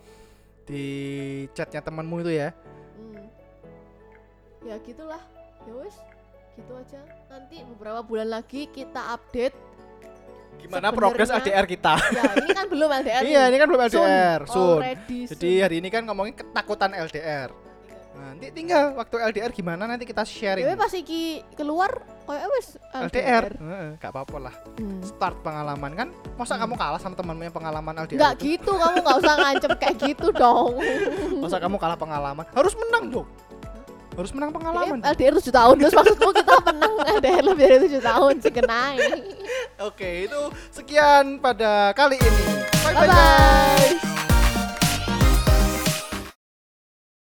di 0.68 0.84
chatnya 1.56 1.80
temanmu 1.80 2.20
itu 2.22 2.32
ya. 2.36 2.52
Hmm. 3.00 3.26
ya 4.60 4.76
gitulah 4.84 5.22
ya 5.64 5.72
wes 5.72 5.96
gitu 6.52 6.72
aja 6.76 7.00
nanti 7.32 7.64
beberapa 7.64 8.04
bulan 8.04 8.28
lagi 8.28 8.68
kita 8.68 9.16
update 9.16 9.56
Gimana 10.60 10.92
progres 10.92 11.32
LDR 11.32 11.64
kita? 11.64 11.96
ya 12.12 12.36
ini 12.36 12.52
kan 12.52 12.68
belum 12.68 12.88
LDR 12.92 13.22
iya, 13.32 13.42
ini 13.48 13.56
kan 13.56 13.66
belum 13.72 13.80
Soon, 13.88 14.04
LDR. 14.04 14.40
Soon. 14.44 14.78
already 14.84 15.18
Jadi 15.24 15.50
hari 15.64 15.76
ini 15.80 15.88
kan 15.88 16.04
ngomongin 16.04 16.36
ketakutan 16.36 16.92
LDR. 16.92 17.48
Nanti 18.20 18.46
tinggal 18.52 18.92
waktu 18.94 19.16
LDR 19.16 19.50
gimana 19.50 19.88
nanti 19.88 20.04
kita 20.04 20.22
sharing. 20.22 20.62
Dewe 20.62 20.76
pas 20.76 20.92
iki 20.92 21.40
keluar 21.56 22.04
kayak 22.28 22.46
wes 22.52 22.68
LDR, 22.94 23.46
Heeh, 23.58 23.88
gak 23.98 24.10
apa-apa 24.14 24.36
lah. 24.38 24.54
Hmm. 24.78 25.02
Start 25.02 25.42
pengalaman 25.42 25.92
kan, 25.96 26.08
masa 26.36 26.54
Hmm. 26.54 26.62
kamu 26.62 26.74
kalah 26.78 27.00
sama 27.00 27.18
temanmu 27.18 27.42
yang 27.42 27.56
pengalaman 27.56 27.94
LDR? 28.06 28.18
Nggak 28.20 28.34
itu? 28.38 28.44
gitu, 28.54 28.72
kamu 28.76 28.96
nggak 29.02 29.16
usah 29.18 29.34
ngancem 29.34 29.72
kayak 29.74 29.96
gitu 29.98 30.26
dong. 30.30 30.72
Masa 31.42 31.56
kamu 31.58 31.76
kalah 31.80 31.98
pengalaman? 31.98 32.44
Harus 32.54 32.74
menang 32.78 33.04
dong. 33.10 33.28
Harus 34.14 34.30
menang 34.36 34.50
pengalaman. 34.52 34.98
LDR 35.00 35.34
7 35.40 35.48
tahun, 35.50 35.74
terus 35.80 35.94
maksudmu 35.96 36.30
kita 36.34 36.54
menang 36.70 36.94
LDR 37.18 37.44
lebih 37.46 37.64
dari 37.66 37.86
7 37.88 38.04
tahun 38.04 38.34
sih 38.38 38.52
kenai. 38.52 38.96
Oke, 39.80 40.28
itu 40.28 40.40
sekian 40.70 41.40
pada 41.40 41.96
kali 41.96 42.20
ini. 42.20 42.44
Bye 42.84 42.94
bye. 42.94 43.06
Bye 43.06 43.08
bye. 43.08 44.09